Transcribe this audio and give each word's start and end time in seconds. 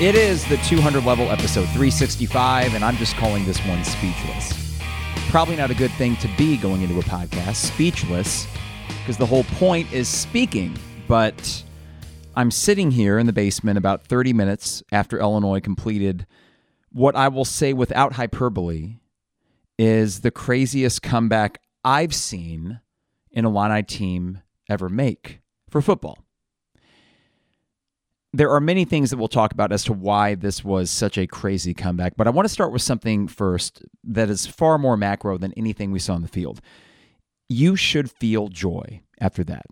It 0.00 0.14
is 0.14 0.46
the 0.46 0.58
200 0.58 1.04
level 1.04 1.28
episode 1.28 1.64
365, 1.70 2.74
and 2.74 2.84
I'm 2.84 2.96
just 2.98 3.16
calling 3.16 3.44
this 3.44 3.58
one 3.66 3.82
Speechless. 3.82 4.80
Probably 5.28 5.56
not 5.56 5.72
a 5.72 5.74
good 5.74 5.90
thing 5.90 6.14
to 6.18 6.30
be 6.38 6.56
going 6.56 6.82
into 6.82 7.00
a 7.00 7.02
podcast, 7.02 7.56
speechless, 7.56 8.46
because 9.00 9.16
the 9.16 9.26
whole 9.26 9.42
point 9.42 9.92
is 9.92 10.06
speaking. 10.06 10.78
But 11.08 11.64
I'm 12.36 12.52
sitting 12.52 12.92
here 12.92 13.18
in 13.18 13.26
the 13.26 13.32
basement 13.32 13.76
about 13.76 14.06
30 14.06 14.32
minutes 14.34 14.84
after 14.92 15.18
Illinois 15.18 15.58
completed 15.58 16.28
what 16.92 17.16
I 17.16 17.26
will 17.26 17.44
say 17.44 17.72
without 17.72 18.12
hyperbole 18.12 18.98
is 19.80 20.20
the 20.20 20.30
craziest 20.30 21.02
comeback 21.02 21.60
I've 21.82 22.14
seen 22.14 22.78
in 23.32 23.44
an 23.44 23.50
Illini 23.50 23.82
team 23.82 24.42
ever 24.68 24.88
make 24.88 25.40
for 25.68 25.82
football 25.82 26.18
there 28.32 28.50
are 28.50 28.60
many 28.60 28.84
things 28.84 29.10
that 29.10 29.16
we'll 29.16 29.28
talk 29.28 29.52
about 29.52 29.72
as 29.72 29.84
to 29.84 29.92
why 29.92 30.34
this 30.34 30.62
was 30.62 30.90
such 30.90 31.16
a 31.16 31.26
crazy 31.26 31.72
comeback, 31.72 32.14
but 32.16 32.26
I 32.26 32.30
want 32.30 32.46
to 32.46 32.52
start 32.52 32.72
with 32.72 32.82
something 32.82 33.26
first 33.26 33.82
that 34.04 34.28
is 34.28 34.46
far 34.46 34.76
more 34.78 34.96
macro 34.96 35.38
than 35.38 35.52
anything 35.56 35.90
we 35.90 35.98
saw 35.98 36.14
on 36.14 36.22
the 36.22 36.28
field. 36.28 36.60
You 37.48 37.74
should 37.76 38.10
feel 38.10 38.48
joy 38.48 39.00
after 39.20 39.44
that. 39.44 39.66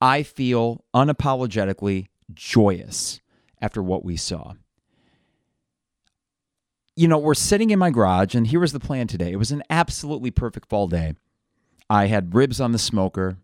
I 0.00 0.22
feel 0.22 0.84
unapologetically 0.94 2.06
joyous 2.32 3.20
after 3.60 3.82
what 3.82 4.04
we 4.04 4.16
saw. 4.16 4.54
You 6.96 7.08
know, 7.08 7.18
we're 7.18 7.34
sitting 7.34 7.70
in 7.70 7.78
my 7.78 7.90
garage, 7.90 8.34
and 8.34 8.46
here 8.46 8.60
was 8.60 8.72
the 8.72 8.80
plan 8.80 9.06
today. 9.06 9.32
It 9.32 9.38
was 9.38 9.50
an 9.50 9.62
absolutely 9.68 10.30
perfect 10.30 10.68
fall 10.68 10.86
day. 10.86 11.14
I 11.90 12.06
had 12.06 12.34
ribs 12.34 12.60
on 12.60 12.72
the 12.72 12.78
smoker 12.78 13.36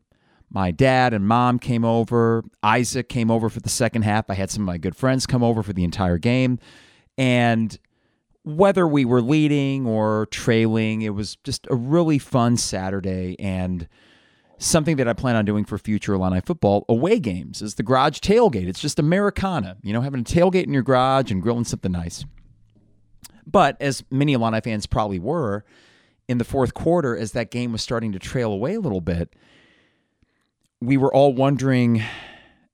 my 0.51 0.71
dad 0.71 1.15
and 1.15 1.27
mom 1.27 1.59
came 1.59 1.85
over. 1.85 2.45
Isaac 2.63 3.09
came 3.09 3.31
over 3.31 3.49
for 3.49 3.61
the 3.61 3.69
second 3.69 4.03
half. 4.03 4.29
I 4.29 4.35
had 4.35 4.51
some 4.51 4.63
of 4.63 4.67
my 4.67 4.79
good 4.79 4.97
friends 4.97 5.27
come 5.27 5.43
over 5.43 5.63
for 5.63 5.73
the 5.73 5.85
entire 5.85 6.19
game. 6.19 6.59
And 7.17 7.79
whether 8.43 8.87
we 8.87 9.05
were 9.05 9.23
leading 9.23 9.87
or 9.87 10.27
trailing, 10.31 11.03
it 11.03 11.15
was 11.15 11.37
just 11.45 11.67
a 11.71 11.77
really 11.77 12.19
fun 12.19 12.57
Saturday 12.57 13.37
and 13.39 13.87
something 14.59 14.97
that 14.97 15.09
I 15.09 15.13
plan 15.13 15.37
on 15.37 15.45
doing 15.45 15.65
for 15.65 15.79
future 15.79 16.15
Illini 16.15 16.41
football 16.41 16.85
away 16.89 17.19
games 17.19 17.63
is 17.63 17.77
the 17.77 17.83
garage 17.83 18.19
tailgate. 18.19 18.67
It's 18.69 18.81
just 18.81 18.99
Americana, 18.99 19.77
you 19.83 19.93
know, 19.93 20.03
having 20.03 20.21
a 20.21 20.25
tailgate 20.25 20.65
in 20.65 20.73
your 20.73 20.83
garage 20.83 21.31
and 21.31 21.43
grilling 21.43 21.65
something 21.65 21.93
nice. 21.93 22.25
But 23.47 23.77
as 23.81 24.05
many 24.11 24.35
Illini 24.35 24.61
fans 24.61 24.87
probably 24.87 25.19
were 25.19 25.65
in 26.29 26.39
the 26.39 26.45
fourth 26.45 26.75
quarter, 26.75 27.17
as 27.17 27.33
that 27.33 27.51
game 27.51 27.73
was 27.73 27.83
starting 27.83 28.13
to 28.13 28.19
trail 28.19 28.53
away 28.53 28.75
a 28.75 28.81
little 28.81 29.01
bit, 29.01 29.35
we 30.81 30.97
were 30.97 31.13
all 31.13 31.33
wondering 31.33 32.03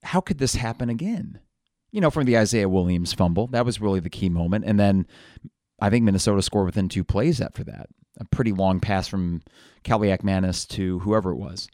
how 0.03 0.21
could 0.21 0.37
this 0.37 0.55
happen 0.55 0.89
again? 0.89 1.39
You 1.91 2.01
know, 2.01 2.09
from 2.09 2.25
the 2.25 2.37
Isaiah 2.37 2.69
Williams 2.69 3.13
fumble, 3.13 3.47
that 3.47 3.65
was 3.65 3.81
really 3.81 3.99
the 3.99 4.09
key 4.09 4.29
moment. 4.29 4.65
And 4.65 4.79
then 4.79 5.07
I 5.81 5.89
think 5.89 6.05
Minnesota 6.05 6.41
scored 6.41 6.65
within 6.65 6.89
two 6.89 7.03
plays 7.03 7.41
after 7.41 7.63
that. 7.65 7.87
A 8.19 8.25
pretty 8.25 8.51
long 8.51 8.79
pass 8.79 9.07
from 9.07 9.41
Kaliakmanis 9.83 10.67
to 10.69 10.99
whoever 10.99 11.31
it 11.31 11.37
was. 11.37 11.67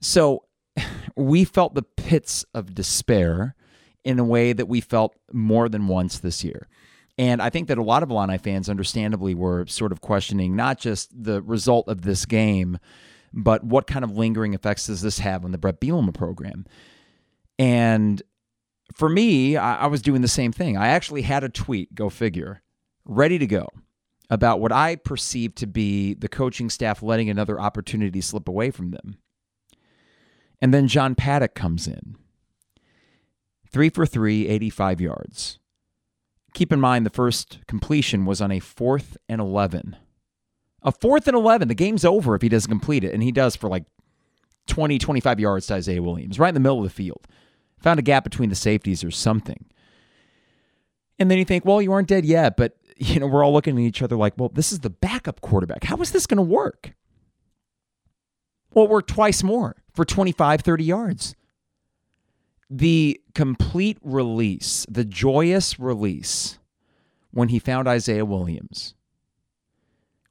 So 0.00 0.44
we 1.16 1.44
felt 1.44 1.74
the 1.74 1.82
pits 1.82 2.44
of 2.54 2.74
despair 2.74 3.54
in 4.04 4.18
a 4.18 4.24
way 4.24 4.52
that 4.52 4.66
we 4.66 4.80
felt 4.80 5.16
more 5.32 5.68
than 5.68 5.86
once 5.86 6.18
this 6.18 6.42
year. 6.42 6.68
And 7.18 7.42
I 7.42 7.50
think 7.50 7.68
that 7.68 7.78
a 7.78 7.82
lot 7.82 8.02
of 8.02 8.10
Illini 8.10 8.38
fans, 8.38 8.68
understandably, 8.68 9.34
were 9.34 9.66
sort 9.66 9.92
of 9.92 10.00
questioning 10.00 10.56
not 10.56 10.78
just 10.78 11.10
the 11.12 11.42
result 11.42 11.88
of 11.88 12.02
this 12.02 12.24
game, 12.24 12.78
but 13.32 13.64
what 13.64 13.86
kind 13.86 14.04
of 14.04 14.16
lingering 14.16 14.54
effects 14.54 14.86
does 14.86 15.02
this 15.02 15.18
have 15.18 15.44
on 15.44 15.52
the 15.52 15.58
Bret 15.58 15.80
Bielema 15.80 16.14
program? 16.14 16.66
And 17.58 18.22
for 18.94 19.08
me, 19.08 19.56
I, 19.56 19.84
I 19.84 19.86
was 19.86 20.02
doing 20.02 20.22
the 20.22 20.28
same 20.28 20.52
thing. 20.52 20.76
I 20.76 20.88
actually 20.88 21.22
had 21.22 21.44
a 21.44 21.48
tweet, 21.48 21.94
go 21.94 22.10
figure, 22.10 22.62
ready 23.04 23.38
to 23.38 23.46
go 23.46 23.68
about 24.30 24.60
what 24.60 24.72
I 24.72 24.96
perceived 24.96 25.56
to 25.58 25.66
be 25.66 26.14
the 26.14 26.28
coaching 26.28 26.70
staff 26.70 27.02
letting 27.02 27.28
another 27.28 27.60
opportunity 27.60 28.20
slip 28.20 28.48
away 28.48 28.70
from 28.70 28.90
them. 28.90 29.18
And 30.60 30.72
then 30.72 30.88
John 30.88 31.14
Paddock 31.14 31.54
comes 31.54 31.86
in. 31.86 32.16
Three 33.70 33.88
for 33.88 34.06
three, 34.06 34.48
85 34.48 35.00
yards. 35.00 35.58
Keep 36.54 36.72
in 36.72 36.80
mind, 36.80 37.06
the 37.06 37.10
first 37.10 37.60
completion 37.66 38.24
was 38.26 38.40
on 38.40 38.52
a 38.52 38.58
fourth 38.58 39.16
and 39.28 39.40
11. 39.40 39.96
A 40.84 40.92
fourth 40.92 41.28
and 41.28 41.36
11. 41.36 41.68
The 41.68 41.74
game's 41.74 42.04
over 42.04 42.34
if 42.34 42.42
he 42.42 42.48
doesn't 42.48 42.70
complete 42.70 43.04
it. 43.04 43.14
And 43.14 43.22
he 43.22 43.32
does 43.32 43.54
for 43.56 43.68
like 43.68 43.84
20, 44.66 44.98
25 44.98 45.40
yards 45.40 45.66
to 45.68 45.74
Isaiah 45.74 46.02
Williams, 46.02 46.38
right 46.38 46.48
in 46.48 46.54
the 46.54 46.60
middle 46.60 46.78
of 46.78 46.84
the 46.84 46.90
field. 46.90 47.26
Found 47.80 47.98
a 47.98 48.02
gap 48.02 48.24
between 48.24 48.48
the 48.48 48.54
safeties 48.54 49.02
or 49.04 49.10
something. 49.10 49.64
And 51.18 51.30
then 51.30 51.38
you 51.38 51.44
think, 51.44 51.64
well, 51.64 51.82
you 51.82 51.92
aren't 51.92 52.08
dead 52.08 52.24
yet. 52.24 52.56
But, 52.56 52.76
you 52.96 53.20
know, 53.20 53.26
we're 53.26 53.44
all 53.44 53.52
looking 53.52 53.76
at 53.76 53.82
each 53.82 54.02
other 54.02 54.16
like, 54.16 54.34
well, 54.36 54.48
this 54.48 54.72
is 54.72 54.80
the 54.80 54.90
backup 54.90 55.40
quarterback. 55.40 55.84
How 55.84 55.96
is 55.98 56.12
this 56.12 56.26
going 56.26 56.38
to 56.38 56.42
work? 56.42 56.94
Well, 58.74 58.86
it 58.86 58.90
worked 58.90 59.10
twice 59.10 59.42
more 59.42 59.76
for 59.92 60.04
25, 60.04 60.62
30 60.62 60.84
yards. 60.84 61.34
The 62.70 63.20
complete 63.34 63.98
release, 64.02 64.86
the 64.88 65.04
joyous 65.04 65.78
release 65.78 66.58
when 67.30 67.48
he 67.48 67.58
found 67.58 67.86
Isaiah 67.86 68.24
Williams 68.24 68.94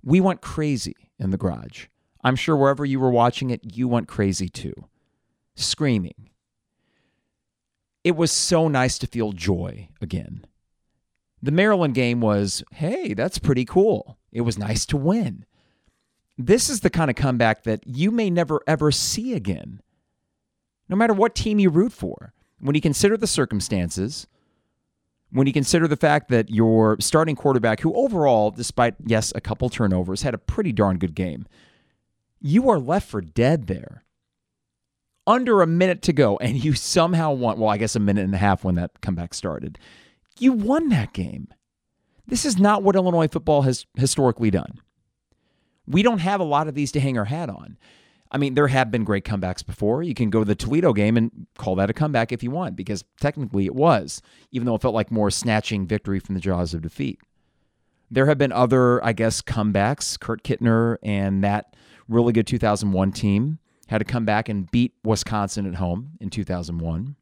we 0.04 0.20
went 0.20 0.42
crazy 0.42 0.96
in 1.20 1.32
the 1.32 1.38
garage. 1.38 1.88
I'm 2.24 2.36
sure 2.36 2.56
wherever 2.56 2.86
you 2.86 3.00
were 3.00 3.12
watching 3.12 3.50
it, 3.50 3.76
you 3.76 3.88
went 3.88 4.08
crazy 4.08 4.50
too, 4.50 4.74
screaming. 5.56 6.30
It 8.04 8.16
was 8.16 8.32
so 8.32 8.68
nice 8.68 8.98
to 9.00 9.08
feel 9.08 9.32
joy 9.32 9.90
again. 10.02 10.46
The 11.42 11.52
Maryland 11.52 11.96
game 11.96 12.22
was, 12.22 12.64
hey, 12.72 13.14
that's 13.14 13.40
pretty 13.40 13.66
cool. 13.66 14.18
It 14.32 14.42
was 14.42 14.58
nice 14.58 14.86
to 14.88 14.98
win. 14.98 15.46
This 16.38 16.70
is 16.70 16.82
the 16.82 16.90
kind 16.90 17.10
of 17.10 17.16
comeback 17.16 17.64
that 17.64 17.86
you 17.86 18.12
may 18.12 18.30
never 18.30 18.62
ever 18.66 18.92
see 18.92 19.34
again, 19.34 19.82
no 20.90 20.96
matter 20.96 21.14
what 21.14 21.36
team 21.36 21.60
you 21.60 21.70
root 21.70 21.94
for. 21.94 22.34
When 22.60 22.76
you 22.76 22.82
consider 22.82 23.18
the 23.18 23.28
circumstances, 23.28 24.28
when 25.32 25.48
you 25.48 25.54
consider 25.54 25.88
the 25.88 25.98
fact 25.98 26.30
that 26.30 26.50
your 26.50 26.98
starting 27.00 27.36
quarterback, 27.36 27.80
who 27.80 27.94
overall, 27.94 28.52
despite, 28.52 28.96
yes, 29.06 29.32
a 29.36 29.42
couple 29.42 29.70
turnovers, 29.70 30.22
had 30.22 30.34
a 30.34 30.38
pretty 30.38 30.72
darn 30.72 30.98
good 30.98 31.16
game, 31.16 31.46
you 32.40 32.70
are 32.70 32.80
left 32.80 33.10
for 33.10 33.22
dead 33.22 33.68
there. 33.68 34.04
Under 35.28 35.62
a 35.62 35.68
minute 35.68 36.02
to 36.04 36.14
go, 36.14 36.38
and 36.38 36.64
you 36.64 36.74
somehow 36.74 37.32
won. 37.32 37.60
Well, 37.60 37.70
I 37.70 37.78
guess 37.78 37.96
a 37.96 38.00
minute 38.00 38.24
and 38.24 38.34
a 38.34 38.40
half 38.40 38.64
when 38.64 38.76
that 38.76 39.02
comeback 39.02 39.34
started. 39.34 39.78
You 40.40 40.52
won 40.52 40.90
that 40.90 41.14
game. 41.14 41.48
This 42.26 42.44
is 42.44 42.58
not 42.58 42.82
what 42.82 42.96
Illinois 42.96 43.28
football 43.28 43.62
has 43.62 43.86
historically 43.96 44.50
done. 44.50 44.80
We 45.86 46.02
don't 46.02 46.20
have 46.20 46.40
a 46.40 46.46
lot 46.46 46.68
of 46.68 46.74
these 46.74 46.92
to 46.94 47.00
hang 47.00 47.18
our 47.18 47.26
hat 47.26 47.50
on. 47.50 47.78
I 48.32 48.38
mean, 48.38 48.54
there 48.54 48.68
have 48.68 48.90
been 48.90 49.04
great 49.04 49.26
comebacks 49.26 49.66
before. 49.66 50.04
You 50.04 50.14
can 50.14 50.30
go 50.30 50.40
to 50.40 50.46
the 50.46 50.56
Toledo 50.56 50.94
game 50.94 51.18
and 51.18 51.48
call 51.58 51.76
that 51.76 51.90
a 51.90 51.94
comeback 51.94 52.32
if 52.32 52.42
you 52.42 52.50
want, 52.50 52.78
because 52.78 53.04
technically 53.20 53.66
it 53.66 53.76
was, 53.76 54.22
even 54.52 54.66
though 54.66 54.76
it 54.76 54.82
felt 54.82 54.96
like 54.96 55.12
more 55.12 55.30
snatching 55.30 55.86
victory 55.86 56.20
from 56.20 56.36
the 56.36 56.42
jaws 56.42 56.74
of 56.74 56.82
defeat. 56.82 57.20
There 58.10 58.28
have 58.28 58.38
been 58.38 58.54
other, 58.54 59.04
I 59.04 59.12
guess, 59.14 59.42
comebacks. 59.42 60.18
Kurt 60.20 60.44
Kittner 60.44 60.98
and 61.04 61.44
that 61.44 61.76
really 62.08 62.32
good 62.32 62.48
2001 62.48 63.12
team 63.12 63.60
had 63.88 63.98
to 63.98 64.06
come 64.06 64.24
back 64.24 64.48
and 64.48 64.72
beat 64.72 64.94
Wisconsin 65.04 65.66
at 65.66 65.76
home 65.76 66.12
in 66.22 66.30
2001. 66.30 67.16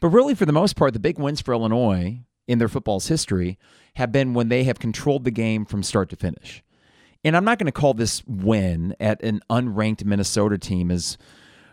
But 0.00 0.08
really, 0.08 0.34
for 0.34 0.44
the 0.44 0.52
most 0.52 0.76
part, 0.76 0.92
the 0.92 0.98
big 0.98 1.18
wins 1.18 1.40
for 1.40 1.54
Illinois 1.54 2.20
in 2.46 2.58
their 2.58 2.68
football's 2.68 3.08
history 3.08 3.58
have 3.94 4.12
been 4.12 4.34
when 4.34 4.48
they 4.48 4.64
have 4.64 4.78
controlled 4.78 5.24
the 5.24 5.30
game 5.30 5.64
from 5.64 5.82
start 5.82 6.10
to 6.10 6.16
finish 6.16 6.62
and 7.24 7.36
I'm 7.36 7.44
not 7.44 7.58
going 7.58 7.66
to 7.66 7.72
call 7.72 7.94
this 7.94 8.22
win 8.26 8.94
at 8.98 9.22
an 9.22 9.40
unranked 9.48 10.04
Minnesota 10.04 10.58
team 10.58 10.90
as 10.90 11.16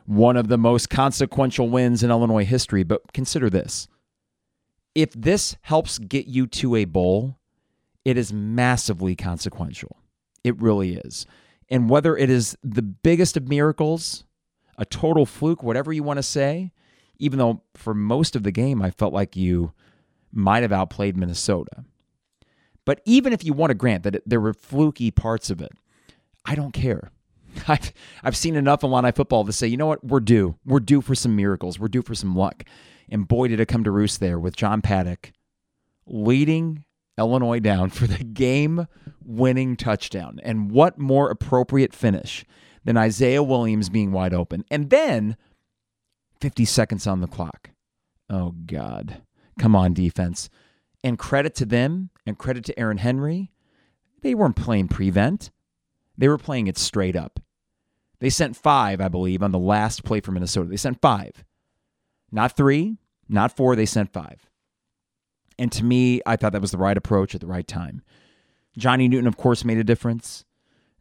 one 0.05 0.37
of 0.37 0.47
the 0.47 0.57
most 0.57 0.89
consequential 0.89 1.69
wins 1.69 2.03
in 2.03 2.09
Illinois 2.09 2.45
history, 2.45 2.83
but 2.83 3.13
consider 3.13 3.49
this. 3.49 3.87
If 4.95 5.13
this 5.13 5.55
helps 5.61 5.99
get 5.99 6.25
you 6.25 6.47
to 6.47 6.75
a 6.75 6.85
bowl, 6.85 7.37
it 8.05 8.17
is 8.17 8.33
massively 8.33 9.15
consequential. 9.15 9.97
It 10.43 10.59
really 10.59 10.95
is. 10.95 11.25
And 11.69 11.89
whether 11.89 12.17
it 12.17 12.29
is 12.29 12.57
the 12.63 12.81
biggest 12.81 13.37
of 13.37 13.47
miracles, 13.47 14.23
a 14.77 14.85
total 14.85 15.25
fluke, 15.25 15.61
whatever 15.61 15.93
you 15.93 16.01
want 16.01 16.17
to 16.17 16.23
say, 16.23 16.71
even 17.19 17.37
though 17.37 17.61
for 17.75 17.93
most 17.93 18.35
of 18.35 18.43
the 18.43 18.51
game 18.51 18.81
I 18.81 18.91
felt 18.91 19.13
like 19.13 19.35
you 19.35 19.73
might 20.31 20.63
have 20.63 20.71
outplayed 20.71 21.17
Minnesota. 21.17 21.85
But 22.89 23.01
even 23.05 23.33
if 23.33 23.43
you 23.43 23.53
want 23.53 23.69
to 23.69 23.75
grant 23.75 24.01
that 24.01 24.23
there 24.25 24.41
were 24.41 24.51
fluky 24.51 25.11
parts 25.11 25.51
of 25.51 25.61
it, 25.61 25.69
I 26.43 26.55
don't 26.55 26.71
care. 26.71 27.11
I've, 27.67 27.93
I've 28.23 28.35
seen 28.35 28.55
enough 28.55 28.81
Illini 28.81 29.11
football 29.11 29.45
to 29.45 29.53
say, 29.53 29.67
you 29.67 29.77
know 29.77 29.85
what, 29.85 30.03
we're 30.03 30.19
due. 30.21 30.55
We're 30.65 30.79
due 30.79 31.01
for 31.01 31.13
some 31.13 31.35
miracles. 31.35 31.77
We're 31.77 31.87
due 31.87 32.01
for 32.01 32.15
some 32.15 32.35
luck. 32.35 32.63
And 33.07 33.27
boy, 33.27 33.49
did 33.49 33.59
it 33.59 33.67
come 33.67 33.83
to 33.83 33.91
roost 33.91 34.19
there 34.19 34.39
with 34.39 34.55
John 34.55 34.81
Paddock 34.81 35.33
leading 36.07 36.83
Illinois 37.15 37.59
down 37.59 37.89
for 37.91 38.07
the 38.07 38.23
game 38.23 38.87
winning 39.23 39.75
touchdown. 39.75 40.39
And 40.41 40.71
what 40.71 40.97
more 40.97 41.29
appropriate 41.29 41.93
finish 41.93 42.43
than 42.85 42.97
Isaiah 42.97 43.43
Williams 43.43 43.89
being 43.89 44.11
wide 44.11 44.33
open? 44.33 44.65
And 44.71 44.89
then 44.89 45.37
50 46.41 46.65
seconds 46.65 47.05
on 47.05 47.21
the 47.21 47.27
clock. 47.27 47.69
Oh, 48.31 48.55
God. 48.65 49.21
Come 49.59 49.75
on, 49.75 49.93
defense. 49.93 50.49
And 51.03 51.19
credit 51.19 51.53
to 51.53 51.67
them 51.67 52.09
and 52.29 52.37
credit 52.37 52.63
to 52.65 52.79
Aaron 52.79 52.97
Henry. 52.97 53.51
They 54.21 54.33
weren't 54.33 54.55
playing 54.55 54.87
prevent, 54.87 55.51
they 56.17 56.27
were 56.27 56.37
playing 56.37 56.67
it 56.67 56.77
straight 56.77 57.15
up. 57.15 57.39
They 58.19 58.29
sent 58.29 58.57
five, 58.57 58.99
I 58.99 59.07
believe, 59.07 59.41
on 59.41 59.51
the 59.51 59.59
last 59.59 60.03
play 60.03 60.19
for 60.19 60.31
Minnesota. 60.31 60.69
They 60.69 60.77
sent 60.77 61.01
five. 61.01 61.45
Not 62.31 62.55
three, 62.55 62.97
not 63.29 63.55
four, 63.55 63.75
they 63.75 63.85
sent 63.85 64.11
five. 64.11 64.49
And 65.57 65.71
to 65.71 65.83
me, 65.83 66.21
I 66.25 66.35
thought 66.35 66.51
that 66.51 66.61
was 66.61 66.71
the 66.71 66.77
right 66.77 66.97
approach 66.97 67.33
at 67.33 67.41
the 67.41 67.47
right 67.47 67.67
time. 67.67 68.01
Johnny 68.77 69.07
Newton, 69.07 69.27
of 69.27 69.37
course, 69.37 69.65
made 69.65 69.77
a 69.77 69.83
difference. 69.83 70.45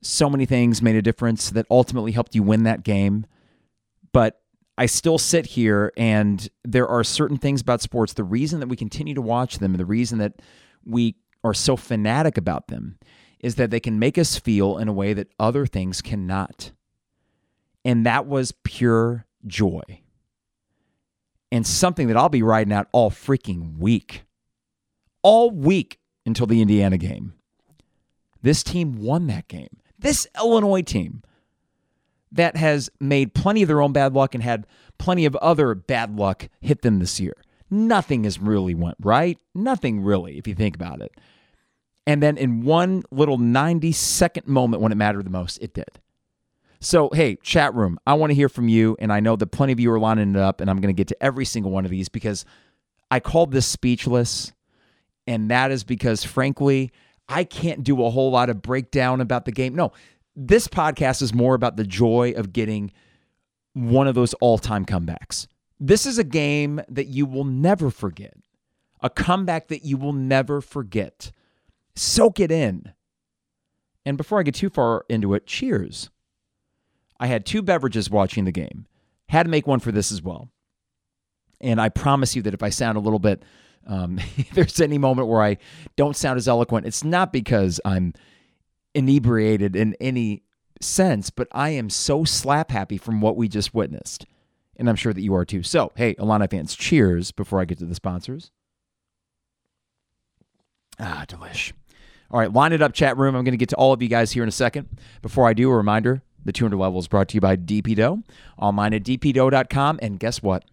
So 0.01 0.31
many 0.31 0.47
things 0.47 0.81
made 0.81 0.97
a 0.97 1.03
difference 1.03 1.51
that 1.51 1.67
ultimately 1.71 2.13
helped 2.13 2.35
you 2.35 2.43
win 2.43 2.63
that 2.65 2.85
game. 2.85 3.27
But 4.13 4.41
I 4.77 4.87
still 4.87 5.19
sit 5.19 5.47
here 5.47 5.93
and 5.97 6.49
there 6.65 6.87
are 6.87 7.03
certain 7.03 7.37
things 7.37 7.61
about 7.61 7.83
sports. 7.83 8.13
The 8.13 8.25
reason 8.25 8.61
that 8.61 8.69
we 8.69 8.77
continue 8.77 9.15
to 9.15 9.23
watch 9.23 9.59
them 9.59 9.73
and 9.73 9.81
the 9.81 9.85
reason 9.85 10.19
that 10.19 10.41
we 10.89 11.17
are 11.45 11.55
so 11.55 11.77
fanatic 11.77 12.37
about 12.37 12.69
them 12.69 12.99
is 13.41 13.55
that 13.55 13.71
they 13.71 13.81
can 13.81 13.99
make 13.99 14.19
us 14.19 14.39
feel 14.39 14.79
in 14.79 14.89
a 14.89 14.93
way 14.93 15.13
that 15.13 15.33
other 15.39 15.67
things 15.67 16.03
cannot. 16.03 16.73
And 17.85 18.05
that 18.05 18.27
was 18.27 18.53
pure 18.65 19.27
joy. 19.47 19.83
And 21.51 21.67
something 21.67 22.09
that 22.09 22.17
I'll 22.17 22.29
be 22.29 22.43
riding 22.43 22.73
out 22.73 22.89
all 22.93 23.11
freaking 23.11 23.79
week. 23.79 24.25
All 25.23 25.51
week 25.51 25.99
until 26.27 26.47
the 26.47 26.61
Indiana 26.61 26.99
game. 26.99 27.35
This 28.43 28.63
team 28.63 28.97
won 28.97 29.27
that 29.29 29.49
game. 29.49 29.79
This 29.99 30.27
Illinois 30.37 30.83
team 30.83 31.23
that 32.31 32.57
has 32.57 32.91
made 33.01 33.35
plenty 33.35 33.63
of 33.63 33.69
their 33.69 33.81
own 33.81 33.93
bad 33.93 34.15
luck 34.15 34.35
and 34.35 34.43
had 34.43 34.67
plenty 34.99 35.25
of 35.25 35.35
other 35.37 35.75
bad 35.75 36.17
luck 36.17 36.49
hit 36.61 36.83
them 36.83 36.99
this 36.99 37.19
year. 37.19 37.35
Nothing 37.71 38.25
has 38.25 38.39
really 38.39 38.75
went 38.75 38.97
right. 39.01 39.39
Nothing 39.55 40.03
really, 40.03 40.39
if 40.39 40.47
you 40.47 40.55
think 40.55 40.75
about 40.75 41.01
it. 41.01 41.13
And 42.07 42.23
then 42.23 42.39
in 42.39 42.63
one 42.63 43.03
little 43.11 43.37
90 43.37 43.93
second 43.93 44.47
moment 44.47 44.83
when 44.83 44.93
it 44.93 44.95
mattered 44.95 45.27
the 45.27 45.31
most, 45.31 45.59
it 45.59 45.75
did. 45.75 46.01
So, 46.81 47.11
hey, 47.13 47.37
chat 47.43 47.75
room, 47.75 47.99
I 48.07 48.15
want 48.15 48.31
to 48.31 48.35
hear 48.35 48.49
from 48.49 48.69
you. 48.69 48.97
And 48.99 49.13
I 49.13 49.21
know 49.21 49.37
that 49.37 49.49
plenty 49.49 49.73
of 49.73 49.81
you 49.81 49.93
are 49.93 49.99
lining 49.99 50.31
it 50.31 50.41
up, 50.41 50.61
and 50.61 50.71
I'm 50.71 50.81
going 50.81 50.95
to 50.95 50.99
get 50.99 51.09
to 51.09 51.23
every 51.23 51.45
single 51.45 51.71
one 51.71 51.85
of 51.85 51.91
these 51.91 52.09
because 52.09 52.45
I 53.11 53.21
called 53.21 53.53
this 53.53 53.67
speechless. 53.67 54.53
And 55.27 55.51
that 55.51 55.71
is 55.71 55.85
because, 55.85 56.25
frankly, 56.25 56.91
I 57.29 57.45
can't 57.45 57.85
do 57.85 58.03
a 58.03 58.11
whole 58.11 58.31
lot 58.31 58.49
of 58.49 58.63
breakdown 58.63 59.21
about 59.21 59.45
the 59.45 59.53
game. 59.53 59.75
No, 59.75 59.93
this 60.35 60.69
podcast 60.69 61.21
is 61.21 61.35
more 61.35 61.55
about 61.55 61.77
the 61.77 61.85
joy 61.85 62.33
of 62.37 62.53
getting 62.53 62.93
one 63.75 64.07
of 64.07 64.15
those 64.15 64.33
all 64.35 64.57
time 64.57 64.87
comebacks. 64.87 65.47
This 65.81 66.07
is 66.07 66.19
a 66.19 66.25
game 66.25 66.81
that 66.89 67.07
you 67.07 67.27
will 67.27 67.45
never 67.45 67.91
forget, 67.91 68.37
a 69.01 69.09
comeback 69.09 69.69
that 69.69 69.85
you 69.85 69.97
will 69.97 70.13
never 70.13 70.61
forget. 70.61 71.31
Soak 71.95 72.41
it 72.41 72.51
in. 72.51 72.93
And 74.05 74.17
before 74.17 74.41
I 74.41 74.43
get 74.43 74.55
too 74.55 74.71
far 74.71 75.05
into 75.09 75.35
it, 75.35 75.47
cheers. 75.47 76.11
I 77.21 77.27
had 77.27 77.45
two 77.45 77.63
beverages 77.63 78.11
watching 78.11 78.45
the 78.45 78.53
game, 78.53 78.87
had 79.29 79.45
to 79.45 79.51
make 79.51 79.67
one 79.67 79.81
for 79.81 79.93
this 79.93 80.11
as 80.13 80.23
well. 80.23 80.51
And 81.61 81.81
I 81.81 81.89
promise 81.89 82.37
you 82.37 82.43
that 82.43 82.55
if 82.55 82.63
I 82.63 82.71
sound 82.71 82.97
a 82.97 83.01
little 83.01 83.19
bit, 83.19 83.43
um, 83.87 84.21
there's 84.55 84.81
any 84.81 84.99
moment 84.99 85.29
where 85.29 85.43
I 85.43 85.59
don't 85.97 86.17
sound 86.17 86.39
as 86.39 86.49
eloquent, 86.49 86.87
it's 86.87 87.05
not 87.05 87.33
because 87.33 87.81
I'm 87.85 88.15
inebriated 88.95 89.77
in 89.77 89.95
any 90.01 90.43
sense, 90.81 91.31
but 91.31 91.49
I 91.53 91.71
am 91.71 91.91
so 91.91 92.25
slap 92.25 92.71
happy 92.71 92.99
from 92.99 93.21
what 93.21 93.37
we 93.37 93.49
just 93.49 93.75
witnessed. 93.75 94.27
And 94.79 94.89
I'm 94.89 94.97
sure 94.97 95.13
that 95.13 95.23
you 95.23 95.35
are 95.35 95.45
too. 95.45 95.63
So, 95.63 95.93
hey, 95.97 96.15
Illini 96.19 96.47
fans, 96.47 96.75
cheers 96.75 97.33
before 97.33 97.61
I 97.61 97.65
get 97.65 97.79
to 97.79 97.85
the 97.85 97.95
sponsors. 97.95 98.53
Ah, 101.01 101.25
delish. 101.27 101.73
All 102.31 102.39
right, 102.39 102.53
line 102.53 102.73
it 102.73 102.83
up, 102.83 102.93
chat 102.93 103.17
room. 103.17 103.35
I'm 103.35 103.45
going 103.45 103.53
to 103.53 103.59
get 103.59 103.71
to 103.71 103.77
all 103.77 103.93
of 103.93 104.03
you 104.03 104.09
guys 104.09 104.33
here 104.33 104.43
in 104.43 104.49
a 104.49 104.53
second. 104.53 104.89
Before 105.23 105.49
I 105.49 105.55
do, 105.55 105.71
a 105.71 105.77
reminder 105.77 106.23
the 106.45 106.53
200 106.53 106.77
level 106.77 106.99
is 106.99 107.09
brought 107.09 107.29
to 107.29 107.35
you 107.35 107.41
by 107.41 107.57
DP 107.57 107.97
Dough, 107.97 108.23
online 108.59 108.95
at 108.95 109.03
dpdough.com. 109.03 109.99
And 110.03 110.21
guess 110.21 110.43
what? 110.43 110.65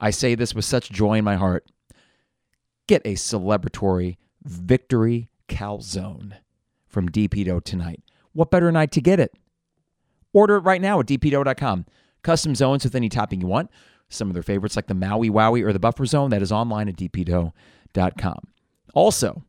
I 0.00 0.10
say 0.10 0.34
this 0.34 0.54
with 0.54 0.64
such 0.64 0.90
joy 0.90 1.18
in 1.18 1.24
my 1.24 1.36
heart. 1.36 1.66
Get 2.86 3.02
a 3.04 3.14
celebratory 3.14 4.16
victory 4.44 5.28
calzone 5.48 6.34
from 6.86 7.08
DP 7.08 7.44
Dough 7.44 7.60
tonight. 7.60 8.02
What 8.32 8.50
better 8.50 8.70
night 8.70 8.90
to 8.92 9.00
get 9.00 9.20
it? 9.20 9.34
Order 10.32 10.56
it 10.56 10.60
right 10.60 10.80
now 10.80 11.00
at 11.00 11.06
dpdough.com. 11.06 11.86
Custom 12.26 12.56
zones 12.56 12.82
with 12.82 12.96
any 12.96 13.08
topping 13.08 13.40
you 13.40 13.46
want. 13.46 13.70
Some 14.08 14.26
of 14.26 14.34
their 14.34 14.42
favorites 14.42 14.74
like 14.74 14.88
the 14.88 14.94
Maui 14.94 15.30
Wowie 15.30 15.64
or 15.64 15.72
the 15.72 15.78
Buffer 15.78 16.04
Zone, 16.06 16.30
that 16.30 16.42
is 16.42 16.50
online 16.50 16.88
at 16.88 16.96
dpdough.com. 16.96 18.38
Also, 18.94 19.44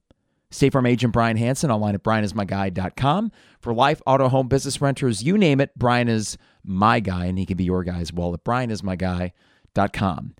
State 0.51 0.73
Farm 0.73 0.85
agent 0.85 1.11
Brian 1.11 1.37
Hanson 1.37 1.71
online 1.71 1.95
at 1.95 2.03
brianismyguy.com. 2.03 3.31
For 3.61 3.73
life, 3.73 3.99
auto, 4.05 4.29
home, 4.29 4.47
business 4.47 4.79
renters, 4.79 5.23
you 5.23 5.39
name 5.39 5.59
it, 5.59 5.71
Brian 5.75 6.07
is 6.07 6.37
my 6.63 6.99
guy, 6.99 7.25
and 7.25 7.39
he 7.39 7.47
can 7.47 7.57
be 7.57 7.63
your 7.63 7.83
guy 7.83 7.99
as 7.99 8.13
well 8.13 8.31
at 8.35 8.43
brianismyguy.com. 8.43 10.35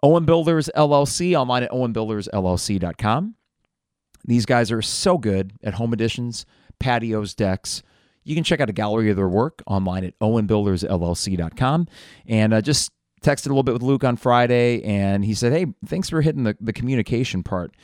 Owen 0.00 0.24
Builders 0.24 0.70
LLC 0.76 1.34
online 1.34 1.64
at 1.64 1.72
owenbuildersllc.com. 1.72 3.34
These 4.24 4.46
guys 4.46 4.70
are 4.70 4.80
so 4.82 5.18
good 5.18 5.54
at 5.64 5.74
home 5.74 5.92
additions, 5.92 6.46
patios, 6.78 7.34
decks. 7.34 7.82
You 8.24 8.34
can 8.34 8.44
check 8.44 8.60
out 8.60 8.70
a 8.70 8.72
gallery 8.72 9.10
of 9.10 9.16
their 9.16 9.28
work 9.28 9.62
online 9.66 10.04
at 10.04 10.18
owenbuildersllc.com. 10.18 11.88
And 12.26 12.54
uh, 12.54 12.60
just 12.60 12.90
texted 13.22 13.46
a 13.46 13.48
little 13.50 13.62
bit 13.62 13.72
with 13.72 13.82
Luke 13.82 14.04
on 14.04 14.16
Friday, 14.16 14.82
and 14.82 15.24
he 15.24 15.34
said, 15.34 15.52
Hey, 15.52 15.66
thanks 15.86 16.10
for 16.10 16.20
hitting 16.20 16.44
the, 16.44 16.56
the 16.60 16.72
communication 16.72 17.42
part 17.42 17.74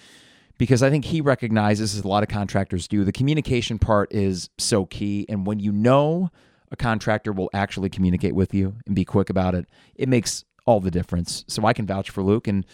because 0.60 0.82
I 0.82 0.90
think 0.90 1.06
he 1.06 1.22
recognizes, 1.22 1.96
as 1.96 2.04
a 2.04 2.08
lot 2.08 2.22
of 2.22 2.28
contractors 2.28 2.87
do, 2.87 3.02
the 3.02 3.12
communication 3.12 3.78
part 3.78 4.12
is 4.12 4.50
so 4.58 4.84
key. 4.84 5.25
And 5.26 5.46
when 5.46 5.58
you 5.58 5.72
know 5.72 6.31
a 6.70 6.76
contractor 6.76 7.32
will 7.32 7.48
actually 7.54 7.88
communicate 7.88 8.34
with 8.34 8.52
you 8.52 8.76
and 8.86 8.94
be 8.94 9.06
quick 9.06 9.31
about 9.31 9.54
it, 9.54 9.66
it 9.94 10.06
makes 10.06 10.44
all 10.66 10.81
the 10.81 10.90
difference. 10.90 11.46
So 11.48 11.64
I 11.64 11.72
can 11.72 11.86
vouch 11.86 12.10
for 12.10 12.22
Luke 12.22 12.46
and 12.46 12.66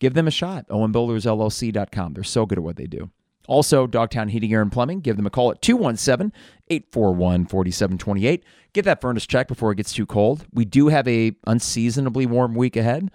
give 0.00 0.12
them 0.12 0.28
a 0.28 0.30
shot. 0.30 0.68
OwenBuildersLLC.com. 0.68 2.12
They're 2.12 2.24
so 2.24 2.44
good 2.44 2.58
at 2.58 2.64
what 2.64 2.76
they 2.76 2.86
do. 2.86 3.10
Also, 3.48 3.86
Dogtown 3.86 4.28
Heating, 4.28 4.52
Air, 4.52 4.62
and 4.62 4.70
Plumbing. 4.70 5.00
Give 5.00 5.16
them 5.16 5.26
a 5.26 5.30
call 5.30 5.50
at 5.50 5.60
217 5.62 6.32
841 6.68 7.46
4728. 7.46 8.44
Get 8.72 8.84
that 8.84 9.00
furnace 9.00 9.26
checked 9.26 9.48
before 9.48 9.72
it 9.72 9.76
gets 9.76 9.92
too 9.92 10.06
cold. 10.06 10.46
We 10.52 10.64
do 10.64 10.88
have 10.88 11.08
a 11.08 11.32
unseasonably 11.46 12.26
warm 12.26 12.54
week 12.54 12.76
ahead, 12.76 13.10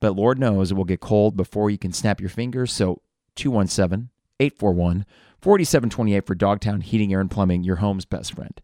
but 0.00 0.16
Lord 0.16 0.38
knows 0.38 0.70
it 0.70 0.74
will 0.74 0.84
get 0.84 1.00
cold 1.00 1.36
before 1.36 1.70
you 1.70 1.78
can 1.78 1.92
snap 1.92 2.20
your 2.20 2.30
fingers. 2.30 2.72
So, 2.72 3.02
217 3.36 4.08
841 4.40 5.06
4728 5.40 6.26
for 6.26 6.34
Dogtown 6.34 6.80
Heating, 6.80 7.12
Air, 7.12 7.20
and 7.20 7.30
Plumbing, 7.30 7.62
your 7.62 7.76
home's 7.76 8.04
best 8.04 8.34
friend. 8.34 8.60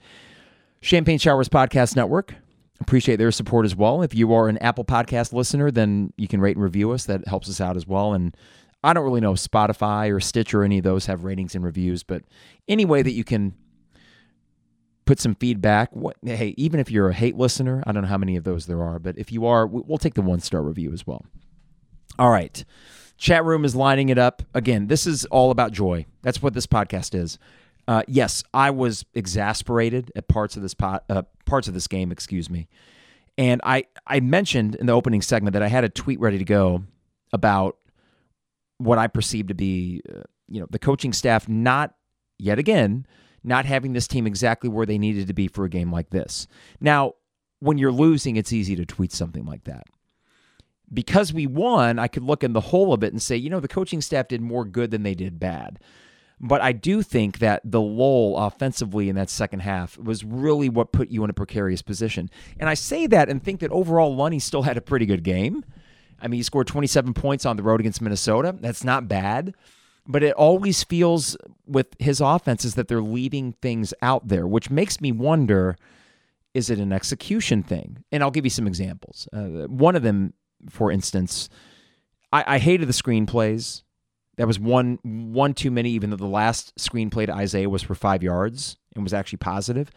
Champagne 0.80 1.18
Showers 1.18 1.48
Podcast 1.48 1.96
Network. 1.96 2.34
Appreciate 2.80 3.16
their 3.16 3.30
support 3.30 3.64
as 3.64 3.76
well. 3.76 4.02
If 4.02 4.14
you 4.14 4.34
are 4.34 4.48
an 4.48 4.58
Apple 4.58 4.84
Podcast 4.84 5.32
listener, 5.32 5.70
then 5.70 6.12
you 6.16 6.26
can 6.26 6.40
rate 6.40 6.56
and 6.56 6.64
review 6.64 6.90
us. 6.90 7.04
That 7.04 7.26
helps 7.28 7.48
us 7.48 7.60
out 7.60 7.76
as 7.76 7.86
well. 7.86 8.12
And 8.12 8.36
I 8.84 8.92
don't 8.92 9.04
really 9.04 9.20
know 9.20 9.32
if 9.32 9.38
Spotify 9.38 10.12
or 10.12 10.20
Stitch 10.20 10.54
or 10.54 10.62
any 10.62 10.78
of 10.78 10.84
those 10.84 11.06
have 11.06 11.24
ratings 11.24 11.54
and 11.54 11.64
reviews, 11.64 12.02
but 12.02 12.22
any 12.68 12.84
way 12.84 13.02
that 13.02 13.12
you 13.12 13.24
can 13.24 13.54
put 15.06 15.18
some 15.18 15.34
feedback. 15.34 15.94
What, 15.94 16.16
hey, 16.22 16.54
even 16.56 16.80
if 16.80 16.90
you're 16.90 17.08
a 17.08 17.14
hate 17.14 17.36
listener, 17.36 17.82
I 17.86 17.92
don't 17.92 18.02
know 18.02 18.08
how 18.08 18.18
many 18.18 18.36
of 18.36 18.44
those 18.44 18.66
there 18.66 18.82
are, 18.82 18.98
but 18.98 19.18
if 19.18 19.32
you 19.32 19.46
are, 19.46 19.66
we'll 19.66 19.98
take 19.98 20.14
the 20.14 20.22
one 20.22 20.40
star 20.40 20.62
review 20.62 20.92
as 20.92 21.06
well. 21.06 21.24
All 22.18 22.30
right. 22.30 22.64
Chat 23.16 23.44
room 23.44 23.64
is 23.64 23.74
lining 23.74 24.08
it 24.08 24.18
up. 24.18 24.42
Again, 24.54 24.88
this 24.88 25.06
is 25.06 25.24
all 25.26 25.50
about 25.50 25.72
joy. 25.72 26.06
That's 26.22 26.42
what 26.42 26.54
this 26.54 26.66
podcast 26.66 27.14
is. 27.14 27.38
Uh, 27.86 28.02
yes, 28.08 28.42
I 28.52 28.70
was 28.70 29.04
exasperated 29.14 30.10
at 30.16 30.28
parts 30.28 30.56
of 30.56 30.62
this 30.62 30.74
pot, 30.74 31.04
uh, 31.08 31.22
parts 31.44 31.68
of 31.68 31.74
this 31.74 31.86
game. 31.86 32.10
Excuse 32.10 32.48
me, 32.48 32.66
and 33.36 33.60
I 33.62 33.84
I 34.06 34.20
mentioned 34.20 34.74
in 34.76 34.86
the 34.86 34.94
opening 34.94 35.20
segment 35.20 35.52
that 35.52 35.62
I 35.62 35.68
had 35.68 35.84
a 35.84 35.90
tweet 35.90 36.18
ready 36.18 36.38
to 36.38 36.44
go 36.44 36.84
about 37.32 37.76
what 38.78 38.98
I 38.98 39.06
perceive 39.06 39.48
to 39.48 39.54
be, 39.54 40.02
uh, 40.08 40.22
you 40.48 40.60
know, 40.60 40.66
the 40.70 40.78
coaching 40.78 41.12
staff 41.12 41.48
not 41.48 41.94
yet 42.38 42.58
again 42.58 43.06
not 43.44 43.66
having 43.66 43.92
this 43.92 44.08
team 44.08 44.26
exactly 44.26 44.70
where 44.70 44.86
they 44.86 44.98
needed 44.98 45.26
to 45.28 45.34
be 45.34 45.46
for 45.46 45.64
a 45.64 45.68
game 45.68 45.92
like 45.92 46.10
this. 46.10 46.48
Now, 46.80 47.12
when 47.60 47.78
you're 47.78 47.92
losing, 47.92 48.36
it's 48.36 48.52
easy 48.52 48.74
to 48.76 48.86
tweet 48.86 49.12
something 49.12 49.44
like 49.44 49.64
that. 49.64 49.84
Because 50.92 51.32
we 51.32 51.46
won, 51.46 51.98
I 51.98 52.08
could 52.08 52.22
look 52.22 52.42
in 52.42 52.52
the 52.52 52.60
whole 52.60 52.92
of 52.92 53.04
it 53.04 53.12
and 53.12 53.20
say, 53.20 53.36
you 53.36 53.50
know, 53.50 53.60
the 53.60 53.68
coaching 53.68 54.00
staff 54.00 54.28
did 54.28 54.40
more 54.40 54.64
good 54.64 54.90
than 54.90 55.02
they 55.02 55.14
did 55.14 55.38
bad. 55.38 55.78
But 56.40 56.60
I 56.62 56.72
do 56.72 57.02
think 57.02 57.38
that 57.38 57.62
the 57.64 57.80
lull 57.80 58.36
offensively 58.36 59.08
in 59.08 59.16
that 59.16 59.30
second 59.30 59.60
half 59.60 59.96
was 59.98 60.24
really 60.24 60.68
what 60.68 60.92
put 60.92 61.08
you 61.08 61.22
in 61.24 61.30
a 61.30 61.34
precarious 61.34 61.80
position. 61.80 62.28
And 62.58 62.68
I 62.68 62.74
say 62.74 63.06
that 63.06 63.28
and 63.28 63.42
think 63.42 63.60
that 63.60 63.70
overall 63.70 64.16
Lunney 64.16 64.42
still 64.42 64.62
had 64.62 64.76
a 64.76 64.82
pretty 64.82 65.06
good 65.06 65.22
game. 65.22 65.64
I 66.24 66.28
mean, 66.28 66.38
he 66.38 66.42
scored 66.42 66.66
27 66.66 67.12
points 67.12 67.44
on 67.44 67.56
the 67.56 67.62
road 67.62 67.80
against 67.80 68.00
Minnesota. 68.00 68.56
That's 68.58 68.82
not 68.82 69.06
bad. 69.06 69.54
But 70.06 70.22
it 70.22 70.34
always 70.34 70.82
feels 70.82 71.36
with 71.66 71.88
his 71.98 72.20
offenses 72.20 72.74
that 72.74 72.88
they're 72.88 73.02
leaving 73.02 73.52
things 73.62 73.94
out 74.02 74.28
there, 74.28 74.46
which 74.46 74.70
makes 74.70 75.00
me 75.00 75.12
wonder 75.12 75.76
is 76.54 76.70
it 76.70 76.78
an 76.78 76.92
execution 76.92 77.64
thing? 77.64 78.04
And 78.12 78.22
I'll 78.22 78.30
give 78.30 78.46
you 78.46 78.50
some 78.50 78.68
examples. 78.68 79.28
Uh, 79.32 79.66
one 79.66 79.96
of 79.96 80.02
them, 80.02 80.34
for 80.70 80.92
instance, 80.92 81.48
I, 82.32 82.44
I 82.46 82.58
hated 82.58 82.88
the 82.88 82.92
screenplays. 82.92 83.82
That 84.36 84.46
was 84.46 84.58
one 84.58 84.98
one 85.02 85.54
too 85.54 85.70
many, 85.70 85.90
even 85.90 86.10
though 86.10 86.16
the 86.16 86.26
last 86.26 86.76
screenplay 86.76 87.26
to 87.26 87.34
Isaiah 87.34 87.68
was 87.68 87.82
for 87.82 87.94
five 87.94 88.22
yards 88.22 88.76
and 88.94 89.04
was 89.04 89.14
actually 89.14 89.38
positive. 89.38 89.90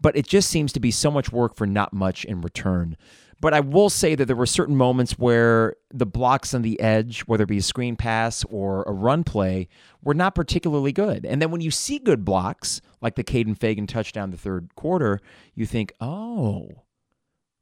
But 0.00 0.16
it 0.16 0.26
just 0.26 0.50
seems 0.50 0.72
to 0.74 0.80
be 0.80 0.90
so 0.90 1.10
much 1.10 1.32
work 1.32 1.56
for 1.56 1.66
not 1.66 1.92
much 1.92 2.24
in 2.24 2.40
return. 2.42 2.96
But 3.40 3.52
I 3.52 3.60
will 3.60 3.90
say 3.90 4.14
that 4.14 4.26
there 4.26 4.36
were 4.36 4.46
certain 4.46 4.76
moments 4.76 5.12
where 5.12 5.76
the 5.90 6.06
blocks 6.06 6.54
on 6.54 6.62
the 6.62 6.80
edge, 6.80 7.20
whether 7.22 7.44
it 7.44 7.48
be 7.48 7.58
a 7.58 7.62
screen 7.62 7.96
pass 7.96 8.44
or 8.44 8.82
a 8.84 8.92
run 8.92 9.24
play, 9.24 9.68
were 10.02 10.14
not 10.14 10.34
particularly 10.34 10.92
good. 10.92 11.26
And 11.26 11.42
then 11.42 11.50
when 11.50 11.60
you 11.60 11.70
see 11.70 11.98
good 11.98 12.24
blocks, 12.24 12.80
like 13.00 13.16
the 13.16 13.24
Kaden 13.24 13.58
Feagin 13.58 13.88
touchdown 13.88 14.30
the 14.30 14.36
third 14.36 14.70
quarter, 14.76 15.20
you 15.54 15.66
think, 15.66 15.92
oh, 16.00 16.70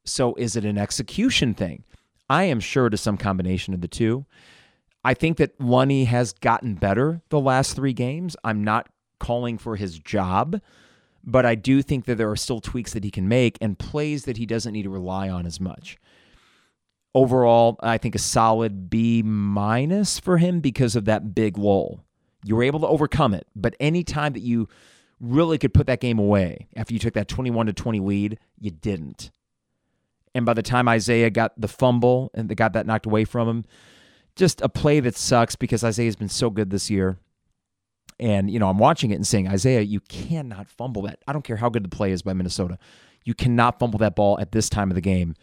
so 0.05 0.35
is 0.35 0.57
it 0.57 0.65
an 0.65 0.79
execution 0.79 1.55
thing? 1.55 1.85
I 2.29 2.45
am 2.45 2.61
sure 2.61 2.89
to 2.89 2.97
some 2.97 3.17
combination 3.17 3.75
of 3.75 3.81
the 3.81 3.89
two. 3.89 4.25
I 5.05 5.15
think 5.15 5.37
that 5.39 5.59
Lunney 5.59 6.07
has 6.07 6.33
gotten 6.33 6.75
better 6.75 7.23
the 7.29 7.41
last 7.41 7.75
three 7.75 7.93
games. 7.93 8.37
I'm 8.45 8.63
not 8.63 8.89
calling 9.19 9.59
for 9.59 9.77
his 9.77 9.99
job, 9.99 10.61
but 11.25 11.47
I 11.47 11.55
do 11.55 11.83
think 11.83 12.05
that 12.07 12.17
there 12.17 12.31
are 12.31 12.37
still 12.37 12.61
tweaks 12.61 12.93
that 12.93 13.05
he 13.05 13.11
can 13.11 13.29
make 13.29 13.59
and 13.61 13.79
plays 13.79 14.25
that 14.25 14.37
he 14.37 14.47
doesn't 14.47 14.73
need 14.73 14.83
to 14.85 14.91
rely 14.91 15.29
on 15.29 15.47
as 15.47 15.61
much. 15.61 15.99
Overall, 17.15 17.77
I 17.81 17.99
think 17.99 18.15
a 18.15 18.19
solid 18.19 18.89
B 18.89 19.23
minus 19.23 20.19
for 20.19 20.39
him 20.39 20.61
because 20.61 20.97
of 20.97 21.05
that 21.05 21.35
big 21.35 21.59
lull. 21.59 22.05
You 22.45 22.57
were 22.57 22.63
able 22.63 22.81
to 22.81 22.87
overcome 22.87 23.35
it, 23.35 23.47
but 23.55 23.77
any 23.79 24.03
time 24.03 24.33
that 24.33 24.43
you 24.43 24.69
really 25.21 25.59
could 25.59 25.73
put 25.73 25.87
that 25.87 26.01
game 26.01 26.19
away 26.19 26.67
after 26.75 26.93
you 26.93 26.99
took 26.99 27.15
that 27.15 27.29
21 27.29 27.67
to 27.67 27.73
20 27.73 28.01
lead, 28.01 28.39
you 28.59 28.71
didn't. 28.71 29.31
And 30.35 30.47
by 30.47 30.55
the 30.55 30.63
time 30.63 30.89
Isaiah 30.89 31.31
got 31.31 31.59
the 31.61 31.69
fumble 31.69 32.31
and 32.35 32.49
they 32.49 32.55
got 32.55 32.73
that 32.73 32.87
knocked 32.87 33.07
away 33.07 33.25
from 33.25 33.49
him, 33.49 33.65
just 34.35 34.61
a 34.63 34.69
play 34.69 34.99
that 35.01 35.15
sucks 35.15 35.57
because 35.57 35.85
Isaiah's 35.85 36.17
been 36.17 36.29
so 36.29 36.51
good 36.51 36.71
this 36.71 36.91
year. 36.91 37.19
And, 38.23 38.49
you 38.49 38.61
know, 38.61 38.69
I'm 38.69 38.79
watching 38.79 39.11
it 39.11 39.17
and 39.17 39.27
saying, 39.27 39.49
Isaiah, 39.49 39.81
you 39.81 39.99
cannot 39.99 40.69
fumble 40.69 41.03
that. 41.03 41.19
I 41.27 41.33
don't 41.33 41.43
care 41.43 41.57
how 41.57 41.69
good 41.69 41.83
the 41.83 41.89
play 41.89 42.13
is 42.13 42.23
by 42.23 42.33
Minnesota. 42.33 42.79
You 43.25 43.35
cannot 43.35 43.81
fumble 43.81 43.99
that 43.99 44.15
ball 44.15 44.39
at 44.39 44.53
this 44.53 44.71
time 44.71 44.93
of 44.93 44.95
the 44.95 45.01
game. 45.01 45.35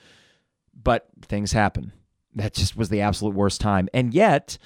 But 0.82 1.08
things 1.22 1.52
happen. 1.52 1.92
That 2.36 2.54
just 2.54 2.78
was 2.78 2.88
the 2.88 3.02
absolute 3.02 3.36
worst 3.36 3.60
time. 3.60 3.90
And 3.94 4.14
yet, 4.14 4.58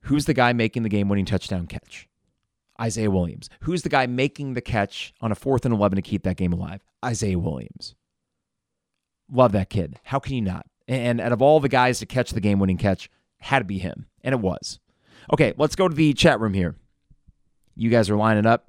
who's 0.00 0.24
the 0.24 0.34
guy 0.34 0.52
making 0.52 0.82
the 0.82 0.88
game 0.88 1.08
winning 1.08 1.26
touchdown 1.26 1.68
catch? 1.68 2.08
Isaiah 2.80 3.08
Williams. 3.10 3.48
Who's 3.60 3.82
the 3.82 3.88
guy 3.88 4.08
making 4.08 4.54
the 4.54 4.60
catch 4.60 5.14
on 5.20 5.30
a 5.30 5.36
fourth 5.36 5.64
and 5.64 5.72
11 5.72 5.94
to 5.94 6.02
keep 6.02 6.24
that 6.24 6.36
game 6.36 6.52
alive? 6.52 6.82
Isaiah 7.04 7.38
Williams. 7.38 7.94
Love 9.30 9.52
that 9.52 9.70
kid. 9.70 10.00
How 10.02 10.18
can 10.18 10.34
you 10.34 10.42
not? 10.42 10.66
And 10.88 11.20
out 11.20 11.30
of 11.30 11.40
all 11.40 11.60
the 11.60 11.68
guys 11.68 12.00
to 12.00 12.06
catch 12.06 12.32
the 12.32 12.40
game 12.40 12.58
winning 12.58 12.78
catch, 12.78 13.08
had 13.38 13.60
to 13.60 13.64
be 13.64 13.78
him. 13.78 14.06
And 14.22 14.32
it 14.32 14.40
was. 14.40 14.80
Okay, 15.32 15.54
let's 15.56 15.76
go 15.76 15.88
to 15.88 15.94
the 15.94 16.12
chat 16.14 16.40
room 16.40 16.54
here. 16.54 16.76
You 17.76 17.90
guys 17.90 18.10
are 18.10 18.16
lining 18.16 18.46
up. 18.46 18.68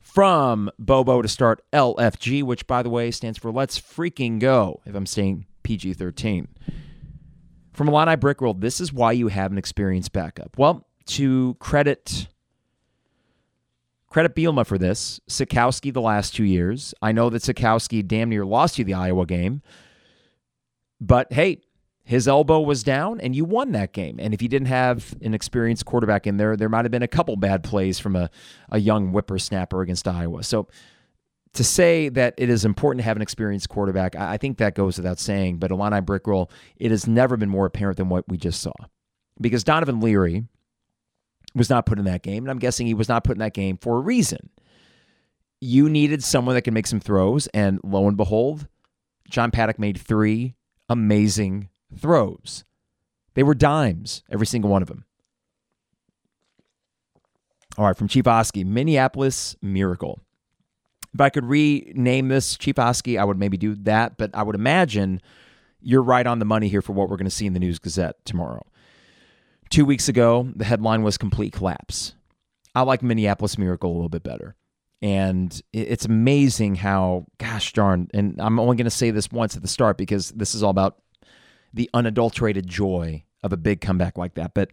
From 0.00 0.70
Bobo 0.78 1.22
to 1.22 1.28
start 1.28 1.64
LFG, 1.72 2.44
which 2.44 2.66
by 2.68 2.82
the 2.82 2.90
way 2.90 3.10
stands 3.10 3.36
for 3.36 3.50
Let's 3.50 3.80
Freaking 3.80 4.38
Go, 4.38 4.80
if 4.86 4.94
I'm 4.94 5.06
saying 5.06 5.46
PG 5.64 5.94
13. 5.94 6.46
From 7.72 7.88
Illini 7.88 8.16
Brickworld, 8.16 8.60
this 8.60 8.80
is 8.80 8.92
why 8.92 9.10
you 9.10 9.26
have 9.26 9.50
an 9.50 9.58
experienced 9.58 10.12
backup. 10.12 10.56
Well, 10.56 10.86
to 11.06 11.54
credit 11.58 12.28
credit 14.08 14.36
Bielema 14.36 14.64
for 14.64 14.78
this. 14.78 15.18
Sitkowski 15.28 15.92
the 15.92 16.00
last 16.00 16.36
two 16.36 16.44
years. 16.44 16.94
I 17.02 17.10
know 17.10 17.28
that 17.30 17.42
Sitkowski 17.42 18.06
damn 18.06 18.28
near 18.28 18.44
lost 18.44 18.78
you 18.78 18.84
the 18.84 18.94
Iowa 18.94 19.26
game. 19.26 19.60
But 21.00 21.32
hey, 21.32 21.62
his 22.04 22.28
elbow 22.28 22.60
was 22.60 22.82
down 22.82 23.18
and 23.20 23.34
you 23.34 23.44
won 23.44 23.72
that 23.72 23.92
game. 23.92 24.16
And 24.20 24.34
if 24.34 24.42
you 24.42 24.48
didn't 24.48 24.68
have 24.68 25.14
an 25.22 25.32
experienced 25.32 25.86
quarterback 25.86 26.26
in 26.26 26.36
there, 26.36 26.54
there 26.56 26.68
might 26.68 26.84
have 26.84 26.92
been 26.92 27.02
a 27.02 27.08
couple 27.08 27.34
bad 27.36 27.64
plays 27.64 27.98
from 27.98 28.14
a, 28.14 28.30
a 28.70 28.78
young 28.78 29.08
whippersnapper 29.08 29.80
against 29.80 30.06
Iowa. 30.06 30.42
So 30.42 30.68
to 31.54 31.64
say 31.64 32.10
that 32.10 32.34
it 32.36 32.50
is 32.50 32.66
important 32.66 33.00
to 33.00 33.04
have 33.04 33.16
an 33.16 33.22
experienced 33.22 33.70
quarterback, 33.70 34.16
I, 34.16 34.34
I 34.34 34.36
think 34.36 34.58
that 34.58 34.74
goes 34.74 34.98
without 34.98 35.18
saying. 35.18 35.58
But 35.58 35.70
Illini 35.70 36.02
Brickroll, 36.02 36.50
it 36.76 36.90
has 36.90 37.06
never 37.06 37.38
been 37.38 37.48
more 37.48 37.64
apparent 37.64 37.96
than 37.96 38.10
what 38.10 38.28
we 38.28 38.36
just 38.36 38.60
saw. 38.60 38.72
Because 39.40 39.64
Donovan 39.64 40.00
Leary 40.00 40.44
was 41.54 41.70
not 41.70 41.86
put 41.86 41.98
in 41.98 42.04
that 42.04 42.22
game. 42.22 42.44
And 42.44 42.50
I'm 42.50 42.58
guessing 42.58 42.86
he 42.86 42.94
was 42.94 43.08
not 43.08 43.24
put 43.24 43.36
in 43.36 43.40
that 43.40 43.54
game 43.54 43.78
for 43.78 43.96
a 43.96 44.00
reason. 44.00 44.50
You 45.60 45.88
needed 45.88 46.22
someone 46.22 46.54
that 46.54 46.62
can 46.62 46.74
make 46.74 46.86
some 46.86 47.00
throws. 47.00 47.46
And 47.48 47.80
lo 47.82 48.06
and 48.08 48.16
behold, 48.16 48.68
John 49.30 49.50
Paddock 49.50 49.78
made 49.78 49.96
three 49.98 50.54
amazing 50.90 51.70
throws. 51.96 52.64
They 53.34 53.42
were 53.42 53.54
dimes, 53.54 54.22
every 54.30 54.46
single 54.46 54.70
one 54.70 54.82
of 54.82 54.88
them. 54.88 55.04
All 57.76 57.86
right, 57.86 57.96
from 57.96 58.08
Chief 58.08 58.26
Oski, 58.26 58.62
Minneapolis 58.62 59.56
Miracle. 59.60 60.20
If 61.12 61.20
I 61.20 61.30
could 61.30 61.44
rename 61.44 62.28
this 62.28 62.56
Chief 62.56 62.78
Oski, 62.78 63.18
I 63.18 63.24
would 63.24 63.38
maybe 63.38 63.56
do 63.56 63.74
that, 63.76 64.16
but 64.16 64.30
I 64.34 64.42
would 64.42 64.54
imagine 64.54 65.20
you're 65.80 66.02
right 66.02 66.26
on 66.26 66.38
the 66.38 66.44
money 66.44 66.68
here 66.68 66.82
for 66.82 66.92
what 66.92 67.08
we're 67.08 67.16
going 67.16 67.26
to 67.26 67.30
see 67.30 67.46
in 67.46 67.52
the 67.52 67.60
News 67.60 67.78
Gazette 67.78 68.24
tomorrow. 68.24 68.64
Two 69.70 69.84
weeks 69.84 70.08
ago, 70.08 70.48
the 70.54 70.64
headline 70.64 71.02
was 71.02 71.18
Complete 71.18 71.52
Collapse. 71.52 72.14
I 72.74 72.82
like 72.82 73.02
Minneapolis 73.02 73.58
Miracle 73.58 73.90
a 73.90 73.94
little 73.94 74.08
bit 74.08 74.22
better. 74.22 74.56
And 75.02 75.60
it's 75.72 76.04
amazing 76.06 76.76
how, 76.76 77.26
gosh 77.38 77.72
darn, 77.72 78.08
and 78.14 78.40
I'm 78.40 78.58
only 78.58 78.76
going 78.76 78.84
to 78.86 78.90
say 78.90 79.10
this 79.10 79.30
once 79.30 79.54
at 79.54 79.62
the 79.62 79.68
start 79.68 79.98
because 79.98 80.30
this 80.30 80.54
is 80.54 80.62
all 80.62 80.70
about 80.70 80.96
the 81.74 81.90
unadulterated 81.92 82.66
joy 82.66 83.24
of 83.42 83.52
a 83.52 83.56
big 83.56 83.80
comeback 83.80 84.16
like 84.16 84.34
that. 84.34 84.54
But 84.54 84.70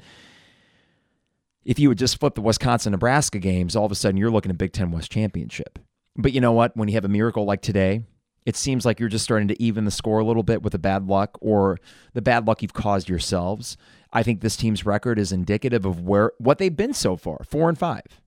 if 1.66 1.78
you 1.80 1.90
would 1.90 1.98
just 1.98 2.20
flip 2.20 2.36
the 2.36 2.42
Wisconsin 2.42 2.92
Nebraska 2.92 3.40
games, 3.40 3.76
all 3.76 3.86
of 3.86 3.92
a 3.92 3.96
sudden 3.96 4.18
you're 4.18 4.32
looking 4.32 4.52
at 4.52 4.58
Big 4.58 4.72
Ten 4.72 4.92
West 4.92 5.12
Championship. 5.12 5.80
But 6.16 6.34
you 6.34 6.42
know 6.42 6.52
what? 6.52 6.76
When 6.78 6.88
you 6.88 6.96
have 6.96 7.06
a 7.06 7.10
miracle 7.10 7.46
like 7.46 7.62
today, 7.62 8.04
it 8.46 8.56
seems 8.56 8.86
like 8.86 9.00
you're 9.00 9.10
just 9.10 9.24
starting 9.24 9.48
to 9.50 9.62
even 9.62 9.86
the 9.86 9.92
score 9.92 10.20
a 10.20 10.26
little 10.26 10.44
bit 10.44 10.64
with 10.64 10.72
the 10.72 10.80
bad 10.80 11.08
luck 11.08 11.38
or 11.42 11.80
the 12.14 12.22
bad 12.22 12.48
luck 12.48 12.62
you've 12.62 12.74
caused 12.74 13.10
yourselves. 13.10 13.78
I 14.12 14.24
think 14.24 14.42
this 14.42 14.58
team's 14.58 14.86
record 14.86 15.20
is 15.20 15.32
indicative 15.32 15.86
of 15.86 16.02
where 16.02 16.32
what 16.38 16.58
they've 16.58 16.76
been 16.76 16.94
so 16.94 17.16
far, 17.16 17.44
four 17.48 17.70
and 17.70 17.78
five. 17.78 18.22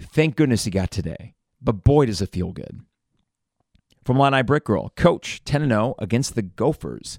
Thank 0.00 0.36
goodness 0.36 0.64
he 0.64 0.70
got 0.70 0.90
today, 0.90 1.34
but 1.60 1.84
boy 1.84 2.06
does 2.06 2.20
it 2.20 2.32
feel 2.32 2.52
good. 2.52 2.80
From 4.04 4.16
Illini 4.16 4.42
Brick 4.42 4.64
Girl, 4.64 4.90
Coach 4.96 5.42
10 5.44 5.68
0 5.68 5.94
against 5.98 6.34
the 6.34 6.42
Gophers. 6.42 7.18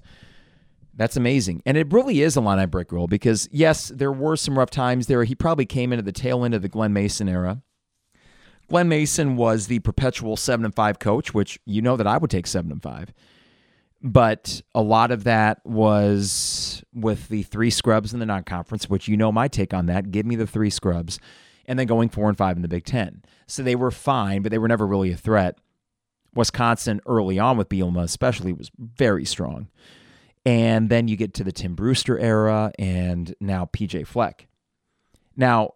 That's 0.96 1.16
amazing. 1.16 1.62
And 1.66 1.76
it 1.76 1.92
really 1.92 2.22
is 2.22 2.36
a 2.36 2.40
Illini 2.40 2.66
brick 2.66 2.90
roll 2.90 3.06
because, 3.06 3.48
yes, 3.52 3.88
there 3.94 4.12
were 4.12 4.34
some 4.36 4.58
rough 4.58 4.70
times 4.70 5.06
there. 5.06 5.24
He 5.24 5.34
probably 5.34 5.66
came 5.66 5.92
into 5.92 6.02
the 6.02 6.12
tail 6.12 6.44
end 6.44 6.54
of 6.54 6.62
the 6.62 6.68
Glen 6.68 6.92
Mason 6.92 7.28
era. 7.28 7.62
Glen 8.68 8.88
Mason 8.88 9.36
was 9.36 9.66
the 9.66 9.78
perpetual 9.80 10.36
7 10.36 10.64
and 10.64 10.74
5 10.74 10.98
coach, 10.98 11.34
which 11.34 11.60
you 11.66 11.82
know 11.82 11.96
that 11.96 12.06
I 12.06 12.16
would 12.16 12.30
take 12.30 12.46
7 12.46 12.72
and 12.72 12.82
5. 12.82 13.12
But 14.02 14.62
a 14.74 14.82
lot 14.82 15.10
of 15.10 15.24
that 15.24 15.64
was 15.64 16.82
with 16.94 17.28
the 17.28 17.42
three 17.42 17.70
scrubs 17.70 18.12
in 18.12 18.18
the 18.20 18.26
non 18.26 18.44
conference, 18.44 18.88
which 18.88 19.06
you 19.06 19.16
know 19.16 19.30
my 19.30 19.48
take 19.48 19.74
on 19.74 19.86
that. 19.86 20.10
Give 20.10 20.26
me 20.26 20.34
the 20.34 20.46
three 20.46 20.70
scrubs. 20.70 21.18
And 21.66 21.78
then 21.78 21.86
going 21.86 22.08
4 22.08 22.28
and 22.28 22.38
5 22.38 22.56
in 22.56 22.62
the 22.62 22.68
Big 22.68 22.84
Ten. 22.84 23.22
So 23.46 23.62
they 23.62 23.74
were 23.74 23.90
fine, 23.90 24.42
but 24.42 24.50
they 24.50 24.58
were 24.58 24.68
never 24.68 24.86
really 24.86 25.12
a 25.12 25.16
threat. 25.16 25.58
Wisconsin 26.34 27.00
early 27.06 27.38
on 27.38 27.56
with 27.56 27.68
Bielema, 27.68 28.04
especially, 28.04 28.52
was 28.52 28.70
very 28.78 29.24
strong. 29.24 29.68
And 30.46 30.88
then 30.88 31.08
you 31.08 31.16
get 31.16 31.34
to 31.34 31.44
the 31.44 31.50
Tim 31.50 31.74
Brewster 31.74 32.16
era 32.16 32.70
and 32.78 33.34
now 33.40 33.68
PJ 33.72 34.06
Fleck. 34.06 34.46
Now, 35.36 35.74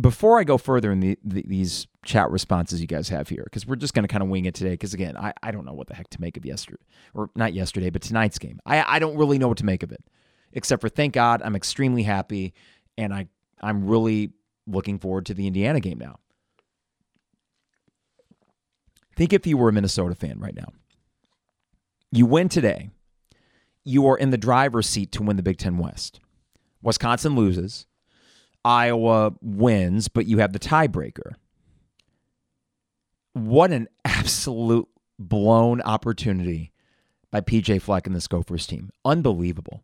before 0.00 0.38
I 0.38 0.44
go 0.44 0.56
further 0.56 0.92
in 0.92 1.00
the, 1.00 1.18
the, 1.24 1.42
these 1.46 1.88
chat 2.04 2.30
responses 2.30 2.80
you 2.80 2.86
guys 2.86 3.08
have 3.08 3.28
here, 3.28 3.42
because 3.44 3.66
we're 3.66 3.74
just 3.74 3.92
going 3.92 4.04
to 4.04 4.08
kind 4.08 4.22
of 4.22 4.28
wing 4.28 4.44
it 4.44 4.54
today, 4.54 4.70
because 4.70 4.94
again, 4.94 5.16
I, 5.16 5.32
I 5.42 5.50
don't 5.50 5.64
know 5.64 5.72
what 5.72 5.88
the 5.88 5.94
heck 5.94 6.08
to 6.10 6.20
make 6.20 6.36
of 6.36 6.46
yesterday, 6.46 6.82
or 7.12 7.30
not 7.34 7.54
yesterday, 7.54 7.90
but 7.90 8.02
tonight's 8.02 8.38
game. 8.38 8.60
I, 8.64 8.96
I 8.96 8.98
don't 9.00 9.16
really 9.16 9.38
know 9.38 9.48
what 9.48 9.58
to 9.58 9.66
make 9.66 9.82
of 9.82 9.90
it, 9.90 10.04
except 10.52 10.80
for 10.80 10.88
thank 10.88 11.12
God 11.12 11.42
I'm 11.44 11.56
extremely 11.56 12.04
happy 12.04 12.54
and 12.96 13.12
I, 13.12 13.26
I'm 13.60 13.84
really 13.84 14.30
looking 14.64 15.00
forward 15.00 15.26
to 15.26 15.34
the 15.34 15.48
Indiana 15.48 15.80
game 15.80 15.98
now. 15.98 16.20
Think 19.16 19.32
if 19.32 19.44
you 19.44 19.56
were 19.56 19.70
a 19.70 19.72
Minnesota 19.72 20.14
fan 20.14 20.38
right 20.38 20.54
now. 20.54 20.68
You 22.12 22.26
win 22.26 22.48
today 22.48 22.90
you 23.84 24.06
are 24.08 24.16
in 24.16 24.30
the 24.30 24.38
driver's 24.38 24.88
seat 24.88 25.12
to 25.12 25.22
win 25.22 25.36
the 25.36 25.42
Big 25.42 25.58
Ten 25.58 25.78
West. 25.78 26.20
Wisconsin 26.82 27.34
loses. 27.34 27.86
Iowa 28.64 29.32
wins, 29.42 30.08
but 30.08 30.26
you 30.26 30.38
have 30.38 30.52
the 30.52 30.58
tiebreaker. 30.58 31.34
What 33.34 33.72
an 33.72 33.88
absolute 34.04 34.88
blown 35.18 35.82
opportunity 35.82 36.72
by 37.30 37.40
PJ 37.40 37.82
Fleck 37.82 38.06
and 38.06 38.16
this 38.16 38.28
Gophers 38.28 38.66
team. 38.66 38.90
Unbelievable. 39.04 39.82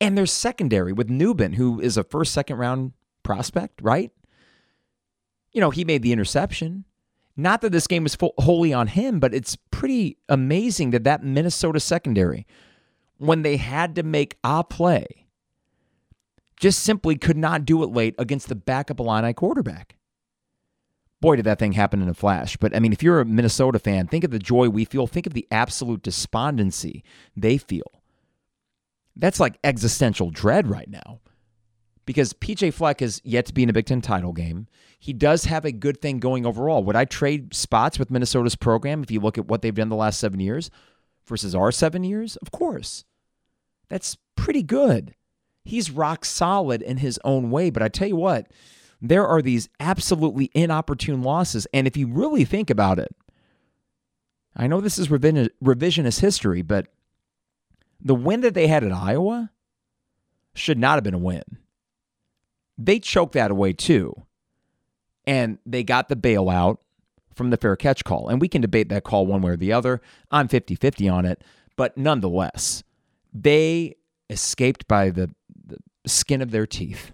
And 0.00 0.18
there's 0.18 0.32
secondary 0.32 0.92
with 0.92 1.08
Nubin, 1.08 1.54
who 1.54 1.80
is 1.80 1.96
a 1.96 2.04
first, 2.04 2.32
second 2.32 2.56
round 2.56 2.92
prospect, 3.22 3.80
right? 3.80 4.10
You 5.52 5.60
know, 5.60 5.70
he 5.70 5.84
made 5.84 6.02
the 6.02 6.12
interception. 6.12 6.84
Not 7.36 7.60
that 7.60 7.70
this 7.70 7.86
game 7.86 8.02
was 8.02 8.14
full, 8.14 8.34
wholly 8.38 8.72
on 8.72 8.88
him, 8.88 9.20
but 9.20 9.34
it's 9.34 9.56
pretty 9.70 10.18
amazing 10.28 10.90
that 10.90 11.04
that 11.04 11.22
Minnesota 11.22 11.80
secondary 11.80 12.46
when 13.18 13.42
they 13.42 13.56
had 13.56 13.94
to 13.96 14.02
make 14.02 14.38
a 14.44 14.64
play, 14.64 15.26
just 16.58 16.80
simply 16.80 17.16
could 17.16 17.36
not 17.36 17.64
do 17.64 17.82
it 17.82 17.90
late 17.90 18.14
against 18.18 18.48
the 18.48 18.54
backup 18.54 19.00
Illini 19.00 19.32
quarterback. 19.32 19.96
Boy, 21.20 21.36
did 21.36 21.46
that 21.46 21.58
thing 21.58 21.72
happen 21.72 22.02
in 22.02 22.08
a 22.08 22.14
flash. 22.14 22.56
But 22.56 22.76
I 22.76 22.80
mean, 22.80 22.92
if 22.92 23.02
you're 23.02 23.20
a 23.20 23.24
Minnesota 23.24 23.78
fan, 23.78 24.06
think 24.06 24.24
of 24.24 24.30
the 24.30 24.38
joy 24.38 24.68
we 24.68 24.84
feel, 24.84 25.06
think 25.06 25.26
of 25.26 25.32
the 25.32 25.46
absolute 25.50 26.02
despondency 26.02 27.02
they 27.36 27.56
feel. 27.56 28.02
That's 29.16 29.40
like 29.40 29.58
existential 29.64 30.30
dread 30.30 30.68
right 30.68 30.88
now 30.88 31.20
because 32.06 32.32
PJ 32.34 32.74
Fleck 32.74 33.00
is 33.00 33.20
yet 33.24 33.46
to 33.46 33.54
be 33.54 33.62
in 33.62 33.70
a 33.70 33.72
Big 33.72 33.86
Ten 33.86 34.00
title 34.00 34.32
game. 34.32 34.66
He 34.98 35.12
does 35.12 35.44
have 35.44 35.64
a 35.64 35.72
good 35.72 36.00
thing 36.00 36.18
going 36.18 36.46
overall. 36.46 36.82
Would 36.84 36.96
I 36.96 37.04
trade 37.04 37.54
spots 37.54 37.98
with 37.98 38.10
Minnesota's 38.10 38.56
program 38.56 39.02
if 39.02 39.10
you 39.10 39.20
look 39.20 39.38
at 39.38 39.46
what 39.46 39.62
they've 39.62 39.74
done 39.74 39.88
the 39.88 39.96
last 39.96 40.18
seven 40.18 40.40
years 40.40 40.70
versus 41.26 41.54
our 41.54 41.72
seven 41.72 42.04
years? 42.04 42.36
Of 42.36 42.50
course. 42.50 43.04
That's 43.88 44.16
pretty 44.36 44.62
good. 44.62 45.14
He's 45.64 45.90
rock 45.90 46.24
solid 46.24 46.82
in 46.82 46.98
his 46.98 47.18
own 47.24 47.50
way. 47.50 47.70
But 47.70 47.82
I 47.82 47.88
tell 47.88 48.08
you 48.08 48.16
what, 48.16 48.50
there 49.00 49.26
are 49.26 49.42
these 49.42 49.68
absolutely 49.80 50.50
inopportune 50.54 51.22
losses. 51.22 51.66
And 51.72 51.86
if 51.86 51.96
you 51.96 52.06
really 52.06 52.44
think 52.44 52.70
about 52.70 52.98
it, 52.98 53.14
I 54.56 54.66
know 54.66 54.80
this 54.80 54.98
is 54.98 55.08
revisionist 55.08 56.20
history, 56.20 56.62
but 56.62 56.88
the 58.00 58.14
win 58.14 58.42
that 58.42 58.54
they 58.54 58.66
had 58.66 58.84
at 58.84 58.92
Iowa 58.92 59.50
should 60.54 60.78
not 60.78 60.94
have 60.94 61.04
been 61.04 61.14
a 61.14 61.18
win. 61.18 61.42
They 62.78 62.98
choked 62.98 63.32
that 63.32 63.50
away 63.50 63.72
too. 63.72 64.14
And 65.26 65.58
they 65.64 65.82
got 65.82 66.08
the 66.08 66.16
bailout 66.16 66.78
from 67.34 67.50
the 67.50 67.56
fair 67.56 67.76
catch 67.76 68.04
call. 68.04 68.28
And 68.28 68.40
we 68.40 68.48
can 68.48 68.60
debate 68.60 68.88
that 68.88 69.04
call 69.04 69.26
one 69.26 69.42
way 69.42 69.52
or 69.52 69.56
the 69.56 69.72
other. 69.72 70.00
I'm 70.30 70.48
50 70.48 70.74
50 70.74 71.08
on 71.08 71.24
it. 71.24 71.42
But 71.76 71.96
nonetheless, 71.96 72.82
they 73.32 73.96
escaped 74.30 74.86
by 74.86 75.10
the, 75.10 75.30
the 75.66 75.78
skin 76.06 76.40
of 76.40 76.50
their 76.50 76.66
teeth. 76.66 77.12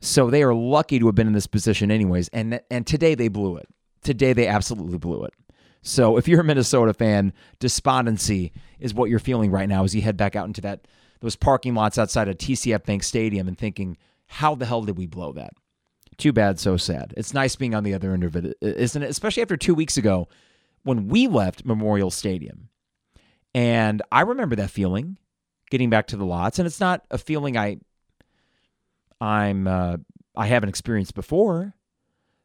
So 0.00 0.30
they 0.30 0.42
are 0.42 0.54
lucky 0.54 0.98
to 0.98 1.06
have 1.06 1.14
been 1.14 1.26
in 1.26 1.32
this 1.32 1.46
position, 1.46 1.90
anyways. 1.90 2.28
And, 2.28 2.60
and 2.70 2.86
today 2.86 3.14
they 3.14 3.28
blew 3.28 3.56
it. 3.56 3.68
Today 4.02 4.32
they 4.32 4.46
absolutely 4.46 4.98
blew 4.98 5.24
it. 5.24 5.34
So 5.82 6.16
if 6.16 6.28
you're 6.28 6.40
a 6.40 6.44
Minnesota 6.44 6.94
fan, 6.94 7.32
despondency 7.58 8.52
is 8.78 8.94
what 8.94 9.10
you're 9.10 9.18
feeling 9.18 9.50
right 9.50 9.68
now 9.68 9.84
as 9.84 9.94
you 9.94 10.02
head 10.02 10.16
back 10.16 10.36
out 10.36 10.46
into 10.46 10.60
that 10.62 10.86
those 11.20 11.36
parking 11.36 11.74
lots 11.74 11.98
outside 11.98 12.28
of 12.28 12.36
TCF 12.36 12.84
Bank 12.84 13.02
Stadium 13.02 13.48
and 13.48 13.58
thinking, 13.58 13.96
how 14.26 14.54
the 14.54 14.66
hell 14.66 14.82
did 14.82 14.96
we 14.96 15.06
blow 15.06 15.32
that? 15.32 15.52
Too 16.18 16.32
bad, 16.32 16.58
so 16.58 16.76
sad. 16.76 17.14
It's 17.16 17.32
nice 17.32 17.56
being 17.56 17.74
on 17.74 17.84
the 17.84 17.94
other 17.94 18.12
end 18.12 18.24
of 18.24 18.36
it, 18.36 18.56
isn't 18.60 19.02
it? 19.02 19.08
Especially 19.08 19.42
after 19.42 19.56
two 19.56 19.74
weeks 19.74 19.96
ago 19.96 20.28
when 20.82 21.08
we 21.08 21.28
left 21.28 21.64
Memorial 21.64 22.10
Stadium. 22.10 22.68
And 23.54 24.02
I 24.10 24.22
remember 24.22 24.56
that 24.56 24.70
feeling 24.70 25.18
getting 25.70 25.90
back 25.90 26.08
to 26.08 26.16
the 26.16 26.24
lots. 26.24 26.58
And 26.58 26.66
it's 26.66 26.80
not 26.80 27.04
a 27.10 27.18
feeling 27.18 27.56
I 27.56 27.78
I'm 29.20 29.66
uh, 29.66 29.96
I 30.36 30.46
haven't 30.46 30.68
experienced 30.68 31.14
before, 31.14 31.74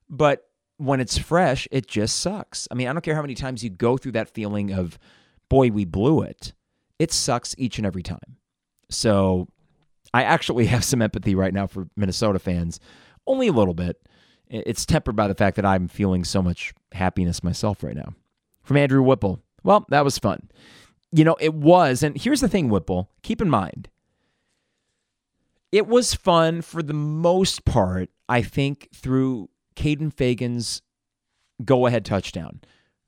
but 0.09 0.47
when 0.77 0.99
it's 0.99 1.17
fresh, 1.17 1.67
it 1.71 1.87
just 1.87 2.19
sucks. 2.19 2.67
I 2.71 2.75
mean, 2.75 2.87
I 2.87 2.93
don't 2.93 3.03
care 3.03 3.15
how 3.15 3.21
many 3.21 3.35
times 3.35 3.63
you 3.63 3.69
go 3.69 3.97
through 3.97 4.13
that 4.13 4.29
feeling 4.29 4.73
of, 4.73 4.97
boy, 5.49 5.69
we 5.69 5.85
blew 5.85 6.21
it. 6.21 6.53
It 6.99 7.11
sucks 7.11 7.55
each 7.57 7.77
and 7.77 7.85
every 7.85 8.03
time. 8.03 8.37
So 8.89 9.47
I 10.13 10.23
actually 10.23 10.65
have 10.67 10.83
some 10.83 11.01
empathy 11.01 11.35
right 11.35 11.53
now 11.53 11.67
for 11.67 11.87
Minnesota 11.95 12.39
fans, 12.39 12.79
only 13.27 13.47
a 13.47 13.53
little 13.53 13.73
bit. 13.73 14.01
It's 14.47 14.85
tempered 14.85 15.15
by 15.15 15.27
the 15.27 15.35
fact 15.35 15.55
that 15.55 15.65
I'm 15.65 15.87
feeling 15.87 16.23
so 16.23 16.41
much 16.41 16.73
happiness 16.91 17.43
myself 17.43 17.83
right 17.83 17.95
now. 17.95 18.13
From 18.63 18.77
Andrew 18.77 19.01
Whipple. 19.01 19.41
Well, 19.63 19.85
that 19.89 20.03
was 20.03 20.17
fun. 20.17 20.49
You 21.11 21.23
know, 21.23 21.35
it 21.39 21.53
was. 21.53 22.03
And 22.03 22.17
here's 22.17 22.41
the 22.41 22.49
thing, 22.49 22.69
Whipple 22.69 23.09
keep 23.21 23.41
in 23.41 23.49
mind, 23.49 23.89
it 25.71 25.87
was 25.87 26.13
fun 26.13 26.61
for 26.61 26.83
the 26.83 26.93
most 26.93 27.65
part, 27.65 28.09
I 28.29 28.41
think, 28.41 28.89
through 28.93 29.49
Kaden 29.75 30.13
Feagin's 30.13 30.81
go 31.63 31.87
ahead 31.87 32.05
touchdown. 32.05 32.61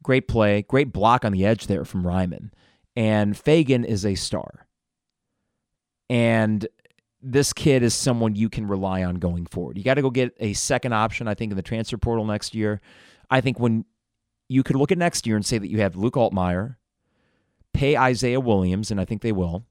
Great 0.04 0.28
play, 0.28 0.62
great 0.64 0.92
block 0.94 1.26
on 1.26 1.32
the 1.32 1.46
edge 1.46 1.68
there 1.68 1.86
from 1.86 2.04
Reiman. 2.04 2.52
And 2.96 3.36
Feagin 3.36 3.86
is 3.86 4.06
a 4.06 4.16
star. 4.16 4.68
And 6.10 6.68
this 7.26 7.54
kid 7.54 7.82
is 7.82 7.96
someone 7.96 8.36
you 8.36 8.50
can 8.50 8.68
rely 8.68 9.04
on 9.04 9.16
going 9.16 9.48
forward. 9.48 9.78
You 9.78 9.84
got 9.84 9.96
to 9.96 10.04
go 10.04 10.12
get 10.12 10.36
a 10.40 10.54
second 10.54 10.94
option, 10.94 11.28
I 11.28 11.34
think, 11.34 11.52
in 11.52 11.56
the 11.56 11.64
transfer 11.64 11.98
portal 11.98 12.24
next 12.24 12.54
year. 12.54 12.82
I 13.32 13.42
think 13.42 13.60
when 13.60 13.86
you 14.48 14.62
could 14.62 14.76
look 14.76 14.92
at 14.92 15.00
next 15.00 15.26
year 15.26 15.36
and 15.36 15.44
say 15.44 15.58
that 15.58 15.70
you 15.70 15.80
have 15.80 15.96
Luke 15.96 16.14
Altmyer, 16.14 16.76
pay 17.74 17.98
Isaiah 17.98 18.40
Williams, 18.40 18.92
and 18.92 19.02
I 19.02 19.06
think 19.06 19.24
they 19.24 19.32
will. 19.32 19.66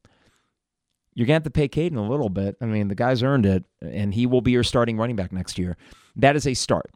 You're 1.14 1.26
going 1.26 1.40
to 1.40 1.44
have 1.44 1.44
to 1.44 1.50
pay 1.50 1.68
Kaden 1.68 1.96
a 1.96 2.00
little 2.00 2.28
bit. 2.28 2.56
I 2.60 2.64
mean, 2.66 2.88
the 2.88 2.96
guy's 2.96 3.22
earned 3.22 3.46
it, 3.46 3.64
and 3.80 4.12
he 4.12 4.26
will 4.26 4.40
be 4.40 4.50
your 4.50 4.64
starting 4.64 4.96
running 4.96 5.14
back 5.14 5.30
next 5.30 5.56
year. 5.56 5.76
That 6.16 6.34
is 6.34 6.48
a 6.48 6.54
start 6.54 6.90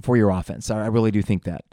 for 0.00 0.16
your 0.16 0.30
offense. 0.30 0.70
I 0.70 0.86
really 0.86 1.10
do 1.10 1.22
think 1.22 1.42
that. 1.42 1.64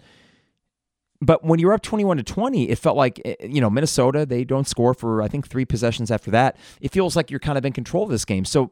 But 1.19 1.43
when 1.43 1.59
you're 1.59 1.73
up 1.73 1.81
21 1.81 2.17
to 2.17 2.23
20, 2.23 2.69
it 2.69 2.77
felt 2.77 2.95
like, 2.95 3.19
eh, 3.25 3.35
you 3.41 3.59
know, 3.59 3.69
Minnesota, 3.69 4.25
they 4.25 4.43
don't 4.43 4.67
score 4.67 4.93
for, 4.93 5.21
I 5.21 5.27
think, 5.27 5.47
three 5.47 5.65
possessions 5.65 6.11
after 6.11 6.29
that. 6.31 6.57
It 6.79 6.91
feels 6.91 7.15
like 7.15 7.31
you're 7.31 7.39
kind 7.39 7.57
of 7.57 7.65
in 7.65 7.73
control 7.73 8.03
of 8.03 8.09
this 8.09 8.25
game. 8.25 8.45
So, 8.45 8.71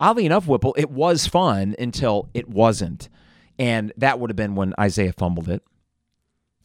oddly 0.00 0.26
enough, 0.26 0.46
Whipple, 0.48 0.74
it 0.76 0.90
was 0.90 1.26
fun 1.26 1.76
until 1.78 2.28
it 2.34 2.48
wasn't. 2.48 3.08
And 3.58 3.92
that 3.96 4.18
would 4.18 4.30
have 4.30 4.36
been 4.36 4.56
when 4.56 4.74
Isaiah 4.78 5.12
fumbled 5.12 5.48
it. 5.48 5.62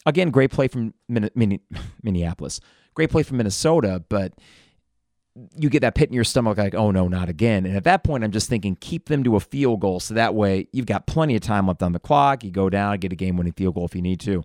Again, 0.04 0.30
great 0.30 0.50
play 0.50 0.66
from 0.66 0.94
Minneapolis. 1.08 2.60
Great 2.94 3.10
play 3.10 3.22
from 3.22 3.36
Minnesota, 3.36 4.02
but 4.08 4.32
you 5.56 5.70
get 5.70 5.80
that 5.80 5.94
pit 5.94 6.08
in 6.08 6.14
your 6.14 6.24
stomach 6.24 6.58
like, 6.58 6.74
oh 6.74 6.90
no, 6.90 7.06
not 7.06 7.28
again. 7.28 7.64
And 7.64 7.76
at 7.76 7.84
that 7.84 8.02
point, 8.02 8.24
I'm 8.24 8.32
just 8.32 8.48
thinking, 8.48 8.76
keep 8.76 9.08
them 9.08 9.22
to 9.24 9.36
a 9.36 9.40
field 9.40 9.80
goal. 9.80 10.00
So 10.00 10.14
that 10.14 10.34
way 10.34 10.66
you've 10.72 10.86
got 10.86 11.06
plenty 11.06 11.36
of 11.36 11.42
time 11.42 11.68
left 11.68 11.82
on 11.82 11.92
the 11.92 12.00
clock. 12.00 12.42
You 12.42 12.50
go 12.50 12.68
down, 12.68 12.98
get 12.98 13.12
a 13.12 13.16
game 13.16 13.36
winning 13.36 13.52
field 13.52 13.76
goal 13.76 13.84
if 13.84 13.94
you 13.94 14.02
need 14.02 14.20
to. 14.20 14.42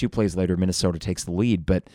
Two 0.00 0.08
plays 0.08 0.36
later, 0.36 0.56
Minnesota 0.56 0.98
takes 0.98 1.24
the 1.24 1.32
lead. 1.32 1.64
But 1.66 1.88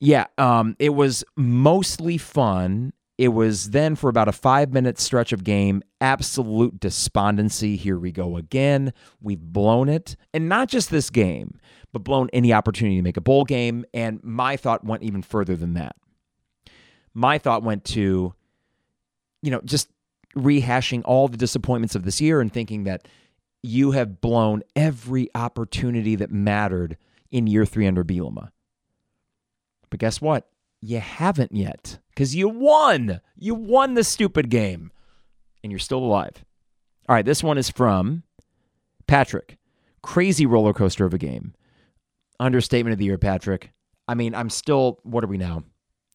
yeah, 0.00 0.26
um, 0.38 0.76
it 0.78 0.90
was 0.90 1.24
mostly 1.36 2.18
fun. 2.18 2.92
It 3.18 3.28
was 3.28 3.70
then 3.70 3.94
for 3.94 4.10
about 4.10 4.28
a 4.28 4.32
five 4.32 4.72
minute 4.72 4.98
stretch 4.98 5.32
of 5.32 5.44
game, 5.44 5.82
absolute 6.00 6.80
despondency. 6.80 7.76
Here 7.76 7.98
we 7.98 8.12
go 8.12 8.36
again. 8.36 8.92
We've 9.22 9.40
blown 9.40 9.88
it. 9.88 10.16
And 10.34 10.48
not 10.48 10.68
just 10.68 10.90
this 10.90 11.08
game, 11.08 11.58
but 11.92 12.04
blown 12.04 12.28
any 12.32 12.52
opportunity 12.52 12.96
to 12.96 13.02
make 13.02 13.16
a 13.16 13.22
bowl 13.22 13.44
game. 13.44 13.84
And 13.94 14.22
my 14.22 14.56
thought 14.56 14.84
went 14.84 15.02
even 15.02 15.22
further 15.22 15.56
than 15.56 15.74
that 15.74 15.96
my 17.16 17.38
thought 17.38 17.62
went 17.62 17.82
to, 17.82 18.34
you 19.42 19.50
know, 19.50 19.62
just 19.64 19.88
rehashing 20.36 21.00
all 21.06 21.28
the 21.28 21.38
disappointments 21.38 21.94
of 21.94 22.04
this 22.04 22.20
year 22.20 22.42
and 22.42 22.52
thinking 22.52 22.84
that 22.84 23.08
you 23.62 23.92
have 23.92 24.20
blown 24.20 24.62
every 24.76 25.30
opportunity 25.34 26.14
that 26.14 26.30
mattered 26.30 26.98
in 27.30 27.46
year 27.46 27.64
three 27.64 27.86
under 27.86 28.04
Bielema. 28.04 28.50
But 29.90 30.00
guess 30.00 30.20
what? 30.20 30.48
You 30.80 31.00
haven't 31.00 31.54
yet 31.54 31.98
because 32.10 32.34
you 32.34 32.48
won. 32.48 33.20
You 33.34 33.54
won 33.54 33.94
the 33.94 34.04
stupid 34.04 34.50
game 34.50 34.90
and 35.62 35.72
you're 35.72 35.78
still 35.78 35.98
alive. 35.98 36.44
All 37.08 37.14
right, 37.14 37.24
this 37.24 37.42
one 37.42 37.58
is 37.58 37.70
from 37.70 38.22
Patrick. 39.06 39.58
Crazy 40.02 40.46
roller 40.46 40.72
coaster 40.72 41.04
of 41.06 41.14
a 41.14 41.18
game. 41.18 41.54
Understatement 42.38 42.92
of 42.92 42.98
the 42.98 43.06
year, 43.06 43.18
Patrick. 43.18 43.72
I 44.08 44.14
mean, 44.14 44.34
I'm 44.34 44.50
still, 44.50 45.00
what 45.02 45.24
are 45.24 45.28
we 45.28 45.38
now? 45.38 45.64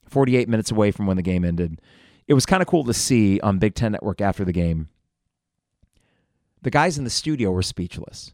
48 0.07 0.47
minutes 0.47 0.71
away 0.71 0.91
from 0.91 1.07
when 1.07 1.17
the 1.17 1.23
game 1.23 1.43
ended. 1.43 1.81
It 2.27 2.33
was 2.33 2.45
kind 2.45 2.61
of 2.61 2.67
cool 2.67 2.83
to 2.85 2.93
see 2.93 3.39
on 3.41 3.59
Big 3.59 3.75
Ten 3.75 3.93
Network 3.93 4.21
after 4.21 4.45
the 4.45 4.53
game. 4.53 4.89
The 6.61 6.69
guys 6.69 6.97
in 6.97 7.03
the 7.03 7.09
studio 7.09 7.51
were 7.51 7.63
speechless. 7.63 8.33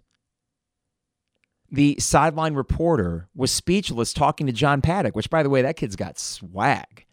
The 1.72 1.98
sideline 2.00 2.54
reporter 2.54 3.28
was 3.36 3.52
speechless 3.52 4.14
talking 4.14 4.48
to 4.48 4.54
John 4.54 4.82
Paddock, 4.82 5.16
which, 5.16 5.30
by 5.30 5.44
the 5.44 5.50
way, 5.50 5.62
that 5.62 5.76
kid's 5.76 5.96
got 5.96 6.18
swag. 6.18 7.06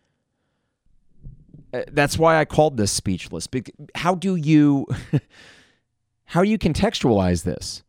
Uh, 1.72 1.82
that's 1.90 2.16
why 2.16 2.38
I 2.38 2.44
called 2.44 2.76
this 2.76 2.92
speechless. 2.92 3.48
How 3.96 4.14
do 4.14 4.36
you 4.36 4.86
how 6.26 6.44
do 6.44 6.48
you 6.48 6.58
contextualize 6.58 7.42
this? 7.42 7.82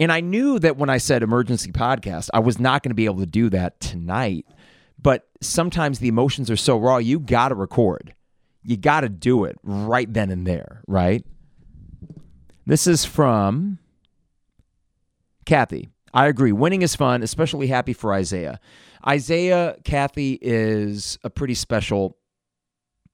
And 0.00 0.12
I 0.12 0.20
knew 0.20 0.60
that 0.60 0.76
when 0.76 0.88
I 0.88 0.98
said 0.98 1.24
emergency 1.24 1.72
podcast, 1.72 2.30
I 2.32 2.38
was 2.38 2.60
not 2.60 2.84
going 2.84 2.90
to 2.90 2.94
be 2.94 3.06
able 3.06 3.18
to 3.18 3.26
do 3.26 3.50
that 3.50 3.80
tonight 3.80 4.46
but 5.00 5.28
sometimes 5.40 6.00
the 6.00 6.08
emotions 6.08 6.50
are 6.50 6.56
so 6.56 6.76
raw, 6.76 6.98
you 6.98 7.20
got 7.20 7.48
to 7.48 7.54
record. 7.54 8.14
You 8.62 8.76
got 8.76 9.02
to 9.02 9.08
do 9.08 9.44
it 9.44 9.56
right 9.62 10.12
then 10.12 10.30
and 10.30 10.46
there, 10.46 10.82
right? 10.86 11.24
This 12.66 12.86
is 12.86 13.04
from 13.04 13.78
Kathy. 15.48 15.88
I 16.12 16.26
agree. 16.26 16.52
Winning 16.52 16.82
is 16.82 16.94
fun, 16.94 17.22
especially 17.22 17.68
happy 17.68 17.94
for 17.94 18.12
Isaiah. 18.12 18.60
Isaiah 19.06 19.76
Kathy 19.82 20.38
is 20.42 21.18
a 21.24 21.30
pretty 21.30 21.54
special 21.54 22.18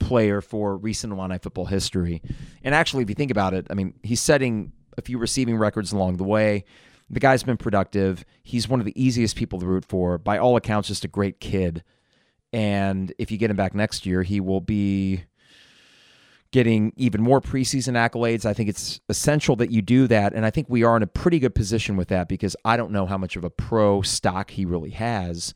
player 0.00 0.40
for 0.40 0.76
recent 0.76 1.12
Illini 1.12 1.38
football 1.38 1.66
history. 1.66 2.22
And 2.64 2.74
actually, 2.74 3.04
if 3.04 3.08
you 3.08 3.14
think 3.14 3.30
about 3.30 3.54
it, 3.54 3.68
I 3.70 3.74
mean, 3.74 3.94
he's 4.02 4.20
setting 4.20 4.72
a 4.98 5.02
few 5.02 5.16
receiving 5.16 5.56
records 5.56 5.92
along 5.92 6.16
the 6.16 6.24
way. 6.24 6.64
The 7.08 7.20
guy's 7.20 7.44
been 7.44 7.56
productive. 7.56 8.24
He's 8.42 8.68
one 8.68 8.80
of 8.80 8.86
the 8.86 9.00
easiest 9.00 9.36
people 9.36 9.60
to 9.60 9.66
root 9.66 9.84
for. 9.84 10.18
By 10.18 10.38
all 10.38 10.56
accounts, 10.56 10.88
just 10.88 11.04
a 11.04 11.08
great 11.08 11.38
kid. 11.38 11.84
And 12.52 13.12
if 13.16 13.30
you 13.30 13.38
get 13.38 13.50
him 13.50 13.56
back 13.56 13.74
next 13.74 14.06
year, 14.06 14.24
he 14.24 14.40
will 14.40 14.60
be 14.60 15.24
getting 16.54 16.92
even 16.96 17.20
more 17.20 17.40
preseason 17.40 17.94
accolades. 17.94 18.46
I 18.46 18.54
think 18.54 18.68
it's 18.68 19.00
essential 19.08 19.56
that 19.56 19.72
you 19.72 19.82
do 19.82 20.06
that. 20.06 20.32
And 20.32 20.46
I 20.46 20.50
think 20.50 20.68
we 20.70 20.84
are 20.84 20.96
in 20.96 21.02
a 21.02 21.06
pretty 21.08 21.40
good 21.40 21.52
position 21.52 21.96
with 21.96 22.06
that 22.10 22.28
because 22.28 22.54
I 22.64 22.76
don't 22.76 22.92
know 22.92 23.06
how 23.06 23.18
much 23.18 23.34
of 23.34 23.42
a 23.42 23.50
pro 23.50 24.02
stock 24.02 24.52
he 24.52 24.64
really 24.64 24.90
has. 24.90 25.52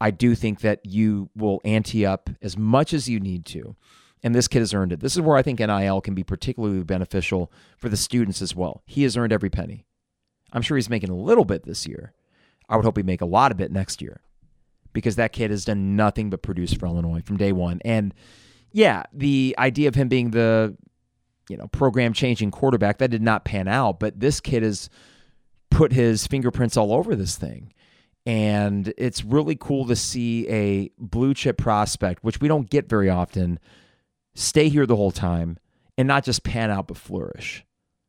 I 0.00 0.10
do 0.10 0.34
think 0.34 0.62
that 0.62 0.84
you 0.84 1.30
will 1.36 1.60
ante 1.64 2.04
up 2.04 2.28
as 2.42 2.58
much 2.58 2.92
as 2.92 3.08
you 3.08 3.20
need 3.20 3.44
to. 3.46 3.76
And 4.20 4.34
this 4.34 4.48
kid 4.48 4.58
has 4.58 4.74
earned 4.74 4.92
it. 4.92 4.98
This 4.98 5.14
is 5.14 5.20
where 5.20 5.36
I 5.36 5.42
think 5.42 5.60
NIL 5.60 6.00
can 6.00 6.16
be 6.16 6.24
particularly 6.24 6.82
beneficial 6.82 7.52
for 7.78 7.88
the 7.88 7.96
students 7.96 8.42
as 8.42 8.56
well. 8.56 8.82
He 8.86 9.04
has 9.04 9.16
earned 9.16 9.32
every 9.32 9.48
penny. 9.48 9.86
I'm 10.52 10.62
sure 10.62 10.76
he's 10.76 10.90
making 10.90 11.10
a 11.10 11.14
little 11.14 11.44
bit 11.44 11.62
this 11.62 11.86
year. 11.86 12.14
I 12.68 12.74
would 12.74 12.84
hope 12.84 12.96
he 12.96 13.04
make 13.04 13.20
a 13.20 13.26
lot 13.26 13.52
of 13.52 13.60
it 13.60 13.70
next 13.70 14.02
year 14.02 14.22
because 14.92 15.14
that 15.14 15.32
kid 15.32 15.52
has 15.52 15.64
done 15.64 15.94
nothing 15.94 16.30
but 16.30 16.42
produce 16.42 16.72
for 16.72 16.86
Illinois 16.86 17.22
from 17.24 17.36
day 17.36 17.52
one. 17.52 17.80
And 17.84 18.12
yeah, 18.72 19.04
the 19.12 19.54
idea 19.58 19.88
of 19.88 19.94
him 19.94 20.08
being 20.08 20.30
the 20.30 20.76
you 21.48 21.56
know 21.56 21.66
program 21.68 22.12
changing 22.12 22.50
quarterback 22.50 22.98
that 22.98 23.08
did 23.08 23.22
not 23.22 23.44
pan 23.44 23.68
out, 23.68 24.00
but 24.00 24.20
this 24.20 24.40
kid 24.40 24.62
has 24.62 24.88
put 25.70 25.92
his 25.92 26.26
fingerprints 26.26 26.76
all 26.76 26.92
over 26.92 27.14
this 27.14 27.36
thing. 27.36 27.72
And 28.26 28.92
it's 28.98 29.24
really 29.24 29.56
cool 29.56 29.86
to 29.86 29.96
see 29.96 30.46
a 30.48 30.90
blue 30.98 31.32
chip 31.34 31.56
prospect, 31.56 32.22
which 32.22 32.40
we 32.40 32.48
don't 32.48 32.68
get 32.68 32.88
very 32.88 33.08
often, 33.08 33.58
stay 34.34 34.68
here 34.68 34.86
the 34.86 34.96
whole 34.96 35.10
time 35.10 35.58
and 35.96 36.06
not 36.06 36.24
just 36.24 36.44
pan 36.44 36.70
out 36.70 36.88
but 36.88 36.96
flourish. 36.96 37.64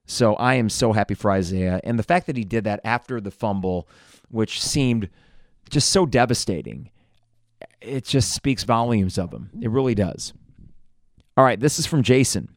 So 0.05 0.35
I 0.35 0.55
am 0.55 0.69
so 0.69 0.91
happy 0.91 1.13
for 1.13 1.31
Isaiah. 1.31 1.79
And 1.83 1.97
the 1.97 2.03
fact 2.03 2.27
that 2.27 2.35
he 2.35 2.43
did 2.43 2.65
that 2.65 2.81
after 2.83 3.21
the 3.21 3.31
fumble, 3.31 3.87
which 4.29 4.61
seemed 4.61 5.09
just 5.69 5.89
so 5.89 6.05
devastating, 6.05 6.89
it 7.79 8.03
just 8.03 8.33
speaks 8.33 8.63
volumes 8.63 9.17
of 9.17 9.31
him. 9.31 9.49
It 9.61 9.71
really 9.71 9.95
does. 9.95 10.33
All 11.41 11.45
right, 11.45 11.59
this 11.59 11.79
is 11.79 11.87
from 11.87 12.03
Jason. 12.03 12.49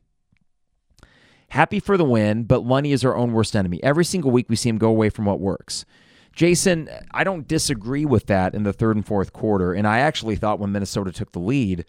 Happy 1.49 1.81
for 1.81 1.97
the 1.97 2.05
win, 2.05 2.45
but 2.45 2.67
Lunney 2.67 2.93
is 2.93 3.03
our 3.03 3.17
own 3.17 3.33
worst 3.33 3.57
enemy. 3.57 3.83
Every 3.83 4.05
single 4.05 4.31
week 4.31 4.51
we 4.51 4.57
see 4.57 4.69
him 4.69 4.77
go 4.77 4.91
away 4.91 5.09
from 5.09 5.25
what 5.25 5.41
works. 5.41 5.87
Jason, 6.35 6.91
I 7.11 7.25
don't 7.25 7.49
disagree 7.49 8.05
with 8.05 8.27
that 8.27 8.55
in 8.55 8.65
the 8.65 8.75
third 8.75 8.97
and 8.97 9.07
fourth 9.07 9.33
quarter. 9.33 9.73
And 9.73 9.87
I 9.87 10.01
actually 10.01 10.37
thought 10.37 10.59
when 10.59 10.71
Minnesota 10.71 11.13
took 11.13 11.33
the 11.33 11.39
lead, 11.39 11.87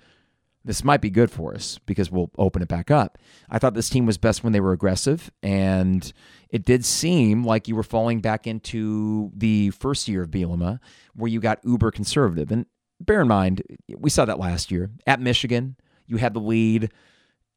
this 0.63 0.85
might 0.85 1.01
be 1.01 1.09
good 1.09 1.29
for 1.29 1.53
us 1.53 1.81
because 1.85 2.09
we'll 2.09 2.31
open 2.37 2.61
it 2.61 2.69
back 2.69 2.89
up. 2.89 3.17
I 3.49 3.59
thought 3.59 3.73
this 3.73 3.89
team 3.89 4.05
was 4.05 4.17
best 4.17 4.41
when 4.41 4.53
they 4.53 4.61
were 4.61 4.71
aggressive, 4.71 5.29
and 5.43 6.13
it 6.49 6.63
did 6.63 6.85
seem 6.85 7.43
like 7.43 7.67
you 7.67 7.75
were 7.75 7.83
falling 7.83 8.21
back 8.21 8.47
into 8.47 9.33
the 9.35 9.71
first 9.71 10.07
year 10.07 10.21
of 10.21 10.31
Bielema, 10.31 10.79
where 11.13 11.29
you 11.29 11.41
got 11.41 11.59
uber 11.65 11.91
conservative. 11.91 12.51
And 12.53 12.67
bear 13.01 13.19
in 13.19 13.27
mind, 13.27 13.63
we 13.97 14.09
saw 14.09 14.23
that 14.23 14.39
last 14.39 14.71
year 14.71 14.91
at 15.05 15.19
Michigan 15.19 15.75
you 16.07 16.17
had 16.17 16.33
the 16.33 16.39
lead, 16.39 16.91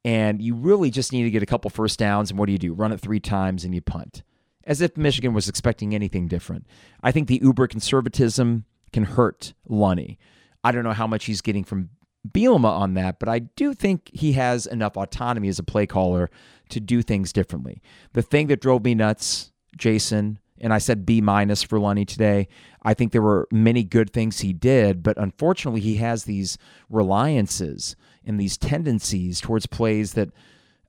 and 0.05 0.41
you 0.41 0.55
really 0.55 0.91
just 0.91 1.13
need 1.13 1.25
to 1.25 1.31
get 1.31 1.43
a 1.43 1.47
couple 1.47 1.71
first 1.71 1.99
downs. 1.99 2.31
And 2.31 2.39
what 2.39 2.47
do 2.47 2.53
you 2.53 2.59
do? 2.59 2.73
Run 2.73 2.93
it 2.93 3.01
three 3.01 3.21
times 3.21 3.65
and 3.65 3.75
you 3.75 3.81
punt. 3.81 4.23
As 4.65 4.81
if 4.81 4.97
Michigan 4.97 5.33
was 5.33 5.49
expecting 5.49 5.95
anything 5.95 6.29
different. 6.29 6.67
I 7.03 7.11
think 7.11 7.29
the 7.29 7.41
uber 7.43 7.67
conservatism 7.67 8.65
can 8.93 9.05
hurt 9.05 9.55
Lunney. 9.69 10.19
I 10.63 10.73
don't 10.73 10.85
know 10.85 10.93
how 10.93 11.07
much 11.07 11.25
he's 11.25 11.41
getting 11.41 11.65
from 11.65 11.91
Bielema 12.29 12.71
on 12.71 12.95
that, 12.95 13.19
but 13.19 13.29
I 13.29 13.39
do 13.39 13.75
think 13.75 14.11
he 14.13 14.33
has 14.33 14.67
enough 14.67 14.97
autonomy 14.97 15.49
as 15.49 15.59
a 15.59 15.63
play 15.63 15.87
caller 15.87 16.31
to 16.69 16.81
do 16.81 17.03
things 17.03 17.33
differently. 17.33 17.81
The 18.13 18.23
thing 18.23 18.49
that 18.49 18.61
drove 18.61 18.85
me 18.85 18.95
nuts, 18.95 19.53
Jason, 19.77 20.39
and 20.61 20.73
I 20.73 20.79
said 20.79 21.07
B 21.07 21.21
minus 21.21 21.63
for 21.63 21.79
Lunney 21.79 22.07
today. 22.07 22.49
I 22.83 22.95
think 22.95 23.13
there 23.13 23.23
were 23.23 23.49
many 23.51 23.85
good 23.85 24.13
things 24.13 24.41
he 24.41 24.53
did, 24.53 25.03
but 25.03 25.17
unfortunately, 25.17 25.81
he 25.81 25.97
has 25.97 26.25
these 26.25 26.59
reliances 26.91 27.97
and 28.29 28.39
these 28.39 28.59
tendencies 28.59 29.41
towards 29.41 29.67
plays 29.67 30.13
that, 30.13 30.29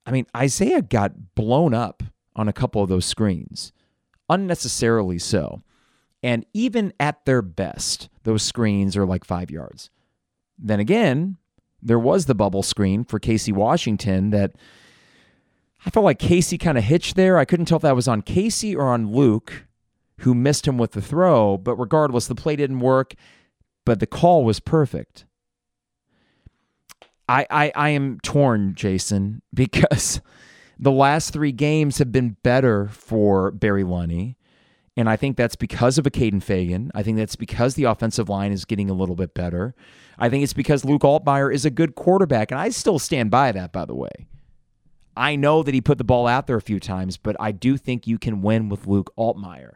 I 0.05 0.11
mean, 0.11 0.27
Isaiah 0.35 0.81
got 0.81 1.35
blown 1.35 1.73
up 1.73 2.03
on 2.35 2.47
a 2.47 2.53
couple 2.53 2.83
of 2.83 2.89
those 2.89 3.05
screens, 3.05 3.71
unnecessarily 4.29 5.17
so. 5.17 5.63
And 6.21 6.45
even 6.53 6.93
at 6.99 7.25
their 7.25 7.41
best, 7.41 8.09
those 8.23 8.43
screens 8.43 8.97
are 8.97 9.05
like 9.05 9.23
five 9.23 9.49
yards. 9.49 9.89
Then 10.57 10.81
again, 10.81 11.37
there 11.81 11.97
was 11.97 12.25
the 12.25 12.35
bubble 12.35 12.61
screen 12.61 13.05
for 13.05 13.19
Casey 13.19 13.53
Washington 13.53 14.31
that 14.31 14.51
I 15.85 15.89
felt 15.89 16.03
like 16.03 16.19
Casey 16.19 16.57
kind 16.57 16.77
of 16.77 16.83
hitched 16.83 17.15
there. 17.15 17.37
I 17.37 17.45
couldn't 17.45 17.67
tell 17.67 17.77
if 17.77 17.83
that 17.83 17.95
was 17.95 18.09
on 18.09 18.21
Casey 18.21 18.75
or 18.75 18.89
on 18.89 19.13
Luke, 19.13 19.65
who 20.19 20.35
missed 20.35 20.67
him 20.67 20.77
with 20.77 20.91
the 20.91 21.01
throw. 21.01 21.57
But 21.57 21.77
regardless, 21.77 22.27
the 22.27 22.35
play 22.35 22.57
didn't 22.57 22.81
work, 22.81 23.13
but 23.85 24.01
the 24.01 24.07
call 24.07 24.43
was 24.43 24.59
perfect. 24.59 25.25
I, 27.29 27.45
I, 27.51 27.71
I 27.75 27.89
am 27.89 28.19
torn, 28.21 28.73
Jason, 28.73 29.43
because 29.53 30.19
the 30.79 30.91
last 30.91 31.31
three 31.31 31.51
games 31.51 31.99
have 31.99 32.11
been 32.11 32.37
better 32.41 32.87
for 32.87 33.51
Barry 33.51 33.83
Lunney. 33.83 34.35
And 34.97 35.07
I 35.07 35.15
think 35.15 35.37
that's 35.37 35.55
because 35.55 35.97
of 35.97 36.07
a 36.07 36.09
Kaden 36.09 36.43
Feagin. 36.43 36.89
I 36.95 37.03
think 37.03 37.17
that's 37.17 37.35
because 37.35 37.75
the 37.75 37.83
offensive 37.85 38.27
line 38.27 38.51
is 38.51 38.65
getting 38.65 38.89
a 38.89 38.93
little 38.93 39.15
bit 39.15 39.33
better. 39.33 39.75
I 40.17 40.27
think 40.27 40.43
it's 40.43 40.53
because 40.53 40.83
Luke 40.83 41.03
Altmyer 41.03 41.53
is 41.53 41.63
a 41.65 41.69
good 41.69 41.95
quarterback. 41.95 42.51
And 42.51 42.59
I 42.59 42.69
still 42.69 42.99
stand 42.99 43.29
by 43.29 43.51
that, 43.51 43.71
by 43.71 43.85
the 43.85 43.95
way. 43.95 44.27
I 45.15 45.35
know 45.35 45.61
that 45.63 45.73
he 45.73 45.81
put 45.81 45.99
the 45.99 46.03
ball 46.03 46.27
out 46.27 46.47
there 46.47 46.57
a 46.57 46.61
few 46.61 46.79
times, 46.79 47.15
but 47.15 47.35
I 47.39 47.51
do 47.51 47.77
think 47.77 48.07
you 48.07 48.17
can 48.17 48.41
win 48.41 48.69
with 48.69 48.87
Luke 48.87 49.13
Altmyer. 49.17 49.73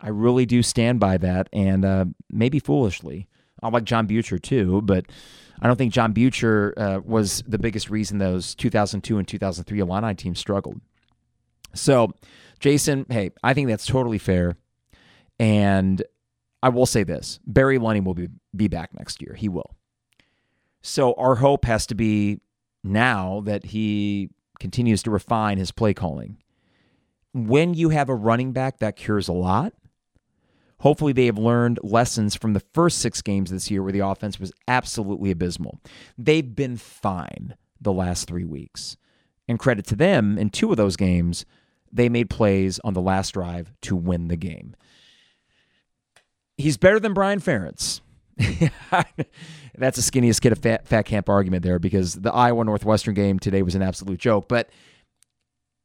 I 0.00 0.08
really 0.08 0.46
do 0.46 0.62
stand 0.62 0.98
by 0.98 1.18
that, 1.18 1.48
and 1.52 1.84
uh, 1.84 2.06
maybe 2.30 2.58
foolishly. 2.58 3.28
I 3.62 3.68
like 3.68 3.84
Jon 3.84 4.08
Beutjer 4.08 4.40
too, 4.40 4.80
but 4.82 5.06
I 5.60 5.66
don't 5.66 5.76
think 5.76 5.92
Jon 5.92 6.14
Beutjer 6.14 6.72
uh, 6.76 7.00
was 7.04 7.42
the 7.46 7.58
biggest 7.58 7.90
reason 7.90 8.18
those 8.18 8.54
2002 8.54 9.18
and 9.18 9.28
2003 9.28 9.78
Illini 9.78 10.14
teams 10.14 10.38
struggled. 10.38 10.80
So, 11.74 12.12
Jason, 12.58 13.06
hey, 13.08 13.30
I 13.42 13.54
think 13.54 13.68
that's 13.68 13.86
totally 13.86 14.18
fair. 14.18 14.56
And 15.38 16.02
I 16.62 16.70
will 16.70 16.86
say 16.86 17.04
this 17.04 17.40
Barry 17.46 17.78
Lunney 17.78 18.02
will 18.02 18.14
be, 18.14 18.28
be 18.54 18.68
back 18.68 18.90
next 18.94 19.20
year. 19.20 19.34
He 19.34 19.48
will. 19.48 19.76
So, 20.82 21.12
our 21.14 21.36
hope 21.36 21.66
has 21.66 21.86
to 21.88 21.94
be 21.94 22.40
now 22.82 23.42
that 23.44 23.66
he 23.66 24.30
continues 24.58 25.02
to 25.02 25.10
refine 25.10 25.58
his 25.58 25.72
play 25.72 25.92
calling. 25.92 26.38
When 27.32 27.74
you 27.74 27.90
have 27.90 28.08
a 28.08 28.14
running 28.14 28.52
back, 28.52 28.78
that 28.78 28.96
cures 28.96 29.28
a 29.28 29.32
lot. 29.32 29.74
Hopefully, 30.80 31.12
they 31.12 31.26
have 31.26 31.38
learned 31.38 31.78
lessons 31.82 32.34
from 32.34 32.54
the 32.54 32.62
first 32.72 32.98
six 32.98 33.20
games 33.22 33.50
this 33.50 33.70
year 33.70 33.82
where 33.82 33.92
the 33.92 34.00
offense 34.00 34.40
was 34.40 34.52
absolutely 34.66 35.30
abysmal. 35.30 35.78
They've 36.16 36.54
been 36.54 36.76
fine 36.76 37.54
the 37.80 37.92
last 37.92 38.26
three 38.26 38.44
weeks. 38.44 38.96
And 39.46 39.58
credit 39.58 39.86
to 39.86 39.96
them, 39.96 40.38
in 40.38 40.50
two 40.50 40.70
of 40.70 40.76
those 40.76 40.96
games, 40.96 41.44
they 41.92 42.08
made 42.08 42.30
plays 42.30 42.80
on 42.84 42.94
the 42.94 43.00
last 43.00 43.32
drive 43.32 43.72
to 43.82 43.96
win 43.96 44.28
the 44.28 44.36
game. 44.36 44.74
He's 46.56 46.76
better 46.76 47.00
than 47.00 47.14
Brian 47.14 47.40
Ferentz. 47.40 48.00
That's 48.38 49.98
a 49.98 50.02
skinniest 50.02 50.40
kid 50.40 50.52
of 50.52 50.58
fat, 50.58 50.86
fat 50.86 51.02
camp 51.02 51.28
argument 51.28 51.62
there 51.62 51.78
because 51.78 52.14
the 52.14 52.32
Iowa 52.32 52.64
Northwestern 52.64 53.14
game 53.14 53.38
today 53.38 53.62
was 53.62 53.74
an 53.74 53.82
absolute 53.82 54.18
joke. 54.18 54.48
But 54.48 54.70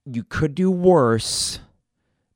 you 0.05 0.23
could 0.23 0.55
do 0.55 0.69
worse. 0.71 1.59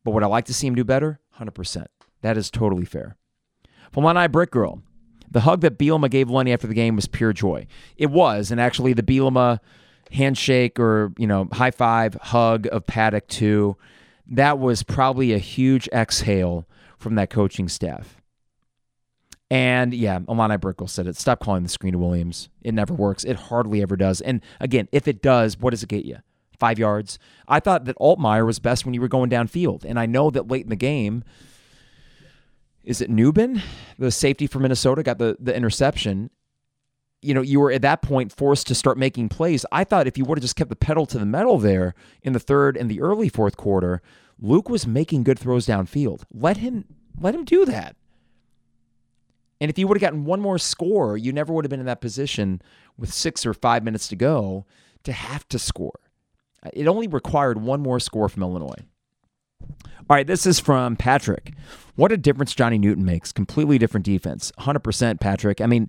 But 0.03 0.11
would 0.11 0.23
I 0.23 0.27
like 0.27 0.45
to 0.45 0.53
see 0.53 0.67
him 0.67 0.75
do 0.75 0.83
better? 0.83 1.19
100%. 1.39 1.85
That 2.21 2.37
is 2.37 2.49
totally 2.49 2.85
fair. 2.85 3.15
Illini 3.95 4.27
Brick 4.27 4.51
Girl, 4.51 4.81
the 5.29 5.41
hug 5.41 5.61
that 5.61 5.77
Bielema 5.77 6.09
gave 6.09 6.29
Lenny 6.29 6.53
after 6.53 6.67
the 6.67 6.73
game 6.73 6.95
was 6.95 7.07
pure 7.07 7.33
joy. 7.33 7.67
It 7.97 8.11
was, 8.11 8.51
and 8.51 8.61
actually 8.61 8.93
the 8.93 9.03
Bielema 9.03 9.59
handshake 10.11 10.79
or 10.79 11.13
you 11.17 11.27
know 11.27 11.47
high 11.51 11.71
five 11.71 12.15
hug 12.15 12.67
of 12.71 12.85
Paddock 12.85 13.27
too, 13.27 13.77
that 14.27 14.59
was 14.59 14.83
probably 14.83 15.33
a 15.33 15.37
huge 15.37 15.87
exhale 15.89 16.67
from 16.97 17.15
that 17.15 17.29
coaching 17.29 17.69
staff. 17.69 18.19
And 19.51 19.93
yeah, 19.93 20.19
Illini 20.27 20.57
Brickle 20.57 20.89
said 20.89 21.07
it. 21.07 21.15
Stop 21.15 21.39
calling 21.39 21.63
the 21.63 21.69
screen 21.69 21.93
to 21.93 21.99
Williams. 21.99 22.49
It 22.61 22.73
never 22.73 22.93
works. 22.93 23.23
It 23.23 23.35
hardly 23.35 23.81
ever 23.81 23.95
does. 23.95 24.21
And 24.21 24.41
again, 24.59 24.87
if 24.91 25.07
it 25.07 25.23
does, 25.23 25.57
what 25.57 25.71
does 25.71 25.81
it 25.81 25.89
get 25.89 26.05
you? 26.05 26.17
Five 26.59 26.77
yards. 26.77 27.17
I 27.47 27.59
thought 27.59 27.85
that 27.85 27.97
Altmyer 27.97 28.45
was 28.45 28.59
best 28.59 28.85
when 28.85 28.93
you 28.93 29.01
were 29.01 29.07
going 29.07 29.29
downfield. 29.29 29.85
And 29.85 29.97
I 29.99 30.05
know 30.05 30.29
that 30.29 30.49
late 30.49 30.63
in 30.63 30.69
the 30.69 30.75
game, 30.75 31.23
is 32.83 33.01
it 33.01 33.09
Nubin, 33.09 33.61
the 33.97 34.11
safety 34.11 34.47
for 34.47 34.59
Minnesota, 34.59 35.03
got 35.03 35.17
the, 35.17 35.37
the 35.39 35.55
interception. 35.55 36.29
You 37.21 37.33
know, 37.33 37.41
you 37.41 37.59
were 37.59 37.71
at 37.71 37.81
that 37.81 38.01
point 38.01 38.31
forced 38.31 38.67
to 38.67 38.75
start 38.75 38.97
making 38.97 39.29
plays. 39.29 39.65
I 39.71 39.83
thought 39.83 40.07
if 40.07 40.17
you 40.17 40.25
would 40.25 40.37
have 40.37 40.43
just 40.43 40.55
kept 40.55 40.69
the 40.69 40.75
pedal 40.75 41.05
to 41.07 41.19
the 41.19 41.25
metal 41.25 41.57
there 41.57 41.93
in 42.23 42.33
the 42.33 42.39
third 42.39 42.77
and 42.77 42.89
the 42.89 43.01
early 43.01 43.27
fourth 43.29 43.57
quarter, 43.57 44.01
Luke 44.39 44.69
was 44.69 44.87
making 44.87 45.23
good 45.23 45.37
throws 45.37 45.67
downfield. 45.67 46.23
Let 46.33 46.57
him 46.57 46.85
let 47.19 47.35
him 47.35 47.43
do 47.43 47.65
that. 47.65 47.97
And 49.59 49.69
if 49.69 49.77
you 49.77 49.87
would 49.87 49.97
have 49.97 50.01
gotten 50.01 50.23
one 50.23 50.39
more 50.39 50.57
score, 50.57 51.17
you 51.17 51.33
never 51.33 51.51
would 51.51 51.65
have 51.65 51.69
been 51.69 51.81
in 51.81 51.85
that 51.87 51.99
position 51.99 52.61
with 52.97 53.13
six 53.13 53.45
or 53.45 53.53
five 53.53 53.83
minutes 53.83 54.07
to 54.07 54.15
go 54.15 54.65
to 55.03 55.11
have 55.11 55.47
to 55.49 55.59
score. 55.59 55.99
It 56.73 56.87
only 56.87 57.07
required 57.07 57.61
one 57.61 57.81
more 57.81 57.99
score 57.99 58.29
from 58.29 58.43
Illinois. 58.43 58.85
All 59.61 60.15
right, 60.15 60.25
this 60.25 60.47
is 60.47 60.59
from 60.59 60.95
Patrick. 60.95 61.53
What 61.95 62.11
a 62.11 62.17
difference 62.17 62.55
Johnny 62.55 62.79
Newton 62.79 63.05
makes. 63.05 63.31
Completely 63.31 63.77
different 63.77 64.05
defense. 64.05 64.51
100% 64.59 65.19
Patrick. 65.19 65.61
I 65.61 65.67
mean, 65.67 65.87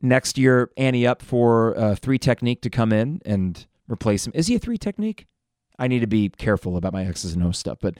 next 0.00 0.36
year, 0.36 0.70
Annie 0.76 1.06
up 1.06 1.22
for 1.22 1.72
a 1.74 1.94
three 1.94 2.18
technique 2.18 2.60
to 2.62 2.70
come 2.70 2.92
in 2.92 3.20
and 3.24 3.64
replace 3.88 4.26
him. 4.26 4.32
Is 4.34 4.48
he 4.48 4.56
a 4.56 4.58
three 4.58 4.78
technique? 4.78 5.26
I 5.78 5.86
need 5.86 6.00
to 6.00 6.06
be 6.08 6.28
careful 6.28 6.76
about 6.76 6.92
my 6.92 7.04
X's 7.04 7.34
and 7.34 7.44
O 7.44 7.52
stuff, 7.52 7.78
but 7.80 7.98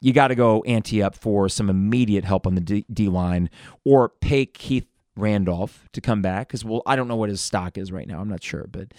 you 0.00 0.12
got 0.12 0.28
to 0.28 0.34
go 0.34 0.62
ante 0.62 1.02
up 1.02 1.14
for 1.14 1.48
some 1.48 1.68
immediate 1.68 2.24
help 2.24 2.46
on 2.46 2.54
the 2.54 2.60
D, 2.60 2.84
D 2.92 3.08
line 3.08 3.50
or 3.84 4.08
pay 4.08 4.46
Keith 4.46 4.86
Randolph 5.14 5.88
to 5.92 6.00
come 6.00 6.22
back 6.22 6.48
because 6.48 6.64
well, 6.64 6.82
I 6.86 6.96
don't 6.96 7.06
know 7.06 7.16
what 7.16 7.28
his 7.28 7.40
stock 7.40 7.76
is 7.76 7.92
right 7.92 8.08
now. 8.08 8.18
I'm 8.18 8.28
not 8.28 8.42
sure, 8.42 8.66
but 8.70 8.92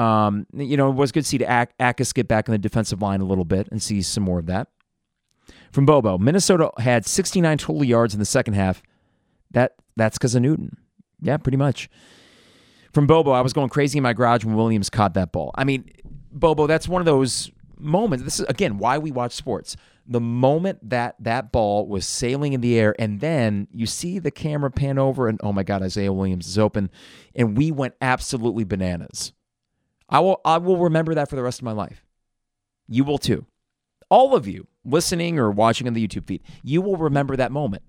um, 0.00 0.46
you 0.52 0.76
know, 0.76 0.90
it 0.90 0.94
was 0.94 1.10
good 1.10 1.24
to 1.24 1.28
see 1.28 1.38
Ak- 1.38 1.76
Akis 1.78 2.14
get 2.14 2.28
back 2.28 2.48
in 2.48 2.52
the 2.52 2.58
defensive 2.58 3.02
line 3.02 3.20
a 3.20 3.24
little 3.24 3.44
bit 3.44 3.68
and 3.70 3.82
see 3.82 4.02
some 4.02 4.22
more 4.22 4.38
of 4.38 4.46
that. 4.46 4.68
From 5.72 5.86
Bobo, 5.86 6.18
Minnesota 6.18 6.70
had 6.78 7.04
69 7.04 7.58
total 7.58 7.84
yards 7.84 8.14
in 8.14 8.20
the 8.20 8.26
second 8.26 8.54
half. 8.54 8.82
That 9.50 9.74
that's 9.96 10.18
because 10.18 10.34
of 10.34 10.42
Newton. 10.42 10.76
Yeah, 11.20 11.36
pretty 11.36 11.56
much. 11.56 11.88
From 12.92 13.06
Bobo, 13.06 13.32
I 13.32 13.40
was 13.40 13.52
going 13.52 13.68
crazy 13.68 13.98
in 13.98 14.02
my 14.02 14.12
garage 14.12 14.44
when 14.44 14.56
Williams 14.56 14.88
caught 14.90 15.14
that 15.14 15.32
ball. 15.32 15.50
I 15.54 15.64
mean, 15.64 15.90
Bobo, 16.32 16.66
that's 16.66 16.88
one 16.88 17.00
of 17.00 17.06
those 17.06 17.50
moments. 17.78 18.24
This 18.24 18.40
is 18.40 18.46
again 18.46 18.78
why 18.78 18.98
we 18.98 19.10
watch 19.10 19.32
sports. 19.32 19.76
The 20.06 20.20
moment 20.20 20.88
that 20.88 21.16
that 21.20 21.52
ball 21.52 21.86
was 21.86 22.06
sailing 22.06 22.54
in 22.54 22.62
the 22.62 22.78
air, 22.78 22.94
and 22.98 23.20
then 23.20 23.68
you 23.70 23.84
see 23.84 24.18
the 24.18 24.30
camera 24.30 24.70
pan 24.70 24.98
over, 24.98 25.28
and 25.28 25.38
oh 25.42 25.52
my 25.52 25.62
God, 25.62 25.82
Isaiah 25.82 26.12
Williams 26.12 26.46
is 26.46 26.58
open, 26.58 26.90
and 27.34 27.56
we 27.56 27.70
went 27.70 27.94
absolutely 28.00 28.64
bananas. 28.64 29.32
I 30.08 30.20
will 30.20 30.40
I 30.44 30.58
will 30.58 30.78
remember 30.78 31.14
that 31.14 31.28
for 31.28 31.36
the 31.36 31.42
rest 31.42 31.60
of 31.60 31.64
my 31.64 31.72
life. 31.72 32.04
You 32.88 33.04
will 33.04 33.18
too. 33.18 33.44
All 34.08 34.34
of 34.34 34.46
you 34.46 34.66
listening 34.88 35.38
or 35.38 35.50
watching 35.50 35.86
on 35.86 35.94
the 35.94 36.06
YouTube 36.06 36.26
feed, 36.26 36.42
you 36.62 36.80
will 36.80 36.96
remember 36.96 37.36
that 37.36 37.52
moment. 37.52 37.82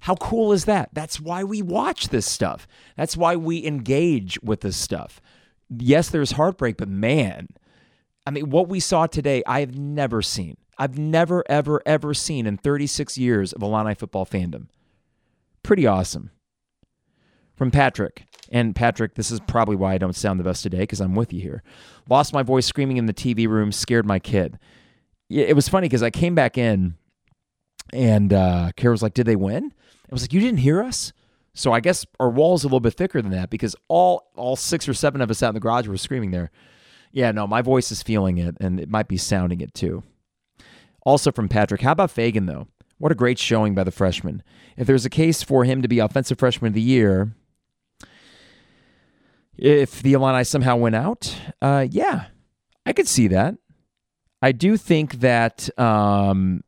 How 0.00 0.14
cool 0.16 0.52
is 0.52 0.66
that? 0.66 0.90
That's 0.92 1.20
why 1.20 1.44
we 1.44 1.62
watch 1.62 2.08
this 2.08 2.26
stuff. 2.26 2.68
That's 2.96 3.16
why 3.16 3.36
we 3.36 3.64
engage 3.64 4.38
with 4.42 4.60
this 4.60 4.76
stuff. 4.76 5.20
Yes, 5.68 6.10
there's 6.10 6.32
heartbreak, 6.32 6.76
but 6.76 6.88
man, 6.88 7.48
I 8.26 8.30
mean, 8.30 8.50
what 8.50 8.68
we 8.68 8.80
saw 8.80 9.06
today, 9.06 9.42
I 9.46 9.60
have 9.60 9.76
never 9.76 10.22
seen. 10.22 10.56
I've 10.78 10.98
never, 10.98 11.42
ever, 11.48 11.80
ever 11.86 12.12
seen 12.12 12.46
in 12.46 12.56
36 12.58 13.16
years 13.16 13.52
of 13.52 13.62
Illini 13.62 13.94
football 13.94 14.26
fandom. 14.26 14.66
Pretty 15.62 15.86
awesome. 15.86 16.30
From 17.56 17.70
Patrick. 17.70 18.24
And 18.50 18.76
Patrick, 18.76 19.14
this 19.14 19.30
is 19.30 19.40
probably 19.40 19.76
why 19.76 19.94
I 19.94 19.98
don't 19.98 20.14
sound 20.14 20.38
the 20.38 20.44
best 20.44 20.62
today 20.62 20.80
because 20.80 21.00
I'm 21.00 21.14
with 21.14 21.32
you 21.32 21.40
here. 21.40 21.62
Lost 22.08 22.32
my 22.32 22.42
voice 22.42 22.66
screaming 22.66 22.98
in 22.98 23.06
the 23.06 23.14
TV 23.14 23.48
room, 23.48 23.72
scared 23.72 24.06
my 24.06 24.18
kid. 24.18 24.58
It 25.28 25.56
was 25.56 25.68
funny 25.68 25.86
because 25.88 26.02
I 26.02 26.10
came 26.10 26.34
back 26.34 26.56
in 26.56 26.96
and 27.92 28.32
uh, 28.32 28.70
Kara 28.76 28.92
was 28.92 29.02
like, 29.02 29.14
Did 29.14 29.26
they 29.26 29.36
win? 29.36 29.72
I 29.74 30.14
was 30.14 30.22
like, 30.22 30.32
You 30.32 30.40
didn't 30.40 30.58
hear 30.60 30.82
us? 30.82 31.12
So 31.54 31.72
I 31.72 31.80
guess 31.80 32.04
our 32.20 32.28
wall's 32.28 32.64
a 32.64 32.66
little 32.66 32.80
bit 32.80 32.94
thicker 32.94 33.22
than 33.22 33.32
that 33.32 33.50
because 33.50 33.74
all 33.88 34.30
all 34.36 34.56
six 34.56 34.88
or 34.88 34.94
seven 34.94 35.20
of 35.20 35.30
us 35.30 35.42
out 35.42 35.48
in 35.48 35.54
the 35.54 35.60
garage 35.60 35.88
were 35.88 35.96
screaming 35.96 36.30
there. 36.30 36.50
Yeah, 37.12 37.32
no, 37.32 37.46
my 37.46 37.62
voice 37.62 37.90
is 37.90 38.02
feeling 38.02 38.38
it 38.38 38.56
and 38.60 38.78
it 38.78 38.90
might 38.90 39.08
be 39.08 39.16
sounding 39.16 39.60
it 39.60 39.72
too. 39.72 40.02
Also 41.04 41.32
from 41.32 41.48
Patrick, 41.48 41.80
how 41.80 41.92
about 41.92 42.14
Feagin 42.14 42.46
though? 42.46 42.68
What 42.98 43.12
a 43.12 43.16
great 43.16 43.38
showing 43.38 43.74
by 43.74 43.84
the 43.84 43.90
freshman. 43.90 44.42
If 44.76 44.86
there's 44.86 45.04
a 45.04 45.10
case 45.10 45.42
for 45.42 45.64
him 45.64 45.82
to 45.82 45.88
be 45.88 45.98
offensive 45.98 46.38
freshman 46.38 46.68
of 46.68 46.74
the 46.74 46.80
year, 46.80 47.34
if 49.56 50.02
the 50.02 50.12
Illini 50.12 50.44
somehow 50.44 50.76
went 50.76 50.94
out, 50.94 51.34
uh, 51.62 51.86
yeah, 51.90 52.26
I 52.84 52.92
could 52.92 53.08
see 53.08 53.28
that. 53.28 53.56
I 54.42 54.52
do 54.52 54.76
think 54.76 55.20
that 55.20 55.68
um, 55.78 56.62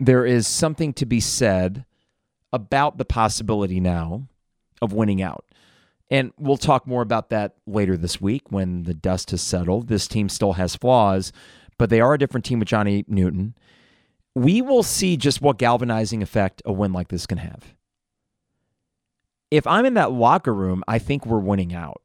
there 0.00 0.26
is 0.26 0.46
something 0.46 0.92
to 0.94 1.06
be 1.06 1.20
said 1.20 1.84
about 2.52 2.98
the 2.98 3.04
possibility 3.04 3.80
now 3.80 4.28
of 4.82 4.92
winning 4.92 5.22
out. 5.22 5.44
And 6.10 6.32
we'll 6.38 6.56
talk 6.56 6.86
more 6.86 7.02
about 7.02 7.30
that 7.30 7.56
later 7.66 7.96
this 7.96 8.20
week 8.20 8.50
when 8.50 8.84
the 8.84 8.94
dust 8.94 9.30
has 9.32 9.42
settled. 9.42 9.88
This 9.88 10.06
team 10.06 10.28
still 10.28 10.52
has 10.52 10.76
flaws, 10.76 11.32
but 11.78 11.90
they 11.90 12.00
are 12.00 12.14
a 12.14 12.18
different 12.18 12.44
team 12.44 12.60
with 12.60 12.68
Johnny 12.68 13.04
Newton. 13.08 13.54
We 14.34 14.62
will 14.62 14.82
see 14.82 15.16
just 15.16 15.40
what 15.40 15.58
galvanizing 15.58 16.22
effect 16.22 16.62
a 16.64 16.72
win 16.72 16.92
like 16.92 17.08
this 17.08 17.26
can 17.26 17.38
have. 17.38 17.74
If 19.50 19.66
I'm 19.66 19.84
in 19.84 19.94
that 19.94 20.12
locker 20.12 20.54
room, 20.54 20.84
I 20.86 20.98
think 20.98 21.24
we're 21.24 21.38
winning 21.38 21.74
out 21.74 22.02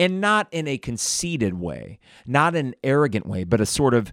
and 0.00 0.18
not 0.18 0.48
in 0.50 0.66
a 0.66 0.78
conceited 0.78 1.60
way, 1.60 1.98
not 2.26 2.56
an 2.56 2.74
arrogant 2.82 3.26
way, 3.26 3.44
but 3.44 3.60
a 3.60 3.66
sort 3.66 3.92
of, 3.92 4.10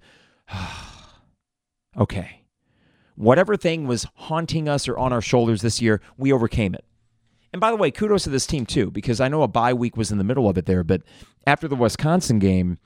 okay, 1.97 2.41
whatever 3.15 3.55
thing 3.55 3.87
was 3.87 4.05
haunting 4.15 4.67
us 4.67 4.89
or 4.89 4.97
on 4.97 5.13
our 5.13 5.21
shoulders 5.21 5.61
this 5.61 5.81
year, 5.81 6.01
we 6.17 6.33
overcame 6.33 6.75
it. 6.75 6.83
And 7.53 7.61
by 7.61 7.71
the 7.71 7.77
way, 7.77 7.89
kudos 7.89 8.25
to 8.25 8.29
this 8.29 8.45
team 8.45 8.65
too, 8.65 8.91
because 8.91 9.21
I 9.21 9.29
know 9.29 9.43
a 9.43 9.47
bye 9.47 9.73
week 9.73 9.95
was 9.95 10.11
in 10.11 10.17
the 10.17 10.25
middle 10.25 10.49
of 10.49 10.57
it 10.57 10.65
there, 10.65 10.83
but 10.83 11.03
after 11.47 11.69
the 11.69 11.75
Wisconsin 11.77 12.37
game, 12.37 12.79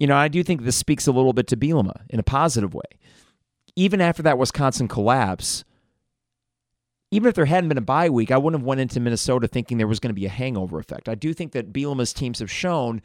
you 0.00 0.08
know, 0.08 0.16
I 0.16 0.26
do 0.26 0.42
think 0.42 0.62
this 0.62 0.76
speaks 0.76 1.06
a 1.06 1.12
little 1.12 1.32
bit 1.32 1.46
to 1.48 1.56
Bielema 1.56 2.00
in 2.10 2.18
a 2.18 2.24
positive 2.24 2.74
way. 2.74 2.98
Even 3.76 4.00
after 4.00 4.24
that 4.24 4.38
Wisconsin 4.38 4.88
collapse, 4.88 5.64
even 7.10 7.28
if 7.28 7.34
there 7.34 7.46
hadn't 7.46 7.68
been 7.68 7.78
a 7.78 7.82
bye 7.82 8.10
week, 8.10 8.30
I 8.30 8.36
wouldn't 8.36 8.60
have 8.60 8.66
went 8.66 8.80
into 8.80 9.00
Minnesota 9.00 9.48
thinking 9.48 9.78
there 9.78 9.86
was 9.86 10.00
going 10.00 10.10
to 10.10 10.20
be 10.20 10.26
a 10.26 10.30
hangover 10.30 10.78
effect. 10.78 11.08
I 11.08 11.14
do 11.14 11.32
think 11.32 11.52
that 11.52 11.72
Bielema's 11.72 12.12
teams 12.12 12.38
have 12.40 12.50
shown 12.50 13.00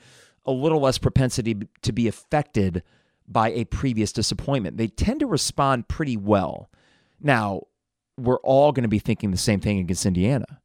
a 0.46 0.52
little 0.52 0.82
less 0.82 0.98
propensity 0.98 1.56
to 1.82 1.92
be 1.94 2.08
affected 2.08 2.84
by 3.28 3.52
a 3.52 3.66
previous 3.66 4.12
disappointment. 4.12 4.78
They 4.78 4.88
tend 4.88 5.22
to 5.22 5.26
respond 5.26 5.88
pretty 5.88 6.18
well. 6.18 6.70
Now, 7.22 7.64
we're 8.18 8.40
all 8.40 8.74
going 8.74 8.84
to 8.84 8.90
be 8.90 9.00
thinking 9.00 9.32
the 9.32 9.38
same 9.38 9.62
thing 9.62 9.80
against 9.80 10.06
Indiana. 10.06 10.62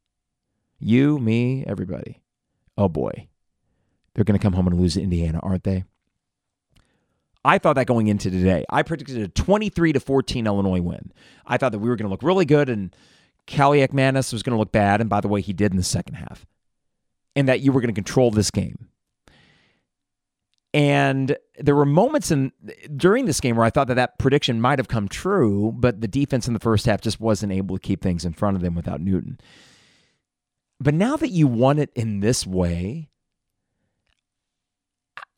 You, 0.77 1.17
me, 1.19 1.63
everybody. 1.65 2.21
Oh 2.77 2.89
boy. 2.89 3.27
They're 4.13 4.25
going 4.25 4.37
to 4.37 4.43
come 4.43 4.53
home 4.53 4.67
and 4.67 4.79
lose 4.79 4.95
to 4.95 5.01
Indiana, 5.01 5.39
aren't 5.41 5.63
they? 5.63 5.85
I 7.45 7.57
thought 7.57 7.73
that 7.75 7.87
going 7.87 8.07
into 8.07 8.29
today. 8.29 8.65
I 8.69 8.83
predicted 8.83 9.17
a 9.17 9.27
23 9.29 9.93
to 9.93 9.99
14 9.99 10.45
Illinois 10.45 10.81
win. 10.81 11.11
I 11.45 11.57
thought 11.57 11.71
that 11.71 11.79
we 11.79 11.87
were 11.87 11.95
going 11.95 12.07
to 12.07 12.11
look 12.11 12.23
really 12.23 12.45
good 12.45 12.67
and 12.67 12.93
Kaliakmanis 13.49 14.31
was 14.31 14.43
going 14.43 14.55
to 14.55 14.59
look 14.59 14.71
bad, 14.71 15.01
and 15.01 15.09
by 15.09 15.21
the 15.21 15.27
way, 15.27 15.41
he 15.41 15.53
did 15.53 15.71
in 15.71 15.77
the 15.77 15.83
second 15.83 16.15
half, 16.15 16.45
and 17.35 17.49
that 17.49 17.61
you 17.61 17.71
were 17.71 17.81
going 17.81 17.93
to 17.93 17.99
control 17.99 18.31
this 18.31 18.51
game. 18.51 18.87
And 20.71 21.35
there 21.57 21.75
were 21.75 21.85
moments 21.85 22.29
in 22.29 22.51
during 22.95 23.25
this 23.25 23.39
game 23.39 23.55
where 23.55 23.65
I 23.65 23.71
thought 23.71 23.87
that 23.87 23.95
that 23.95 24.19
prediction 24.19 24.61
might 24.61 24.77
have 24.77 24.87
come 24.87 25.07
true, 25.07 25.73
but 25.75 25.99
the 25.99 26.07
defense 26.07 26.47
in 26.47 26.53
the 26.53 26.59
first 26.59 26.85
half 26.85 27.01
just 27.01 27.19
wasn't 27.19 27.51
able 27.51 27.75
to 27.75 27.81
keep 27.81 28.03
things 28.03 28.23
in 28.23 28.33
front 28.33 28.55
of 28.55 28.61
them 28.61 28.75
without 28.75 29.01
Newton. 29.01 29.39
But 30.79 30.93
now 30.93 31.17
that 31.17 31.29
you 31.29 31.47
won 31.47 31.79
it 31.79 31.89
in 31.95 32.19
this 32.19 32.45
way, 32.45 33.09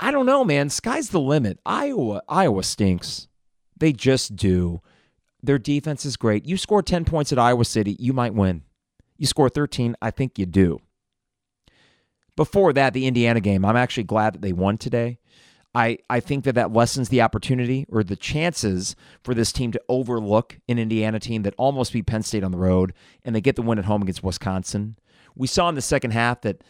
I 0.01 0.11
don't 0.11 0.25
know, 0.25 0.43
man. 0.43 0.69
Sky's 0.69 1.09
the 1.09 1.21
limit. 1.21 1.59
Iowa, 1.65 2.21
Iowa 2.27 2.63
stinks. 2.63 3.29
They 3.77 3.93
just 3.93 4.35
do. 4.35 4.81
Their 5.43 5.57
defense 5.57 6.05
is 6.05 6.17
great. 6.17 6.45
You 6.45 6.57
score 6.57 6.81
10 6.81 7.05
points 7.05 7.31
at 7.31 7.39
Iowa 7.39 7.65
City, 7.65 7.95
you 7.99 8.13
might 8.13 8.33
win. 8.33 8.63
You 9.17 9.27
score 9.27 9.49
13, 9.49 9.95
I 10.01 10.11
think 10.11 10.37
you 10.37 10.45
do. 10.45 10.79
Before 12.35 12.73
that, 12.73 12.93
the 12.93 13.07
Indiana 13.07 13.39
game, 13.39 13.65
I'm 13.65 13.75
actually 13.75 14.03
glad 14.03 14.33
that 14.33 14.41
they 14.41 14.53
won 14.53 14.77
today. 14.77 15.19
I, 15.73 15.99
I 16.09 16.19
think 16.19 16.43
that 16.43 16.55
that 16.55 16.73
lessens 16.73 17.09
the 17.09 17.21
opportunity 17.21 17.85
or 17.89 18.03
the 18.03 18.15
chances 18.15 18.95
for 19.23 19.33
this 19.33 19.51
team 19.53 19.71
to 19.71 19.81
overlook 19.87 20.59
an 20.67 20.77
Indiana 20.79 21.19
team 21.19 21.43
that 21.43 21.53
almost 21.57 21.93
beat 21.93 22.07
Penn 22.07 22.23
State 22.23 22.43
on 22.43 22.51
the 22.51 22.57
road 22.57 22.93
and 23.23 23.33
they 23.33 23.41
get 23.41 23.55
the 23.55 23.61
win 23.61 23.79
at 23.79 23.85
home 23.85 24.01
against 24.01 24.23
Wisconsin. 24.23 24.97
We 25.35 25.47
saw 25.47 25.69
in 25.69 25.75
the 25.75 25.81
second 25.81 26.11
half 26.11 26.41
that 26.41 26.63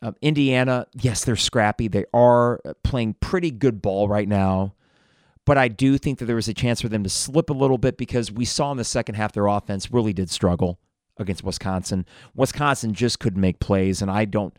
uh, 0.00 0.12
Indiana, 0.22 0.86
yes, 0.94 1.24
they're 1.24 1.36
scrappy. 1.36 1.88
They 1.88 2.04
are 2.14 2.60
playing 2.82 3.16
pretty 3.20 3.50
good 3.50 3.82
ball 3.82 4.08
right 4.08 4.28
now. 4.28 4.74
But 5.46 5.56
I 5.56 5.68
do 5.68 5.96
think 5.96 6.18
that 6.18 6.26
there 6.26 6.36
was 6.36 6.48
a 6.48 6.54
chance 6.54 6.82
for 6.82 6.88
them 6.88 7.04
to 7.04 7.08
slip 7.08 7.48
a 7.48 7.54
little 7.54 7.78
bit 7.78 7.96
because 7.96 8.30
we 8.30 8.44
saw 8.44 8.72
in 8.72 8.76
the 8.76 8.84
second 8.84 9.14
half 9.14 9.32
their 9.32 9.46
offense 9.46 9.90
really 9.90 10.12
did 10.12 10.28
struggle 10.28 10.80
against 11.18 11.44
Wisconsin. 11.44 12.04
Wisconsin 12.34 12.92
just 12.92 13.20
couldn't 13.20 13.40
make 13.40 13.60
plays, 13.60 14.02
and 14.02 14.10
I 14.10 14.26
don't 14.26 14.54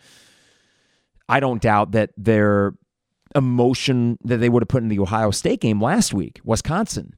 I 1.29 1.39
don't 1.39 1.61
doubt 1.61 1.91
that 1.91 2.11
their 2.17 2.73
emotion 3.35 4.17
that 4.23 4.37
they 4.37 4.49
would 4.49 4.63
have 4.63 4.69
put 4.69 4.81
in 4.81 4.89
the 4.89 4.99
Ohio 4.99 5.29
State 5.31 5.59
game 5.59 5.81
last 5.81 6.13
week, 6.13 6.39
Wisconsin, 6.43 7.13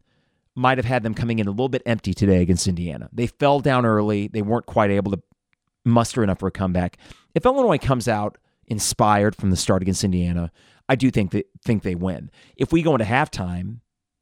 might 0.55 0.79
have 0.79 0.85
had 0.85 1.03
them 1.03 1.13
coming 1.13 1.37
in 1.39 1.47
a 1.47 1.51
little 1.51 1.69
bit 1.69 1.83
empty 1.85 2.13
today 2.13 2.41
against 2.41 2.67
Indiana. 2.67 3.07
They 3.13 3.27
fell 3.27 3.59
down 3.59 3.85
early. 3.85 4.27
They 4.27 4.41
weren't 4.41 4.65
quite 4.65 4.89
able 4.89 5.11
to 5.11 5.21
muster 5.85 6.23
enough 6.23 6.39
for 6.39 6.47
a 6.47 6.51
comeback. 6.51 6.97
If 7.35 7.45
Illinois 7.45 7.77
comes 7.77 8.07
out 8.07 8.37
inspired 8.67 9.35
from 9.35 9.51
the 9.51 9.55
start 9.55 9.81
against 9.83 10.03
Indiana, 10.03 10.51
I 10.89 10.95
do 10.95 11.11
think 11.11 11.31
that 11.31 11.47
think 11.63 11.83
they 11.83 11.95
win. 11.95 12.31
If 12.57 12.73
we 12.73 12.81
go 12.81 12.93
into 12.93 13.05
halftime 13.05 13.79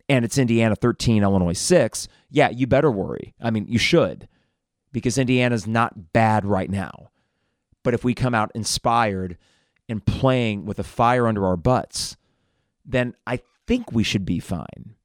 and 0.10 0.24
it's 0.26 0.38
Indiana 0.38 0.76
13, 0.76 1.24
Illinois 1.24 1.58
6, 1.58 2.08
yeah, 2.30 2.50
you 2.50 2.68
better 2.68 2.92
worry. 2.92 3.34
I 3.42 3.50
mean, 3.50 3.66
you 3.68 3.80
should 3.80 4.28
because 4.92 5.18
Indiana's 5.18 5.66
not 5.66 6.12
bad 6.14 6.46
right 6.46 6.70
now. 6.70 7.12
But 7.84 7.94
if 7.94 8.04
we 8.04 8.14
come 8.14 8.36
out 8.36 8.52
inspired 8.54 9.38
and 9.88 10.06
playing 10.06 10.66
with 10.66 10.78
a 10.78 10.84
fire 10.84 11.26
under 11.26 11.46
our 11.46 11.56
butts, 11.56 12.18
then 12.86 13.16
I 13.26 13.40
think 13.66 13.92
we 13.92 14.04
should 14.04 14.26
be 14.26 14.40
fine. 14.40 14.96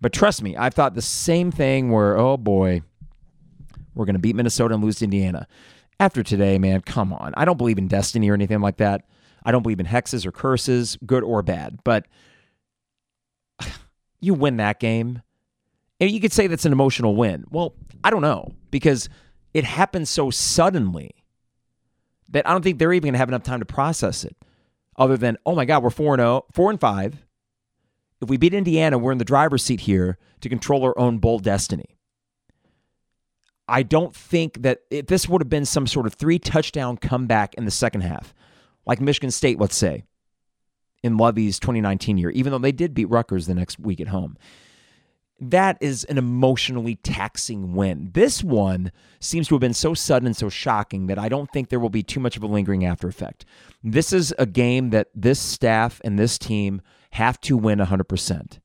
But 0.00 0.12
trust 0.12 0.42
me, 0.42 0.56
I've 0.56 0.74
thought 0.74 0.94
the 0.94 1.02
same 1.02 1.52
thing 1.52 1.92
where, 1.92 2.18
oh 2.18 2.36
boy, 2.36 2.82
we're 3.94 4.04
going 4.04 4.14
to 4.14 4.20
beat 4.20 4.34
Minnesota 4.34 4.74
and 4.74 4.82
lose 4.82 4.96
to 4.96 5.04
Indiana. 5.04 5.46
After 6.00 6.24
today, 6.24 6.58
man, 6.58 6.80
come 6.80 7.12
on. 7.12 7.34
I 7.36 7.44
don't 7.44 7.58
believe 7.58 7.78
in 7.78 7.86
destiny 7.86 8.28
or 8.28 8.34
anything 8.34 8.60
like 8.60 8.78
that. 8.78 9.04
I 9.44 9.52
don't 9.52 9.62
believe 9.62 9.80
in 9.80 9.86
hexes 9.86 10.24
or 10.26 10.32
curses, 10.32 10.96
good 11.04 11.22
or 11.22 11.42
bad. 11.42 11.78
But 11.84 12.06
you 14.20 14.34
win 14.34 14.56
that 14.58 14.80
game. 14.80 15.22
And 16.00 16.10
you 16.10 16.20
could 16.20 16.32
say 16.32 16.46
that's 16.46 16.64
an 16.64 16.72
emotional 16.72 17.14
win. 17.14 17.44
Well, 17.50 17.74
I 18.02 18.10
don't 18.10 18.22
know 18.22 18.52
because 18.70 19.08
it 19.54 19.64
happened 19.64 20.08
so 20.08 20.30
suddenly 20.30 21.12
that 22.30 22.46
I 22.48 22.52
don't 22.52 22.62
think 22.62 22.78
they're 22.78 22.92
even 22.92 23.08
going 23.08 23.12
to 23.14 23.18
have 23.18 23.28
enough 23.28 23.42
time 23.42 23.60
to 23.60 23.66
process 23.66 24.24
it 24.24 24.36
other 24.96 25.16
than, 25.16 25.36
oh 25.46 25.54
my 25.54 25.64
God, 25.64 25.82
we're 25.82 25.90
4 25.90 26.16
0, 26.16 26.44
4 26.52 26.70
and 26.70 26.80
5. 26.80 27.24
If 28.20 28.28
we 28.28 28.36
beat 28.36 28.54
Indiana, 28.54 28.98
we're 28.98 29.12
in 29.12 29.18
the 29.18 29.24
driver's 29.24 29.62
seat 29.62 29.80
here 29.80 30.18
to 30.40 30.48
control 30.48 30.84
our 30.84 30.98
own 30.98 31.18
bold 31.18 31.42
destiny. 31.42 31.96
I 33.68 33.82
don't 33.82 34.14
think 34.14 34.62
that 34.62 34.80
if 34.90 35.06
this 35.06 35.28
would 35.28 35.40
have 35.40 35.48
been 35.48 35.64
some 35.64 35.86
sort 35.86 36.06
of 36.06 36.14
three 36.14 36.38
touchdown 36.38 36.96
comeback 36.96 37.54
in 37.54 37.64
the 37.64 37.70
second 37.70 38.02
half, 38.02 38.34
like 38.86 39.00
Michigan 39.00 39.30
State, 39.30 39.58
let's 39.58 39.76
say, 39.76 40.04
in 41.02 41.16
Lovie's 41.16 41.58
2019 41.58 42.18
year, 42.18 42.30
even 42.30 42.52
though 42.52 42.58
they 42.58 42.72
did 42.72 42.94
beat 42.94 43.10
Rutgers 43.10 43.46
the 43.46 43.54
next 43.54 43.78
week 43.78 44.00
at 44.00 44.08
home 44.08 44.36
that 45.50 45.76
is 45.80 46.04
an 46.04 46.18
emotionally 46.18 46.94
taxing 46.96 47.74
win. 47.74 48.10
This 48.14 48.44
one 48.44 48.92
seems 49.18 49.48
to 49.48 49.56
have 49.56 49.60
been 49.60 49.74
so 49.74 49.92
sudden 49.92 50.26
and 50.26 50.36
so 50.36 50.48
shocking 50.48 51.08
that 51.08 51.18
I 51.18 51.28
don't 51.28 51.50
think 51.50 51.68
there 51.68 51.80
will 51.80 51.90
be 51.90 52.04
too 52.04 52.20
much 52.20 52.36
of 52.36 52.44
a 52.44 52.46
lingering 52.46 52.84
after 52.84 53.08
effect. 53.08 53.44
This 53.82 54.12
is 54.12 54.32
a 54.38 54.46
game 54.46 54.90
that 54.90 55.08
this 55.16 55.40
staff 55.40 56.00
and 56.04 56.16
this 56.16 56.38
team 56.38 56.80
have 57.12 57.40
to 57.42 57.56
win 57.56 57.80
100%. 57.80 58.60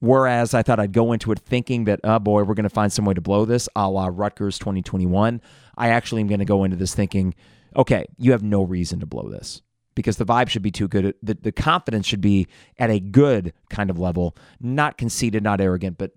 Whereas 0.00 0.54
I 0.54 0.62
thought 0.62 0.80
I'd 0.80 0.92
go 0.92 1.12
into 1.12 1.32
it 1.32 1.40
thinking 1.40 1.84
that, 1.84 2.00
oh 2.02 2.18
boy, 2.18 2.44
we're 2.44 2.54
going 2.54 2.62
to 2.62 2.70
find 2.70 2.90
some 2.90 3.04
way 3.04 3.14
to 3.14 3.20
blow 3.20 3.44
this, 3.44 3.68
a 3.76 3.90
la 3.90 4.08
Rutgers 4.10 4.58
2021. 4.58 5.42
I 5.76 5.88
actually 5.88 6.22
am 6.22 6.28
going 6.28 6.38
to 6.38 6.46
go 6.46 6.64
into 6.64 6.76
this 6.76 6.94
thinking, 6.94 7.34
okay, 7.76 8.06
you 8.18 8.32
have 8.32 8.42
no 8.42 8.62
reason 8.62 9.00
to 9.00 9.06
blow 9.06 9.28
this 9.28 9.62
because 9.94 10.16
the 10.16 10.26
vibe 10.26 10.48
should 10.48 10.62
be 10.62 10.70
too 10.70 10.88
good. 10.88 11.14
The, 11.22 11.34
the 11.34 11.52
confidence 11.52 12.06
should 12.06 12.20
be 12.20 12.46
at 12.78 12.90
a 12.90 13.00
good 13.00 13.52
kind 13.68 13.90
of 13.90 13.98
level, 13.98 14.36
not 14.60 14.96
conceited, 14.96 15.42
not 15.42 15.60
arrogant, 15.60 15.98
but 15.98 16.12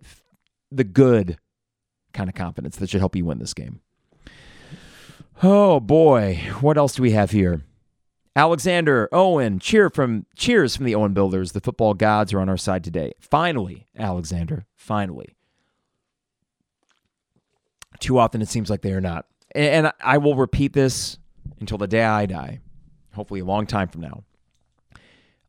the 0.72 0.84
good 0.84 1.38
kind 2.14 2.30
of 2.30 2.36
confidence 2.36 2.78
that 2.78 2.90
should 2.90 3.00
help 3.00 3.16
you 3.16 3.26
win 3.26 3.40
this 3.40 3.54
game. 3.54 3.82
Oh 5.44 5.80
boy, 5.80 6.40
what 6.60 6.78
else 6.78 6.94
do 6.94 7.02
we 7.02 7.12
have 7.12 7.32
here? 7.32 7.64
Alexander 8.36 9.10
Owen, 9.12 9.60
cheer 9.60 9.90
from 9.90 10.26
cheers 10.36 10.76
from 10.76 10.86
the 10.86 10.96
Owen 10.96 11.14
Builders. 11.14 11.52
The 11.52 11.60
football 11.60 11.94
gods 11.94 12.34
are 12.34 12.40
on 12.40 12.50
our 12.50 12.58
side 12.58 12.84
today. 12.84 13.14
Finally, 13.20 13.88
Alexander, 13.98 14.66
finally. 14.76 15.30
Too 18.00 18.18
often 18.18 18.42
it 18.42 18.48
seems 18.48 18.70
like 18.70 18.82
they 18.82 18.94
are 18.94 19.02
not. 19.02 19.26
And 19.54 19.92
I 20.02 20.18
will 20.18 20.36
repeat 20.36 20.74
this 20.74 21.18
until 21.62 21.78
the 21.78 21.88
day 21.88 22.04
I 22.04 22.26
die 22.26 22.60
hopefully 23.14 23.42
a 23.42 23.46
long 23.46 23.66
time 23.66 23.88
from 23.88 24.02
now. 24.02 24.24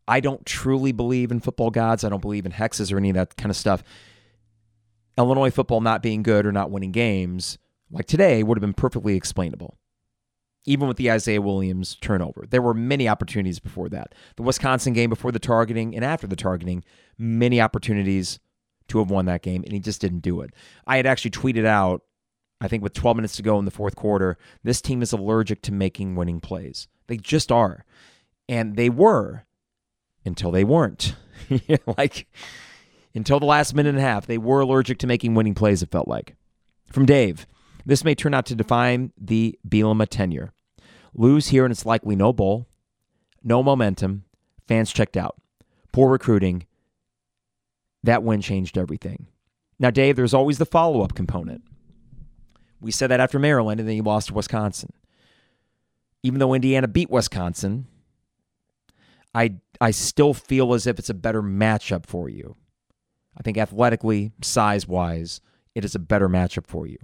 I 0.07 0.20
don't 0.20 0.44
truly 0.44 0.92
believe 0.92 1.31
in 1.31 1.40
football 1.40 1.70
gods. 1.70 2.05
I 2.05 2.09
don't 2.09 2.22
believe 2.22 2.44
in 2.44 2.53
hexes 2.53 2.92
or 2.92 2.96
any 2.96 3.11
of 3.11 3.14
that 3.14 3.37
kind 3.37 3.51
of 3.51 3.57
stuff. 3.57 3.83
Illinois 5.16 5.51
football 5.51 5.81
not 5.81 6.03
being 6.03 6.22
good 6.22 6.46
or 6.46 6.53
not 6.53 6.70
winning 6.70 6.92
games 6.92 7.59
like 7.90 8.07
today 8.07 8.42
would 8.42 8.57
have 8.57 8.62
been 8.62 8.72
perfectly 8.72 9.16
explainable. 9.16 9.79
Even 10.64 10.87
with 10.87 10.96
the 10.96 11.11
Isaiah 11.11 11.42
Williams 11.42 11.96
turnover, 12.01 12.46
there 12.48 12.62
were 12.62 12.75
many 12.75 13.09
opportunities 13.09 13.59
before 13.59 13.88
that. 13.90 14.14
The 14.37 14.42
Wisconsin 14.42 14.92
game 14.92 15.11
before 15.11 15.33
the 15.33 15.40
targeting 15.40 15.94
and 15.94 16.05
after 16.05 16.27
the 16.27 16.37
targeting, 16.37 16.85
many 17.18 17.61
opportunities 17.61 18.38
to 18.88 18.98
have 18.98 19.11
won 19.11 19.27
that 19.27 19.42
game, 19.42 19.62
and 19.64 19.72
he 19.72 19.81
just 19.81 20.01
didn't 20.01 20.20
do 20.20 20.40
it. 20.40 20.51
I 20.87 20.96
had 20.96 21.07
actually 21.07 21.33
tweeted 21.33 21.66
out, 21.66 22.03
I 22.62 22.68
think 22.68 22.85
with 22.85 22.94
12 22.94 23.16
minutes 23.16 23.37
to 23.37 23.42
go 23.42 23.59
in 23.59 23.64
the 23.64 23.72
fourth 23.72 23.96
quarter, 23.96 24.38
this 24.62 24.81
team 24.81 25.03
is 25.03 25.12
allergic 25.12 25.62
to 25.62 25.72
making 25.72 26.14
winning 26.14 26.40
plays. 26.40 26.87
They 27.09 27.16
just 27.16 27.51
are. 27.51 27.85
And 28.48 28.77
they 28.77 28.88
were 28.88 29.44
until 30.25 30.53
they 30.53 30.62
weren't. 30.62 31.16
like 31.98 32.29
until 33.16 33.40
the 33.40 33.46
last 33.46 33.75
minute 33.75 33.88
and 33.88 33.98
a 33.98 34.03
half, 34.03 34.27
they 34.27 34.38
were 34.38 34.61
allergic 34.61 34.98
to 34.98 35.09
making 35.09 35.35
winning 35.35 35.55
plays, 35.55 35.83
it 35.83 35.90
felt 35.90 36.07
like. 36.07 36.37
From 36.92 37.05
Dave, 37.05 37.48
this 37.85 38.05
may 38.05 38.14
turn 38.14 38.33
out 38.33 38.46
to 38.46 38.55
define 38.55 39.12
the 39.20 39.59
Bielema 39.68 40.07
tenure. 40.09 40.53
Lose 41.14 41.48
here, 41.48 41.64
and 41.64 41.72
it's 41.72 41.85
likely 41.85 42.14
no 42.14 42.33
bowl, 42.33 42.68
no 43.42 43.61
momentum, 43.64 44.22
fans 44.68 44.92
checked 44.92 45.16
out, 45.16 45.35
poor 45.90 46.12
recruiting. 46.12 46.64
That 48.05 48.22
win 48.22 48.40
changed 48.40 48.79
everything. 48.79 49.27
Now, 49.81 49.90
Dave, 49.90 50.14
there's 50.14 50.33
always 50.33 50.59
the 50.59 50.64
follow 50.64 51.03
up 51.03 51.16
component. 51.16 51.64
We 52.83 52.90
said 52.90 53.11
that 53.11 53.21
after 53.21 53.38
Maryland, 53.38 53.81
and 53.81 53.88
then 53.88 53.97
you 53.97 54.03
lost 54.03 54.29
to 54.29 54.35
Wisconsin 54.35 54.92
even 56.23 56.38
though 56.38 56.55
Indiana 56.55 56.88
beat 56.88 57.11
Wisconsin, 57.11 57.87
I 59.35 59.57
I 59.81 59.90
still 59.90 60.35
feel 60.35 60.75
as 60.75 60.87
if 60.87 60.99
it's 60.99 61.11
a 61.11 61.14
better 61.14 61.42
matchup 61.42 62.07
for 62.07 62.29
you. 62.29 62.57
I 63.37 63.42
think 63.42 63.59
athletically, 63.59 64.33
size 64.42 64.87
wise, 64.87 65.40
it 65.75 65.85
is 65.85 65.95
a 65.95 65.99
better 65.99 66.29
matchup 66.29 66.66
for 66.66 66.87
you. 66.87 66.99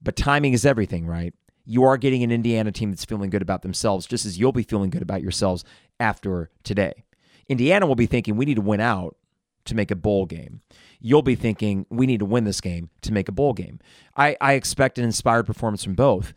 But 0.00 0.16
timing 0.16 0.52
is 0.52 0.64
everything, 0.64 1.06
right? 1.06 1.34
You 1.64 1.84
are 1.84 1.96
getting 1.98 2.22
an 2.22 2.30
Indiana 2.30 2.72
team 2.72 2.90
that's 2.90 3.04
feeling 3.04 3.28
good 3.28 3.42
about 3.42 3.62
themselves, 3.62 4.06
just 4.06 4.24
as 4.24 4.38
you'll 4.38 4.52
be 4.52 4.62
feeling 4.62 4.88
good 4.88 5.02
about 5.02 5.20
yourselves 5.20 5.64
after 6.00 6.50
today. 6.62 7.04
Indiana 7.48 7.86
will 7.86 7.96
be 7.96 8.06
thinking, 8.06 8.36
we 8.36 8.44
need 8.46 8.54
to 8.54 8.62
win 8.62 8.80
out 8.80 9.16
to 9.64 9.74
make 9.74 9.90
a 9.90 9.96
bowl 9.96 10.24
game. 10.24 10.62
You'll 11.00 11.22
be 11.22 11.36
thinking, 11.36 11.86
we 11.90 12.06
need 12.06 12.18
to 12.18 12.26
win 12.26 12.44
this 12.44 12.60
game 12.60 12.90
to 13.02 13.12
make 13.12 13.28
a 13.28 13.32
bowl 13.32 13.52
game. 13.52 13.78
I, 14.16 14.36
I 14.40 14.54
expect 14.54 14.98
an 14.98 15.04
inspired 15.04 15.46
performance 15.46 15.84
from 15.84 15.94
both. 15.94 16.34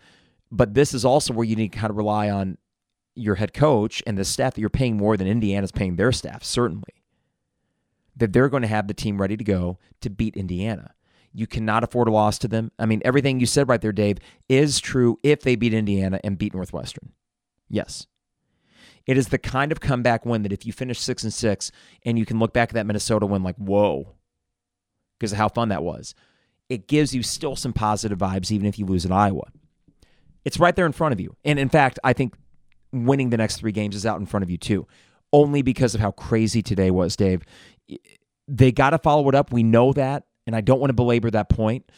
But 0.51 0.73
this 0.73 0.93
is 0.93 1.05
also 1.05 1.33
where 1.33 1.45
you 1.45 1.55
need 1.55 1.71
to 1.71 1.79
kind 1.79 1.89
of 1.89 1.97
rely 1.97 2.29
on 2.29 2.57
your 3.15 3.35
head 3.35 3.53
coach 3.53 4.03
and 4.05 4.17
the 4.17 4.25
staff 4.25 4.53
that 4.53 4.61
you're 4.61 4.69
paying 4.69 4.97
more 4.97 5.15
than 5.15 5.27
Indiana's 5.27 5.71
paying 5.71 5.95
their 5.95 6.11
staff, 6.11 6.43
certainly. 6.43 7.03
That 8.17 8.33
they're 8.33 8.49
going 8.49 8.63
to 8.63 8.67
have 8.67 8.87
the 8.87 8.93
team 8.93 9.21
ready 9.21 9.37
to 9.37 9.43
go 9.43 9.79
to 10.01 10.09
beat 10.09 10.35
Indiana. 10.35 10.93
You 11.33 11.47
cannot 11.47 11.85
afford 11.85 12.09
a 12.09 12.11
loss 12.11 12.37
to 12.39 12.49
them. 12.49 12.71
I 12.77 12.85
mean, 12.85 13.01
everything 13.05 13.39
you 13.39 13.45
said 13.45 13.69
right 13.69 13.79
there, 13.79 13.93
Dave, 13.93 14.17
is 14.49 14.81
true 14.81 15.17
if 15.23 15.41
they 15.41 15.55
beat 15.55 15.73
Indiana 15.73 16.19
and 16.23 16.37
beat 16.37 16.53
Northwestern. 16.53 17.13
Yes. 17.69 18.07
It 19.07 19.17
is 19.17 19.29
the 19.29 19.37
kind 19.37 19.71
of 19.71 19.79
comeback 19.79 20.25
win 20.25 20.43
that 20.43 20.51
if 20.51 20.65
you 20.65 20.73
finish 20.73 20.99
six 20.99 21.23
and 21.23 21.33
six 21.33 21.71
and 22.03 22.19
you 22.19 22.25
can 22.25 22.39
look 22.39 22.51
back 22.51 22.69
at 22.69 22.73
that 22.75 22.85
Minnesota 22.85 23.25
win 23.25 23.43
like, 23.43 23.55
whoa, 23.55 24.15
because 25.21 25.31
of 25.33 25.37
how 25.37 25.47
fun 25.47 25.69
that 25.69 25.83
was, 25.83 26.15
it 26.67 26.87
gives 26.87 27.13
you 27.13 27.21
still 27.21 27.55
some 27.55 27.73
positive 27.73 28.17
vibes, 28.17 28.51
even 28.51 28.65
if 28.65 28.79
you 28.79 28.87
lose 28.87 29.05
at 29.05 29.11
Iowa. 29.11 29.43
It's 30.43 30.59
right 30.59 30.75
there 30.75 30.87
in 30.87 30.93
front 30.93 31.13
of 31.13 31.19
you. 31.19 31.35
And 31.45 31.59
in 31.59 31.69
fact, 31.69 31.99
I 32.03 32.13
think 32.13 32.33
winning 32.91 33.29
the 33.29 33.37
next 33.37 33.57
three 33.57 33.71
games 33.71 33.95
is 33.95 34.03
out 34.03 34.19
in 34.19 34.25
front 34.25 34.43
of 34.43 34.49
you 34.49 34.57
too, 34.57 34.87
only 35.31 35.61
because 35.61 35.93
of 35.93 36.01
how 36.01 36.09
crazy 36.09 36.63
today 36.63 36.89
was, 36.89 37.15
Dave. 37.15 37.43
They 38.47 38.71
got 38.71 38.89
to 38.89 38.97
follow 38.97 39.29
it 39.29 39.35
up. 39.35 39.51
We 39.51 39.61
know 39.61 39.93
that. 39.93 40.23
And 40.47 40.55
I 40.55 40.61
don't 40.61 40.79
want 40.79 40.89
to 40.89 40.95
belabor 40.95 41.29
that 41.29 41.49
point, 41.49 41.91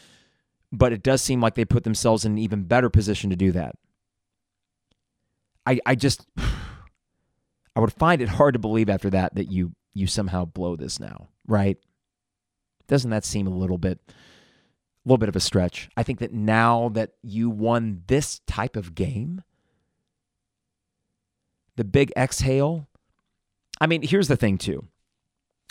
but 0.70 0.92
it 0.92 1.02
does 1.02 1.22
seem 1.22 1.40
like 1.40 1.54
they 1.54 1.64
put 1.64 1.84
themselves 1.84 2.26
in 2.26 2.32
an 2.32 2.38
even 2.38 2.64
better 2.64 2.90
position 2.90 3.30
to 3.30 3.36
do 3.36 3.52
that. 3.52 3.74
I, 5.64 5.80
I 5.86 5.94
just, 5.94 6.26
I 7.74 7.80
would 7.80 7.94
find 7.94 8.20
it 8.20 8.28
hard 8.28 8.52
to 8.52 8.58
believe 8.58 8.90
after 8.90 9.08
that 9.10 9.34
that 9.36 9.50
you 9.50 9.72
you 9.94 10.08
somehow 10.08 10.44
blow 10.44 10.76
this 10.76 11.00
now, 11.00 11.28
right? 11.46 11.78
Doesn't 12.86 13.10
that 13.10 13.24
seem 13.24 13.46
a 13.46 13.50
little 13.50 13.78
bit 13.78 14.00
a 15.04 15.08
little 15.08 15.18
bit 15.18 15.28
of 15.28 15.36
a 15.36 15.40
stretch. 15.40 15.90
I 15.96 16.02
think 16.02 16.18
that 16.20 16.32
now 16.32 16.88
that 16.90 17.12
you 17.22 17.50
won 17.50 18.02
this 18.06 18.40
type 18.46 18.74
of 18.74 18.94
game, 18.94 19.42
the 21.76 21.84
big 21.84 22.12
exhale. 22.16 22.88
I 23.80 23.86
mean, 23.86 24.02
here's 24.02 24.28
the 24.28 24.36
thing, 24.36 24.56
too. 24.56 24.84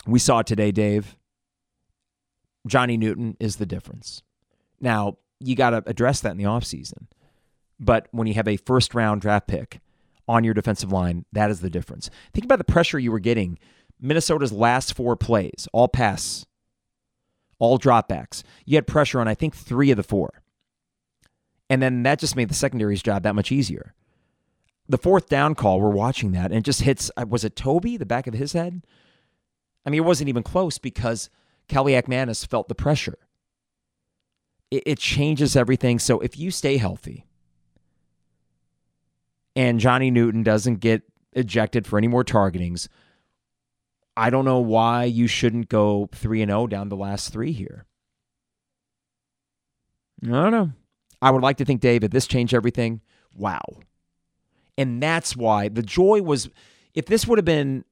We 0.06 0.18
saw 0.18 0.42
today, 0.42 0.70
Dave. 0.70 1.16
Johnny 2.66 2.96
Newton 2.96 3.36
is 3.40 3.56
the 3.56 3.66
difference. 3.66 4.22
Now, 4.80 5.18
you 5.40 5.56
got 5.56 5.70
to 5.70 5.82
address 5.86 6.20
that 6.20 6.30
in 6.30 6.36
the 6.36 6.44
offseason. 6.44 7.08
But 7.80 8.06
when 8.12 8.26
you 8.26 8.34
have 8.34 8.48
a 8.48 8.56
first 8.56 8.94
round 8.94 9.20
draft 9.20 9.48
pick 9.48 9.80
on 10.28 10.44
your 10.44 10.54
defensive 10.54 10.92
line, 10.92 11.24
that 11.32 11.50
is 11.50 11.60
the 11.60 11.70
difference. 11.70 12.08
Think 12.32 12.44
about 12.44 12.58
the 12.58 12.64
pressure 12.64 12.98
you 12.98 13.10
were 13.10 13.18
getting. 13.18 13.58
Minnesota's 14.00 14.52
last 14.52 14.94
four 14.94 15.16
plays, 15.16 15.66
all 15.72 15.88
pass 15.88 16.46
all 17.64 17.78
dropbacks. 17.78 18.42
You 18.64 18.76
had 18.76 18.86
pressure 18.86 19.20
on, 19.20 19.26
I 19.26 19.34
think, 19.34 19.56
three 19.56 19.90
of 19.90 19.96
the 19.96 20.02
four. 20.02 20.42
And 21.70 21.82
then 21.82 22.02
that 22.02 22.18
just 22.18 22.36
made 22.36 22.50
the 22.50 22.54
secondary's 22.54 23.02
job 23.02 23.22
that 23.22 23.34
much 23.34 23.50
easier. 23.50 23.94
The 24.86 24.98
fourth 24.98 25.28
down 25.28 25.54
call, 25.54 25.80
we're 25.80 25.88
watching 25.88 26.32
that, 26.32 26.50
and 26.50 26.56
it 26.56 26.64
just 26.64 26.82
hits, 26.82 27.10
uh, 27.16 27.24
was 27.26 27.42
it 27.42 27.56
Toby, 27.56 27.96
the 27.96 28.04
back 28.04 28.26
of 28.26 28.34
his 28.34 28.52
head? 28.52 28.84
I 29.86 29.90
mean, 29.90 30.02
it 30.02 30.04
wasn't 30.04 30.28
even 30.28 30.42
close 30.42 30.76
because 30.76 31.30
Kaliakmanis 31.68 32.46
felt 32.46 32.68
the 32.68 32.74
pressure. 32.74 33.18
It, 34.70 34.82
it 34.86 34.98
changes 34.98 35.56
everything. 35.56 35.98
So 35.98 36.20
if 36.20 36.38
you 36.38 36.50
stay 36.50 36.76
healthy 36.76 37.26
and 39.56 39.80
Johnny 39.80 40.10
Newton 40.10 40.42
doesn't 40.42 40.80
get 40.80 41.02
ejected 41.32 41.86
for 41.86 41.96
any 41.96 42.08
more 42.08 42.24
targetings, 42.24 42.88
I 44.16 44.30
don't 44.30 44.44
know 44.44 44.60
why 44.60 45.04
you 45.04 45.26
shouldn't 45.26 45.68
go 45.68 46.08
3 46.14 46.42
and 46.42 46.50
0 46.50 46.68
down 46.68 46.88
the 46.88 46.96
last 46.96 47.32
3 47.32 47.52
here. 47.52 47.86
I 50.22 50.28
don't 50.28 50.52
know. 50.52 50.72
I 51.20 51.30
would 51.30 51.42
like 51.42 51.56
to 51.58 51.64
think 51.64 51.80
David 51.80 52.10
this 52.10 52.26
changed 52.26 52.54
everything. 52.54 53.00
Wow. 53.34 53.62
And 54.76 55.02
that's 55.02 55.36
why 55.36 55.68
the 55.68 55.82
joy 55.82 56.22
was 56.22 56.48
if 56.94 57.06
this 57.06 57.26
would 57.26 57.38
have 57.38 57.44
been 57.44 57.84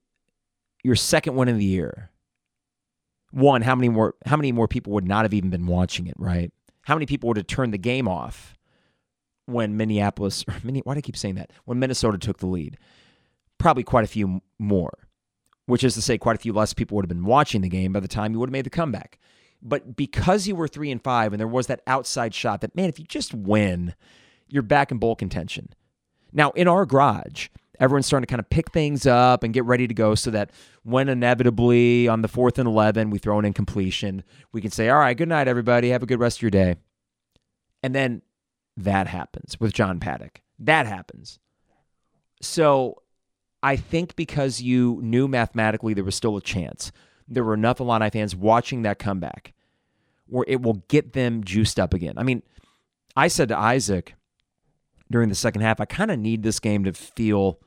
your 0.83 0.97
second 0.97 1.37
win 1.37 1.49
of 1.49 1.59
the 1.59 1.64
year, 1.64 2.11
one, 3.31 3.62
how 3.62 3.75
many 3.75 3.89
more 3.89 4.14
how 4.27 4.37
many 4.37 4.53
more 4.53 4.68
people 4.68 4.93
would 4.93 5.07
not 5.07 5.25
have 5.25 5.35
even 5.35 5.51
been 5.51 5.66
watching 5.66 6.07
it, 6.07 6.14
right? 6.18 6.53
How 6.83 6.95
many 6.95 7.07
people 7.07 7.29
would 7.29 7.37
have 7.37 7.47
turned 7.47 7.73
the 7.73 7.79
game 7.79 8.09
off 8.09 8.55
when 9.47 9.77
Minneapolis 9.77 10.45
or 10.49 10.55
why 10.55 10.95
do 10.95 10.99
I 10.99 11.01
keep 11.01 11.16
saying 11.16 11.37
that? 11.37 11.51
When 11.64 11.79
Minnesota 11.79 12.18
took 12.18 12.39
the 12.39 12.47
lead? 12.47 12.79
Probably 13.59 13.85
quite 13.85 14.05
a 14.05 14.09
few 14.09 14.41
more. 14.59 15.02
Which 15.67 15.85
is 15.85 15.95
to 15.95 16.03
say 16.03 16.19
quite 16.19 16.37
a 16.37 16.41
few 16.41 16.53
less 16.53 16.75
people 16.75 16.97
would 16.97 17.05
have 17.05 17.09
been 17.09 17.25
watching 17.25 17.61
the 17.61 17.69
game 17.69 17.93
by 17.93 18.01
the 18.01 18.09
time 18.09 18.33
you 18.33 18.41
would 18.41 18.49
have 18.49 18.53
made 18.53 18.67
the 18.67 18.71
comeback. 18.71 19.19
But 19.63 19.95
because 19.95 20.49
you 20.49 20.57
were 20.57 20.67
3 20.67 20.91
and 20.91 21.03
5 21.03 21.33
and 21.33 21.41
there 21.41 21.47
was 21.47 21.69
that 21.69 21.83
outside 21.87 22.35
shot 22.35 22.63
that 22.63 22.75
man, 22.75 22.89
if 22.89 22.99
you 22.99 23.05
just 23.05 23.33
win, 23.33 23.95
you're 24.49 24.63
back 24.63 24.91
in 24.91 24.99
bowl 24.99 25.15
contention. 25.15 25.69
Now, 26.33 26.51
in 26.51 26.67
our 26.67 26.85
garage, 26.85 27.49
everyone's 27.79 28.07
starting 28.07 28.27
to 28.27 28.31
kind 28.31 28.41
of 28.41 28.51
pick 28.51 28.73
things 28.73 29.07
up 29.07 29.45
and 29.45 29.55
get 29.55 29.65
ready 29.65 29.87
to 29.87 29.95
go 29.95 30.15
so 30.15 30.31
that 30.31 30.51
when 30.83 31.09
inevitably 31.09 32.09
on 32.09 32.23
the 32.23 32.29
fourth 32.29 32.59
and 32.59 32.67
11 32.67 33.11
we 33.11 33.19
throw 33.19 33.39
an 33.39 33.45
incompletion, 33.45 34.25
we 34.53 34.61
can 34.61 34.71
say, 34.71 34.89
all 34.89 34.99
right, 34.99 35.17
good 35.17 35.29
night, 35.29 35.47
everybody. 35.49 35.91
Have 35.91 36.03
a 36.03 36.07
good 36.07 36.21
rest 36.21 36.39
of 36.39 36.43
your 36.43 36.51
day. 36.51 36.77
And 37.83 37.95
then 37.95 38.23
that 38.77 39.07
happens 39.07 39.59
with 39.61 39.73
John 39.73 40.01
Paddock. 40.01 40.41
That 40.59 40.87
happens. 40.87 41.39
So 42.41 43.02
I 43.63 43.77
think 43.77 44.17
because 44.17 44.61
you 44.61 44.99
knew 45.03 45.29
mathematically 45.29 45.95
there 45.95 46.05
was 46.05 46.15
still 46.15 46.37
a 46.37 46.43
chance, 46.43 46.91
there 47.29 47.45
were 47.45 47.55
enough 47.55 47.81
Illini 47.81 48.11
fans 48.11 48.35
watching 48.35 48.83
that 48.83 48.99
comeback 48.99 49.53
where 50.27 50.45
it 50.49 50.63
will 50.63 50.83
get 50.89 51.13
them 51.13 51.45
juiced 51.45 51.79
up 51.79 51.95
again. 51.95 52.15
I 52.17 52.23
mean, 52.23 52.43
I 53.17 53.29
said 53.29 53.49
to 53.49 53.59
Isaac 53.59 54.15
during 55.11 55.29
the 55.29 55.35
second 55.35 55.61
half, 55.61 55.81
I 55.81 55.85
kind 55.85 56.11
of 56.11 56.19
need 56.19 56.43
this 56.43 56.59
game 56.59 56.85
to 56.85 56.93
feel 56.93 57.61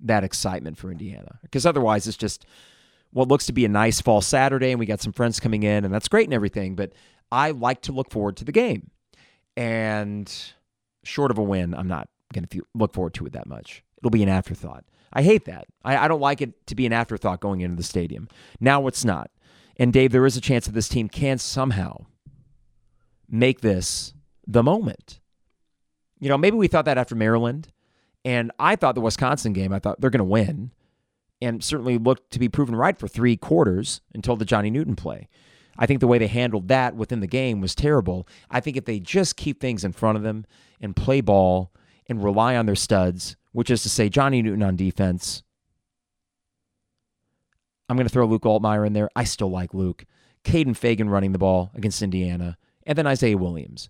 that 0.00 0.24
excitement 0.24 0.78
for 0.78 0.90
Indiana 0.90 1.38
because 1.42 1.66
otherwise 1.66 2.06
it's 2.06 2.16
just 2.16 2.46
what 3.12 3.28
looks 3.28 3.46
to 3.46 3.52
be 3.52 3.64
a 3.64 3.68
nice 3.68 4.00
fall 4.00 4.20
Saturday 4.20 4.70
and 4.70 4.80
we 4.80 4.86
got 4.86 5.00
some 5.00 5.12
friends 5.12 5.38
coming 5.38 5.62
in 5.62 5.84
and 5.84 5.92
that's 5.92 6.08
great 6.08 6.26
and 6.26 6.34
everything. 6.34 6.74
But 6.74 6.92
I 7.30 7.50
like 7.50 7.82
to 7.82 7.92
look 7.92 8.10
forward 8.10 8.36
to 8.38 8.44
the 8.44 8.52
game. 8.52 8.90
And 9.56 10.32
short 11.04 11.30
of 11.30 11.38
a 11.38 11.42
win, 11.42 11.74
I'm 11.74 11.88
not 11.88 12.08
going 12.32 12.46
to 12.46 12.62
look 12.74 12.94
forward 12.94 13.14
to 13.14 13.26
it 13.26 13.32
that 13.32 13.46
much. 13.46 13.84
It'll 13.98 14.10
be 14.10 14.22
an 14.22 14.28
afterthought. 14.28 14.84
I 15.12 15.22
hate 15.22 15.44
that. 15.44 15.66
I, 15.84 15.96
I 15.96 16.08
don't 16.08 16.20
like 16.20 16.40
it 16.40 16.66
to 16.66 16.74
be 16.74 16.86
an 16.86 16.92
afterthought 16.92 17.40
going 17.40 17.60
into 17.60 17.76
the 17.76 17.82
stadium. 17.82 18.28
Now 18.60 18.86
it's 18.86 19.04
not. 19.04 19.30
And 19.76 19.92
Dave, 19.92 20.12
there 20.12 20.26
is 20.26 20.36
a 20.36 20.40
chance 20.40 20.66
that 20.66 20.72
this 20.72 20.88
team 20.88 21.08
can 21.08 21.38
somehow 21.38 22.06
make 23.28 23.60
this 23.60 24.14
the 24.46 24.62
moment. 24.62 25.20
You 26.20 26.28
know, 26.28 26.38
maybe 26.38 26.56
we 26.56 26.68
thought 26.68 26.84
that 26.84 26.98
after 26.98 27.14
Maryland. 27.14 27.68
And 28.24 28.52
I 28.58 28.76
thought 28.76 28.94
the 28.94 29.00
Wisconsin 29.00 29.52
game, 29.52 29.72
I 29.72 29.78
thought 29.78 30.00
they're 30.00 30.10
going 30.10 30.18
to 30.18 30.24
win. 30.24 30.72
And 31.40 31.64
certainly 31.64 31.98
looked 31.98 32.30
to 32.32 32.38
be 32.38 32.48
proven 32.48 32.76
right 32.76 32.96
for 32.96 33.08
three 33.08 33.36
quarters 33.36 34.00
until 34.14 34.36
the 34.36 34.44
Johnny 34.44 34.70
Newton 34.70 34.94
play. 34.94 35.28
I 35.76 35.86
think 35.86 36.00
the 36.00 36.06
way 36.06 36.18
they 36.18 36.28
handled 36.28 36.68
that 36.68 36.94
within 36.94 37.20
the 37.20 37.26
game 37.26 37.60
was 37.60 37.74
terrible. 37.74 38.28
I 38.50 38.60
think 38.60 38.76
if 38.76 38.84
they 38.84 39.00
just 39.00 39.36
keep 39.36 39.60
things 39.60 39.84
in 39.84 39.92
front 39.92 40.16
of 40.16 40.22
them 40.22 40.44
and 40.80 40.94
play 40.94 41.20
ball 41.20 41.72
and 42.08 42.22
rely 42.22 42.54
on 42.56 42.66
their 42.66 42.76
studs, 42.76 43.36
which 43.52 43.70
is 43.70 43.82
to 43.82 43.88
say 43.88 44.08
Johnny 44.08 44.42
Newton 44.42 44.62
on 44.62 44.76
defense, 44.76 45.42
I'm 47.88 47.96
going 47.96 48.06
to 48.06 48.12
throw 48.12 48.26
Luke 48.26 48.42
Altmyer 48.42 48.86
in 48.86 48.94
there. 48.94 49.10
I 49.14 49.24
still 49.24 49.50
like 49.50 49.74
Luke. 49.74 50.04
Kaden 50.44 50.76
Feagin 50.76 51.10
running 51.10 51.32
the 51.32 51.38
ball 51.38 51.70
against 51.74 52.02
Indiana, 52.02 52.56
and 52.84 52.98
then 52.98 53.06
Isaiah 53.06 53.38
Williams. 53.38 53.88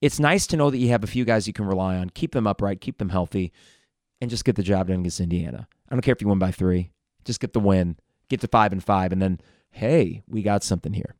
It's 0.00 0.20
nice 0.20 0.46
to 0.48 0.56
know 0.56 0.70
that 0.70 0.78
you 0.78 0.88
have 0.88 1.04
a 1.04 1.08
few 1.08 1.24
guys 1.24 1.46
you 1.46 1.52
can 1.52 1.64
rely 1.64 1.96
on, 1.96 2.10
keep 2.10 2.32
them 2.32 2.46
upright, 2.46 2.80
keep 2.80 2.98
them 2.98 3.08
healthy, 3.08 3.52
and 4.20 4.28
just 4.28 4.44
get 4.44 4.56
the 4.56 4.62
job 4.62 4.88
done 4.88 5.00
against 5.00 5.20
Indiana. 5.20 5.66
I 5.88 5.94
don't 5.94 6.02
care 6.02 6.12
if 6.12 6.20
you 6.20 6.28
win 6.28 6.38
by 6.38 6.50
three, 6.50 6.90
just 7.24 7.40
get 7.40 7.52
the 7.52 7.60
win, 7.60 7.96
get 8.28 8.40
to 8.40 8.48
five 8.48 8.72
and 8.72 8.84
five, 8.84 9.12
and 9.12 9.22
then, 9.22 9.40
hey, 9.70 10.22
we 10.28 10.42
got 10.42 10.62
something 10.62 10.92
here. 10.92 11.14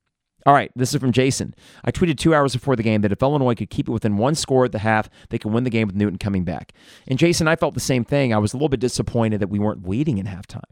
All 0.46 0.52
right, 0.52 0.70
this 0.76 0.92
is 0.92 1.00
from 1.00 1.12
Jason. 1.12 1.54
I 1.84 1.90
tweeted 1.90 2.18
two 2.18 2.34
hours 2.34 2.52
before 2.52 2.76
the 2.76 2.82
game 2.82 3.00
that 3.00 3.12
if 3.12 3.22
Illinois 3.22 3.54
could 3.54 3.70
keep 3.70 3.88
it 3.88 3.92
within 3.92 4.18
one 4.18 4.34
score 4.34 4.66
at 4.66 4.72
the 4.72 4.80
half, 4.80 5.08
they 5.30 5.38
could 5.38 5.52
win 5.52 5.64
the 5.64 5.70
game 5.70 5.88
with 5.88 5.96
Newton 5.96 6.18
coming 6.18 6.44
back. 6.44 6.72
And 7.08 7.18
Jason, 7.18 7.48
I 7.48 7.56
felt 7.56 7.72
the 7.72 7.80
same 7.80 8.04
thing. 8.04 8.34
I 8.34 8.38
was 8.38 8.52
a 8.52 8.56
little 8.56 8.68
bit 8.68 8.80
disappointed 8.80 9.40
that 9.40 9.48
we 9.48 9.58
weren't 9.58 9.88
leading 9.88 10.18
in 10.18 10.26
halftime 10.26 10.62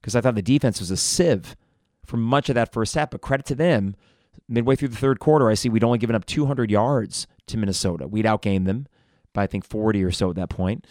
because 0.00 0.14
I 0.14 0.20
thought 0.20 0.34
the 0.34 0.42
defense 0.42 0.80
was 0.80 0.90
a 0.90 0.98
sieve 0.98 1.56
for 2.04 2.18
much 2.18 2.50
of 2.50 2.54
that 2.56 2.72
first 2.72 2.94
half. 2.94 3.10
But 3.10 3.22
credit 3.22 3.46
to 3.46 3.54
them, 3.54 3.96
midway 4.48 4.76
through 4.76 4.88
the 4.88 4.96
third 4.96 5.18
quarter, 5.18 5.48
I 5.48 5.54
see 5.54 5.70
we'd 5.70 5.84
only 5.84 5.98
given 5.98 6.16
up 6.16 6.26
200 6.26 6.70
yards 6.70 7.26
to 7.46 7.56
Minnesota. 7.56 8.06
We'd 8.06 8.26
outgained 8.26 8.66
them 8.66 8.86
by 9.32 9.44
I 9.44 9.46
think 9.46 9.64
40 9.64 10.04
or 10.04 10.10
so 10.10 10.28
at 10.28 10.36
that 10.36 10.50
point 10.50 10.86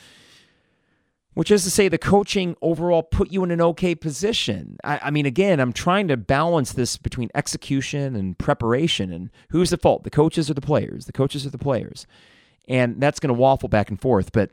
which 1.34 1.52
is 1.52 1.64
to 1.64 1.70
say 1.70 1.88
the 1.88 1.98
coaching 1.98 2.56
overall 2.62 3.04
put 3.04 3.32
you 3.32 3.44
in 3.44 3.52
an 3.52 3.62
okay 3.62 3.96
position. 3.96 4.78
I, 4.84 5.00
I, 5.04 5.12
mean, 5.12 5.26
again, 5.26 5.60
I'm 5.60 5.74
trying 5.74 6.08
to 6.08 6.18
balance 6.18 6.74
this 6.74 6.98
between 6.98 7.30
execution 7.36 8.16
and 8.16 8.38
preparation 8.38 9.12
and 9.12 9.30
who's 9.50 9.70
the 9.70 9.78
fault, 9.78 10.04
the 10.04 10.10
coaches 10.10 10.50
or 10.50 10.54
the 10.54 10.62
players? 10.62 11.06
The 11.06 11.14
coaches 11.14 11.46
or 11.46 11.50
the 11.50 11.58
players? 11.58 12.08
And 12.68 13.00
that's 13.00 13.20
going 13.20 13.34
to 13.34 13.40
waffle 13.40 13.70
back 13.70 13.90
and 13.90 14.02
forth. 14.02 14.32
But 14.32 14.52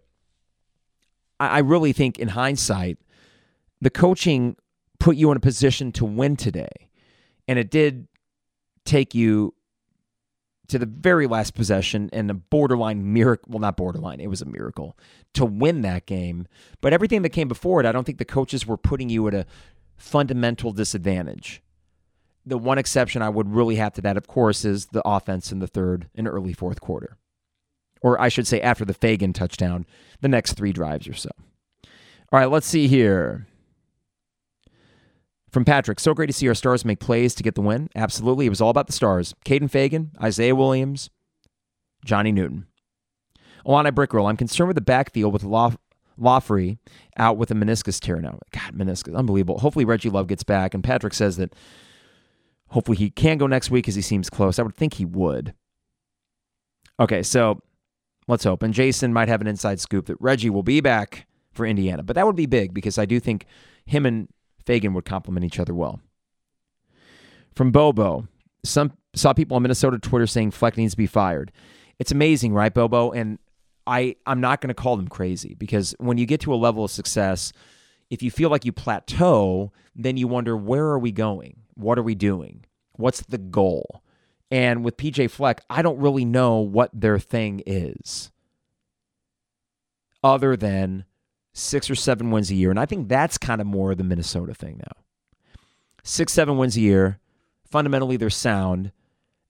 I, 1.41 1.49
I 1.49 1.59
really 1.59 1.93
think 1.93 2.18
in 2.18 2.29
hindsight, 2.29 2.99
the 3.81 3.91
coaching 3.91 4.57
put 4.99 5.16
you 5.16 5.31
in 5.31 5.37
a 5.37 5.41
position 5.41 5.93
to 5.93 6.05
win 6.05 6.37
today. 6.37 6.89
And 7.49 7.59
it 7.59 7.70
did 7.70 8.09
take 8.85 9.14
you 9.14 9.55
to 10.69 10.79
the 10.79 10.87
very 10.87 11.27
last 11.27 11.55
possession 11.55 12.11
and 12.12 12.31
a 12.31 12.35
borderline 12.35 13.12
miracle 13.12 13.51
well 13.51 13.61
not 13.61 13.77
borderline 13.77 14.21
it 14.21 14.29
was 14.29 14.43
a 14.43 14.47
miracle 14.47 14.97
to 15.35 15.45
win 15.45 15.83
that 15.83 16.07
game. 16.07 16.47
But 16.81 16.93
everything 16.93 17.23
that 17.23 17.31
came 17.31 17.49
before 17.49 17.81
it 17.81 17.87
i 17.87 17.93
don't 17.93 18.05
think 18.05 18.19
the 18.19 18.25
coaches 18.25 18.67
were 18.67 18.77
putting 18.77 19.09
you 19.09 19.27
at 19.29 19.35
a 19.35 19.47
fundamental 19.97 20.73
disadvantage. 20.73 21.62
The 22.45 22.59
one 22.59 22.79
exception 22.79 23.23
i 23.23 23.29
would 23.29 23.53
really 23.53 23.77
have 23.77 23.95
to 23.95 24.03
that 24.03 24.17
of 24.17 24.27
course 24.27 24.64
is 24.64 24.87
the 24.87 25.07
offense 25.07 25.53
in 25.53 25.59
the 25.59 25.67
third 25.67 26.09
and 26.14 26.29
early 26.29 26.53
fourth 26.53 26.81
quarter. 26.81 27.17
Or 28.03 28.21
i 28.21 28.29
should 28.29 28.47
say 28.47 28.61
after 28.61 28.85
the 28.85 28.95
Feagin 28.95 29.35
touchdown 29.35 29.87
the 30.21 30.29
next 30.29 30.55
three 30.55 30.73
drives 30.73 31.09
or 31.09 31.14
so. 31.14 31.31
All 32.33 32.41
right 32.41 32.51
let's 32.51 32.67
see 32.67 32.89
here 32.89 33.47
from 35.51 35.65
Patrick, 35.65 36.01
so 36.01 36.13
great 36.13 36.27
to 36.27 36.33
see 36.33 36.49
our 36.49 36.55
stars 36.55 36.85
make 36.85 37.01
plays 37.01 37.35
to 37.35 37.43
get 37.43 37.55
the 37.55 37.61
win. 37.61 37.89
Absolutely. 37.95 38.47
It 38.47 38.51
was 38.51 38.61
all 38.61 38.71
about 38.71 38.87
the 38.87 38.93
stars. 38.93 39.35
Kaden 39.45 39.71
Feagin, 39.71 40.11
Isaiah 40.23 40.55
Williams, 40.55 41.09
Johnny 42.05 42.33
Newton. 42.33 42.67
Alana 43.67 43.91
Brickroll, 43.91 44.29
I'm 44.29 44.37
concerned 44.37 44.69
with 44.69 44.77
the 44.77 44.81
backfield 44.81 45.33
with 45.33 45.43
Laughery 45.43 46.79
out 47.17 47.37
with 47.37 47.51
a 47.51 47.55
meniscus 47.55 47.99
tear 48.01 48.21
now. 48.21 48.39
God, 48.53 48.75
meniscus, 48.75 49.17
unbelievable. 49.17 49.59
Hopefully 49.59 49.85
Reggie 49.85 50.11
Love 50.11 50.29
gets 50.29 50.43
back. 50.45 50.75
And 50.75 50.85
Patrick 50.85 51.15
says 51.15 51.37
that 51.37 51.55
hopefully 52.69 52.97
he 52.97 53.11
can 53.11 53.39
go 53.39 53.47
next 53.47 53.71
week 53.71 53.89
as 53.89 53.95
he 53.95 54.03
seems 54.03 54.31
close. 54.31 54.59
I 54.59 54.63
would 54.63 54.77
think 54.77 54.95
he 54.95 55.05
would. 55.05 55.55
Okay, 57.01 57.23
so 57.23 57.61
let's 58.29 58.45
hope. 58.45 58.63
And 58.63 58.73
Jason 58.73 59.13
might 59.13 59.29
have 59.29 59.41
an 59.41 59.47
inside 59.47 59.81
scoop 59.81 60.07
that 60.07 60.17
Reggie 60.21 60.51
will 60.51 60.63
be 60.63 60.81
back 60.81 61.27
for 61.53 61.67
Indiana. 61.67 62.03
But 62.03 62.17
that 62.17 62.27
would 62.27 62.37
be 62.37 62.47
big 62.47 62.73
because 62.73 62.99
I 62.99 63.05
do 63.05 63.19
think 63.21 63.47
him 63.85 64.07
and 64.07 64.29
Feagin 64.67 64.93
would 64.95 65.05
complement 65.05 65.45
each 65.45 65.59
other 65.59 65.75
well. 65.75 66.01
From 67.55 67.71
Bobo, 67.71 68.29
some 68.64 68.93
saw 69.14 69.33
people 69.33 69.57
on 69.57 69.62
Minnesota 69.62 69.99
Twitter 69.99 70.27
saying 70.27 70.51
Fleck 70.51 70.77
needs 70.77 70.93
to 70.93 70.99
be 70.99 71.07
fired. 71.07 71.53
It's 71.99 72.12
amazing, 72.12 72.53
right, 72.53 72.73
Bobo? 72.75 73.12
And 73.12 73.39
I, 73.87 74.17
I'm 74.27 74.41
not 74.41 74.61
going 74.61 74.69
to 74.69 74.75
call 74.75 74.97
them 74.97 75.09
crazy 75.09 75.55
because 75.55 75.95
when 75.99 76.19
you 76.19 76.27
get 76.27 76.41
to 76.43 76.53
a 76.53 76.57
level 76.57 76.85
of 76.85 76.91
success, 76.91 77.53
if 78.11 78.23
you 78.23 78.31
feel 78.31 78.51
like 78.51 78.64
you 78.64 78.73
plateau, 78.73 79.73
then 79.95 80.17
you 80.17 80.29
wonder, 80.29 80.57
where 80.57 80.85
are 80.87 80.99
we 80.99 81.12
going? 81.12 81.62
What 81.75 81.99
are 81.99 82.03
we 82.03 82.14
doing? 82.14 82.64
What's 82.93 83.23
the 83.23 83.39
goal? 83.39 84.03
And 84.51 84.85
with 84.85 84.97
PJ 84.97 85.31
Fleck, 85.31 85.62
I 85.71 85.83
don't 85.83 85.99
really 85.99 86.25
know 86.25 86.59
what 86.59 86.91
their 86.93 87.19
thing 87.19 87.62
is 87.67 88.31
other 90.23 90.57
than 90.57 91.05
six 91.57 91.89
or 91.89 91.95
seven 91.95 92.31
wins 92.31 92.51
a 92.51 92.55
year. 92.55 92.71
And 92.71 92.79
I 92.79 92.85
think 92.85 93.09
that's 93.09 93.39
kind 93.39 93.61
of 93.61 93.67
more 93.67 93.95
the 93.95 94.05
Minnesota 94.05 94.55
thing 94.55 94.77
now. 94.79 95.03
Six, 96.05 96.33
seven 96.33 96.59
wins 96.59 96.77
a 96.77 96.81
year. 96.81 97.19
Fundamentally, 97.65 98.17
they're 98.17 98.31
sound. 98.31 98.93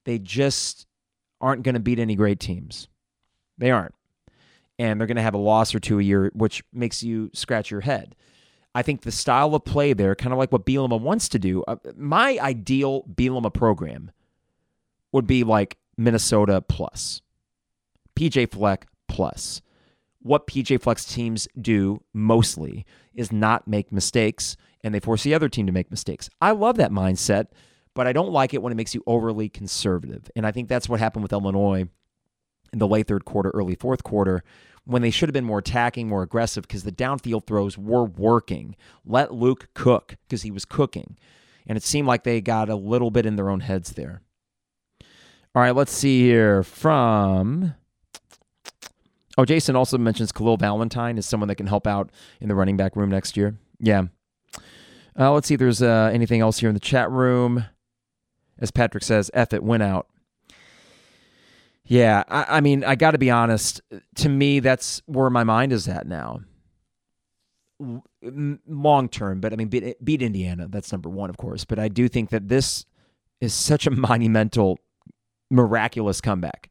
They 0.05 0.17
just 0.17 0.87
aren't 1.41 1.63
going 1.63 1.75
to 1.75 1.81
beat 1.81 1.99
any 1.99 2.15
great 2.15 2.39
teams. 2.39 2.87
They 3.57 3.71
aren't. 3.71 3.93
And 4.79 4.99
they're 4.99 5.07
going 5.07 5.17
to 5.17 5.23
have 5.23 5.33
a 5.33 5.39
loss 5.39 5.75
or 5.75 5.79
two 5.79 5.99
a 5.99 6.03
year, 6.03 6.31
which 6.33 6.63
makes 6.71 7.03
you 7.03 7.29
scratch 7.33 7.69
your 7.69 7.81
head. 7.81 8.15
I 8.73 8.83
think 8.83 9.01
the 9.01 9.11
style 9.11 9.53
of 9.53 9.65
play 9.65 9.93
there, 9.93 10.15
kind 10.15 10.31
of 10.31 10.39
like 10.39 10.51
what 10.51 10.65
Bielema 10.65 10.99
wants 11.01 11.27
to 11.29 11.39
do, 11.39 11.63
uh, 11.67 11.75
my 11.95 12.37
ideal 12.39 13.03
Bielema 13.03 13.53
program 13.53 14.11
would 15.11 15.27
be 15.27 15.43
like 15.43 15.77
Minnesota 15.97 16.61
plus, 16.61 17.21
PJ 18.15 18.51
Fleck 18.51 18.87
plus 19.07 19.61
what 20.27 20.47
PJ 20.47 20.81
Fleck's 20.81 21.05
teams 21.05 21.47
do 21.59 22.03
mostly 22.13 22.85
is 23.13 23.31
not 23.31 23.67
make 23.67 23.91
mistakes 23.91 24.57
and 24.83 24.93
they 24.93 24.99
force 24.99 25.23
the 25.23 25.33
other 25.33 25.49
team 25.49 25.65
to 25.65 25.71
make 25.71 25.89
mistakes. 25.89 26.29
I 26.41 26.51
love 26.51 26.77
that 26.77 26.91
mindset, 26.91 27.47
but 27.93 28.07
I 28.07 28.13
don't 28.13 28.31
like 28.31 28.53
it 28.53 28.61
when 28.61 28.71
it 28.71 28.75
makes 28.75 28.93
you 28.93 29.03
overly 29.07 29.49
conservative. 29.49 30.29
And 30.35 30.45
I 30.45 30.51
think 30.51 30.69
that's 30.69 30.87
what 30.87 30.99
happened 30.99 31.23
with 31.23 31.33
Illinois 31.33 31.87
in 32.71 32.79
the 32.79 32.87
late 32.87 33.07
third 33.07 33.25
quarter, 33.25 33.49
early 33.53 33.75
fourth 33.75 34.03
quarter, 34.03 34.43
when 34.85 35.01
they 35.01 35.09
should 35.09 35.29
have 35.29 35.33
been 35.33 35.43
more 35.43 35.59
attacking, 35.59 36.07
more 36.07 36.23
aggressive 36.23 36.63
because 36.67 36.83
the 36.83 36.91
downfield 36.91 37.45
throws 37.45 37.77
were 37.77 38.05
working. 38.05 38.75
Let 39.05 39.33
Luke 39.33 39.69
cook 39.73 40.15
because 40.27 40.43
he 40.43 40.51
was 40.51 40.65
cooking. 40.65 41.17
And 41.65 41.77
it 41.77 41.83
seemed 41.83 42.07
like 42.07 42.23
they 42.23 42.39
got 42.39 42.69
a 42.69 42.75
little 42.75 43.11
bit 43.11 43.25
in 43.25 43.35
their 43.35 43.49
own 43.49 43.59
heads 43.59 43.93
there. 43.93 44.21
All 45.55 45.61
right, 45.61 45.75
let's 45.75 45.91
see 45.91 46.21
here 46.21 46.63
from. 46.63 47.73
Oh, 49.37 49.45
Jason 49.45 49.75
also 49.75 49.97
mentions 49.97 50.31
Khalil 50.31 50.57
Valentine 50.57 51.17
is 51.17 51.25
someone 51.25 51.47
that 51.47 51.55
can 51.55 51.67
help 51.67 51.85
out 51.85 52.11
in 52.41 52.47
the 52.47 52.55
running 52.55 52.75
back 52.75 52.95
room 52.95 53.09
next 53.09 53.37
year. 53.37 53.57
Yeah. 53.79 54.03
Uh, 55.17 55.31
let's 55.31 55.47
see 55.47 55.53
if 55.53 55.59
there's 55.59 55.81
uh, 55.81 56.09
anything 56.11 56.41
else 56.41 56.59
here 56.59 56.69
in 56.69 56.73
the 56.73 56.79
chat 56.79 57.09
room. 57.11 57.65
As 58.59 58.71
Patrick 58.71 59.03
says, 59.03 59.29
F 59.33 59.53
it, 59.53 59.63
went 59.63 59.83
out. 59.83 60.07
Yeah, 61.85 62.23
I, 62.27 62.57
I 62.57 62.61
mean, 62.61 62.83
I 62.83 62.95
got 62.95 63.11
to 63.11 63.17
be 63.17 63.29
honest. 63.29 63.81
To 64.15 64.29
me, 64.29 64.59
that's 64.59 65.01
where 65.05 65.29
my 65.29 65.43
mind 65.43 65.71
is 65.71 65.87
at 65.87 66.07
now. 66.07 66.41
Long 67.79 69.09
term, 69.09 69.39
but 69.39 69.53
I 69.53 69.55
mean, 69.55 69.67
beat, 69.67 70.03
beat 70.03 70.21
Indiana. 70.21 70.67
That's 70.67 70.91
number 70.91 71.09
one, 71.09 71.29
of 71.29 71.37
course. 71.37 71.63
But 71.63 71.79
I 71.79 71.87
do 71.87 72.09
think 72.09 72.31
that 72.31 72.49
this 72.49 72.85
is 73.39 73.53
such 73.53 73.85
a 73.85 73.91
monumental, 73.91 74.79
miraculous 75.49 76.21
comeback. 76.21 76.69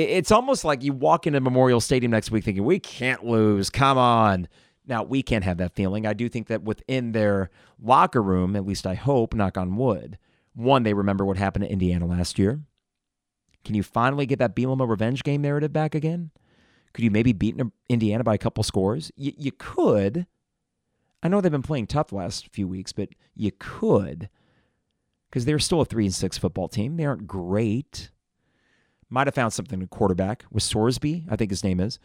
It's 0.00 0.30
almost 0.30 0.64
like 0.64 0.82
you 0.82 0.92
walk 0.92 1.26
into 1.26 1.40
Memorial 1.40 1.80
Stadium 1.80 2.12
next 2.12 2.30
week 2.30 2.44
thinking, 2.44 2.64
we 2.64 2.78
can't 2.78 3.24
lose. 3.24 3.70
Come 3.70 3.98
on. 3.98 4.48
Now, 4.86 5.02
we 5.02 5.22
can't 5.22 5.44
have 5.44 5.58
that 5.58 5.74
feeling. 5.74 6.06
I 6.06 6.14
do 6.14 6.28
think 6.28 6.48
that 6.48 6.62
within 6.62 7.12
their 7.12 7.50
locker 7.80 8.22
room, 8.22 8.56
at 8.56 8.66
least 8.66 8.86
I 8.86 8.94
hope, 8.94 9.34
knock 9.34 9.56
on 9.56 9.76
wood, 9.76 10.18
one, 10.54 10.82
they 10.82 10.94
remember 10.94 11.24
what 11.24 11.36
happened 11.36 11.64
to 11.64 11.70
Indiana 11.70 12.06
last 12.06 12.38
year. 12.38 12.60
Can 13.64 13.74
you 13.74 13.82
finally 13.82 14.26
get 14.26 14.38
that 14.38 14.56
Bielema 14.56 14.88
revenge 14.88 15.22
game 15.22 15.42
narrative 15.42 15.72
back 15.72 15.94
again? 15.94 16.30
Could 16.92 17.04
you 17.04 17.10
maybe 17.10 17.32
beat 17.32 17.60
Indiana 17.88 18.24
by 18.24 18.34
a 18.34 18.38
couple 18.38 18.64
scores? 18.64 19.12
Y- 19.16 19.34
you 19.36 19.52
could. 19.52 20.26
I 21.22 21.28
know 21.28 21.40
they've 21.40 21.52
been 21.52 21.62
playing 21.62 21.86
tough 21.86 22.12
last 22.12 22.48
few 22.52 22.66
weeks, 22.66 22.92
but 22.92 23.10
you 23.34 23.52
could 23.58 24.28
because 25.30 25.44
they're 25.44 25.58
still 25.58 25.82
a 25.82 25.84
three 25.84 26.06
and 26.06 26.14
six 26.14 26.36
football 26.38 26.68
team. 26.68 26.96
They 26.96 27.04
aren't 27.04 27.26
great. 27.26 28.10
Might 29.10 29.26
have 29.26 29.34
found 29.34 29.52
something 29.52 29.80
in 29.80 29.88
quarterback 29.88 30.44
with 30.50 30.62
Sorsby, 30.62 31.26
I 31.28 31.36
think 31.36 31.50
his 31.50 31.64
name 31.64 31.80
is. 31.80 31.98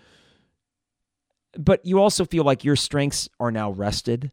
But 1.57 1.85
you 1.85 1.99
also 1.99 2.25
feel 2.25 2.43
like 2.43 2.63
your 2.63 2.75
strengths 2.75 3.29
are 3.39 3.51
now 3.51 3.71
rested 3.71 4.31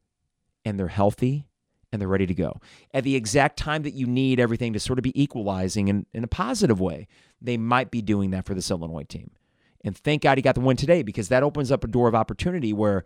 and 0.64 0.78
they're 0.78 0.88
healthy 0.88 1.46
and 1.92 2.00
they're 2.00 2.08
ready 2.08 2.26
to 2.26 2.34
go. 2.34 2.60
At 2.94 3.04
the 3.04 3.14
exact 3.14 3.58
time 3.58 3.82
that 3.82 3.94
you 3.94 4.06
need 4.06 4.40
everything 4.40 4.72
to 4.72 4.80
sort 4.80 4.98
of 4.98 5.02
be 5.02 5.22
equalizing 5.22 5.88
in, 5.88 6.06
in 6.14 6.24
a 6.24 6.28
positive 6.28 6.80
way, 6.80 7.06
they 7.40 7.58
might 7.58 7.90
be 7.90 8.00
doing 8.00 8.30
that 8.30 8.46
for 8.46 8.54
this 8.54 8.70
Illinois 8.70 9.04
team. 9.04 9.30
And 9.84 9.96
thank 9.96 10.22
God 10.22 10.38
he 10.38 10.42
got 10.42 10.54
the 10.54 10.60
win 10.60 10.76
today 10.76 11.02
because 11.02 11.28
that 11.28 11.42
opens 11.42 11.70
up 11.70 11.84
a 11.84 11.88
door 11.88 12.08
of 12.08 12.14
opportunity 12.14 12.72
where 12.72 13.04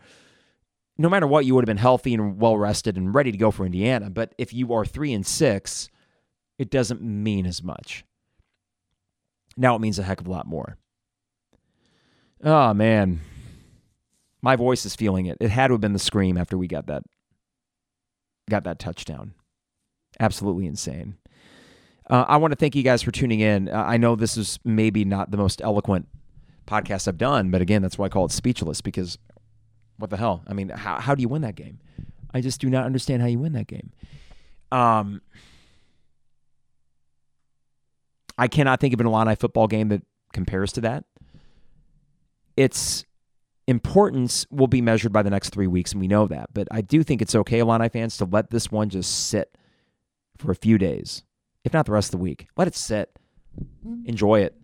no 0.98 1.08
matter 1.08 1.26
what, 1.26 1.44
you 1.44 1.54
would 1.54 1.62
have 1.62 1.66
been 1.66 1.76
healthy 1.76 2.14
and 2.14 2.38
well 2.40 2.56
rested 2.56 2.96
and 2.96 3.14
ready 3.14 3.32
to 3.32 3.38
go 3.38 3.50
for 3.50 3.66
Indiana. 3.66 4.08
But 4.08 4.34
if 4.38 4.52
you 4.52 4.72
are 4.72 4.84
three 4.84 5.12
and 5.12 5.26
six, 5.26 5.88
it 6.58 6.70
doesn't 6.70 7.02
mean 7.02 7.44
as 7.46 7.62
much. 7.62 8.04
Now 9.56 9.74
it 9.74 9.80
means 9.80 9.98
a 9.98 10.02
heck 10.02 10.20
of 10.20 10.26
a 10.26 10.30
lot 10.30 10.46
more. 10.46 10.76
Oh, 12.44 12.74
man. 12.74 13.20
My 14.42 14.56
voice 14.56 14.84
is 14.84 14.94
feeling 14.94 15.26
it. 15.26 15.38
It 15.40 15.50
had 15.50 15.68
to 15.68 15.74
have 15.74 15.80
been 15.80 15.92
the 15.92 15.98
scream 15.98 16.36
after 16.36 16.58
we 16.58 16.66
got 16.66 16.86
that 16.86 17.02
got 18.48 18.64
that 18.64 18.78
touchdown. 18.78 19.34
Absolutely 20.20 20.66
insane. 20.66 21.16
Uh, 22.08 22.24
I 22.28 22.36
want 22.36 22.52
to 22.52 22.56
thank 22.56 22.76
you 22.76 22.84
guys 22.84 23.02
for 23.02 23.10
tuning 23.10 23.40
in. 23.40 23.68
Uh, 23.68 23.82
I 23.82 23.96
know 23.96 24.14
this 24.14 24.36
is 24.36 24.60
maybe 24.64 25.04
not 25.04 25.32
the 25.32 25.36
most 25.36 25.60
eloquent 25.60 26.06
podcast 26.66 27.08
I've 27.08 27.18
done, 27.18 27.50
but 27.50 27.60
again, 27.60 27.82
that's 27.82 27.98
why 27.98 28.06
I 28.06 28.08
call 28.08 28.26
it 28.26 28.30
speechless 28.30 28.80
because 28.80 29.18
what 29.98 30.10
the 30.10 30.16
hell? 30.16 30.44
I 30.46 30.52
mean, 30.52 30.68
how, 30.68 31.00
how 31.00 31.14
do 31.14 31.22
you 31.22 31.28
win 31.28 31.42
that 31.42 31.56
game? 31.56 31.80
I 32.32 32.40
just 32.40 32.60
do 32.60 32.70
not 32.70 32.84
understand 32.84 33.22
how 33.22 33.28
you 33.28 33.38
win 33.38 33.54
that 33.54 33.66
game. 33.66 33.90
Um, 34.70 35.22
I 38.38 38.48
cannot 38.48 38.80
think 38.80 38.94
of 38.94 39.00
an 39.00 39.06
Illini 39.06 39.34
football 39.34 39.66
game 39.66 39.88
that 39.88 40.02
compares 40.32 40.72
to 40.72 40.80
that. 40.82 41.04
It's 42.56 43.04
importance 43.66 44.46
will 44.50 44.66
be 44.66 44.80
measured 44.80 45.12
by 45.12 45.22
the 45.22 45.30
next 45.30 45.50
three 45.50 45.66
weeks, 45.66 45.92
and 45.92 46.00
we 46.00 46.08
know 46.08 46.26
that. 46.26 46.50
But 46.54 46.68
I 46.70 46.80
do 46.80 47.02
think 47.02 47.20
it's 47.22 47.34
okay, 47.34 47.58
Illini 47.58 47.88
fans, 47.88 48.16
to 48.18 48.24
let 48.24 48.50
this 48.50 48.70
one 48.70 48.88
just 48.88 49.28
sit 49.28 49.56
for 50.38 50.50
a 50.50 50.56
few 50.56 50.78
days, 50.78 51.24
if 51.64 51.72
not 51.72 51.86
the 51.86 51.92
rest 51.92 52.08
of 52.08 52.18
the 52.18 52.22
week. 52.24 52.48
Let 52.56 52.68
it 52.68 52.74
sit. 52.74 53.18
Enjoy 54.04 54.40
it. 54.40 54.54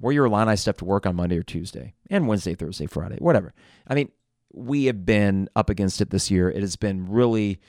Wear 0.00 0.12
your 0.12 0.26
Illini 0.26 0.56
stuff 0.56 0.76
to 0.78 0.84
work 0.84 1.06
on 1.06 1.16
Monday 1.16 1.38
or 1.38 1.44
Tuesday, 1.44 1.94
and 2.10 2.26
Wednesday, 2.26 2.54
Thursday, 2.54 2.86
Friday, 2.86 3.18
whatever. 3.20 3.54
I 3.86 3.94
mean, 3.94 4.10
we 4.52 4.86
have 4.86 5.06
been 5.06 5.48
up 5.54 5.70
against 5.70 6.00
it 6.00 6.10
this 6.10 6.30
year. 6.30 6.50
It 6.50 6.60
has 6.60 6.76
been 6.76 7.08
really 7.08 7.60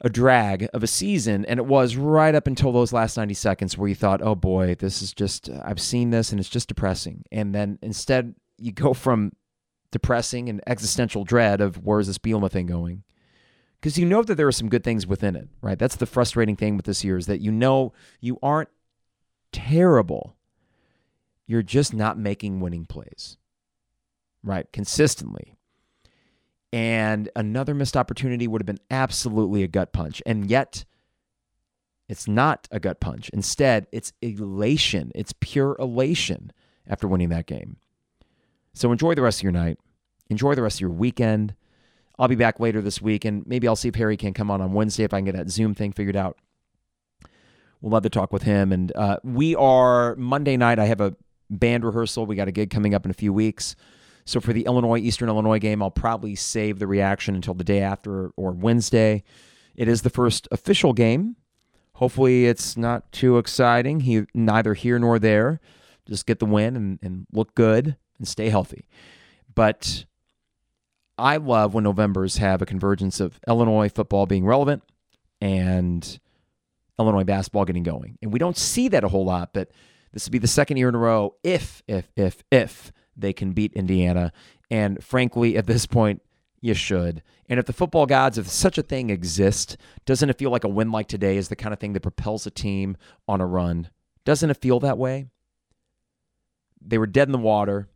a 0.00 0.08
drag 0.08 0.68
of 0.74 0.82
a 0.82 0.88
season. 0.88 1.44
And 1.46 1.58
it 1.58 1.66
was 1.66 1.96
right 1.96 2.34
up 2.34 2.46
until 2.46 2.72
those 2.72 2.92
last 2.92 3.16
90 3.16 3.34
seconds 3.34 3.78
where 3.78 3.88
you 3.88 3.94
thought, 3.94 4.22
oh 4.22 4.34
boy, 4.34 4.74
this 4.74 5.02
is 5.02 5.12
just, 5.12 5.48
I've 5.64 5.80
seen 5.80 6.10
this 6.10 6.30
and 6.30 6.40
it's 6.40 6.48
just 6.48 6.68
depressing. 6.68 7.24
And 7.30 7.54
then 7.54 7.78
instead, 7.82 8.34
you 8.58 8.72
go 8.72 8.94
from 8.94 9.32
depressing 9.90 10.48
and 10.48 10.60
existential 10.66 11.24
dread 11.24 11.60
of 11.60 11.84
where's 11.84 12.08
this 12.08 12.18
Bielema 12.18 12.50
thing 12.50 12.66
going? 12.66 13.04
Because 13.80 13.98
you 13.98 14.06
know 14.06 14.22
that 14.22 14.34
there 14.36 14.48
are 14.48 14.52
some 14.52 14.68
good 14.68 14.82
things 14.82 15.06
within 15.06 15.36
it, 15.36 15.48
right? 15.60 15.78
That's 15.78 15.96
the 15.96 16.06
frustrating 16.06 16.56
thing 16.56 16.76
with 16.76 16.86
this 16.86 17.04
year 17.04 17.16
is 17.16 17.26
that 17.26 17.40
you 17.40 17.52
know 17.52 17.92
you 18.20 18.38
aren't 18.42 18.70
terrible. 19.52 20.36
You're 21.46 21.62
just 21.62 21.92
not 21.92 22.18
making 22.18 22.60
winning 22.60 22.86
plays, 22.86 23.36
right? 24.42 24.70
Consistently. 24.72 25.53
And 26.74 27.30
another 27.36 27.72
missed 27.72 27.96
opportunity 27.96 28.48
would 28.48 28.60
have 28.60 28.66
been 28.66 28.80
absolutely 28.90 29.62
a 29.62 29.68
gut 29.68 29.92
punch. 29.92 30.20
And 30.26 30.50
yet, 30.50 30.84
it's 32.08 32.26
not 32.26 32.66
a 32.72 32.80
gut 32.80 32.98
punch. 32.98 33.28
Instead, 33.28 33.86
it's 33.92 34.12
elation. 34.20 35.12
It's 35.14 35.32
pure 35.38 35.76
elation 35.78 36.50
after 36.84 37.06
winning 37.06 37.28
that 37.28 37.46
game. 37.46 37.76
So 38.72 38.90
enjoy 38.90 39.14
the 39.14 39.22
rest 39.22 39.38
of 39.38 39.44
your 39.44 39.52
night. 39.52 39.78
Enjoy 40.30 40.56
the 40.56 40.62
rest 40.62 40.78
of 40.78 40.80
your 40.80 40.90
weekend. 40.90 41.54
I'll 42.18 42.26
be 42.26 42.34
back 42.34 42.58
later 42.58 42.82
this 42.82 43.00
week, 43.00 43.24
and 43.24 43.46
maybe 43.46 43.68
I'll 43.68 43.76
see 43.76 43.88
if 43.88 43.94
Harry 43.94 44.16
can 44.16 44.34
come 44.34 44.50
on 44.50 44.60
on 44.60 44.72
Wednesday 44.72 45.04
if 45.04 45.14
I 45.14 45.18
can 45.18 45.26
get 45.26 45.36
that 45.36 45.50
Zoom 45.50 45.76
thing 45.76 45.92
figured 45.92 46.16
out. 46.16 46.38
We'll 47.80 47.92
love 47.92 48.02
to 48.02 48.10
talk 48.10 48.32
with 48.32 48.42
him. 48.42 48.72
And 48.72 48.90
uh, 48.96 49.18
we 49.22 49.54
are 49.54 50.16
Monday 50.16 50.56
night. 50.56 50.80
I 50.80 50.86
have 50.86 51.00
a 51.00 51.14
band 51.50 51.84
rehearsal. 51.84 52.26
We 52.26 52.34
got 52.34 52.48
a 52.48 52.52
gig 52.52 52.70
coming 52.70 52.96
up 52.96 53.04
in 53.04 53.12
a 53.12 53.14
few 53.14 53.32
weeks. 53.32 53.76
So 54.24 54.40
for 54.40 54.52
the 54.52 54.64
Illinois 54.64 54.98
Eastern 54.98 55.28
Illinois 55.28 55.58
game, 55.58 55.82
I'll 55.82 55.90
probably 55.90 56.34
save 56.34 56.78
the 56.78 56.86
reaction 56.86 57.34
until 57.34 57.54
the 57.54 57.64
day 57.64 57.80
after 57.80 58.30
or 58.36 58.52
Wednesday. 58.52 59.22
It 59.76 59.88
is 59.88 60.02
the 60.02 60.10
first 60.10 60.48
official 60.50 60.92
game. 60.92 61.36
Hopefully, 61.94 62.46
it's 62.46 62.76
not 62.76 63.12
too 63.12 63.38
exciting. 63.38 64.00
He 64.00 64.24
neither 64.34 64.74
here 64.74 64.98
nor 64.98 65.18
there. 65.18 65.60
Just 66.08 66.26
get 66.26 66.38
the 66.38 66.46
win 66.46 66.76
and, 66.76 66.98
and 67.02 67.26
look 67.32 67.54
good 67.54 67.96
and 68.18 68.26
stay 68.26 68.48
healthy. 68.48 68.88
But 69.54 70.06
I 71.16 71.36
love 71.36 71.74
when 71.74 71.84
Novembers 71.84 72.38
have 72.38 72.62
a 72.62 72.66
convergence 72.66 73.20
of 73.20 73.38
Illinois 73.46 73.88
football 73.88 74.26
being 74.26 74.44
relevant 74.44 74.82
and 75.40 76.18
Illinois 76.98 77.24
basketball 77.24 77.64
getting 77.64 77.82
going. 77.82 78.18
And 78.22 78.32
we 78.32 78.38
don't 78.38 78.56
see 78.56 78.88
that 78.88 79.04
a 79.04 79.08
whole 79.08 79.24
lot, 79.24 79.52
but 79.52 79.70
this 80.12 80.26
would 80.26 80.32
be 80.32 80.38
the 80.38 80.46
second 80.46 80.76
year 80.76 80.88
in 80.88 80.94
a 80.94 80.98
row 80.98 81.34
if, 81.42 81.82
if, 81.86 82.10
if, 82.16 82.42
if 82.50 82.92
they 83.16 83.32
can 83.32 83.52
beat 83.52 83.72
Indiana. 83.74 84.32
And 84.70 85.02
frankly, 85.02 85.56
at 85.56 85.66
this 85.66 85.86
point, 85.86 86.22
you 86.60 86.74
should. 86.74 87.22
And 87.48 87.60
if 87.60 87.66
the 87.66 87.72
football 87.72 88.06
gods, 88.06 88.38
if 88.38 88.48
such 88.48 88.78
a 88.78 88.82
thing 88.82 89.10
exists, 89.10 89.76
doesn't 90.06 90.30
it 90.30 90.38
feel 90.38 90.50
like 90.50 90.64
a 90.64 90.68
win 90.68 90.90
like 90.90 91.08
today 91.08 91.36
is 91.36 91.48
the 91.48 91.56
kind 91.56 91.72
of 91.72 91.78
thing 91.78 91.92
that 91.92 92.00
propels 92.00 92.46
a 92.46 92.50
team 92.50 92.96
on 93.28 93.40
a 93.40 93.46
run? 93.46 93.90
Doesn't 94.24 94.50
it 94.50 94.60
feel 94.60 94.80
that 94.80 94.96
way? 94.96 95.26
They 96.80 96.98
were 96.98 97.06
dead 97.06 97.28
in 97.28 97.32
the 97.32 97.38
water 97.38 97.88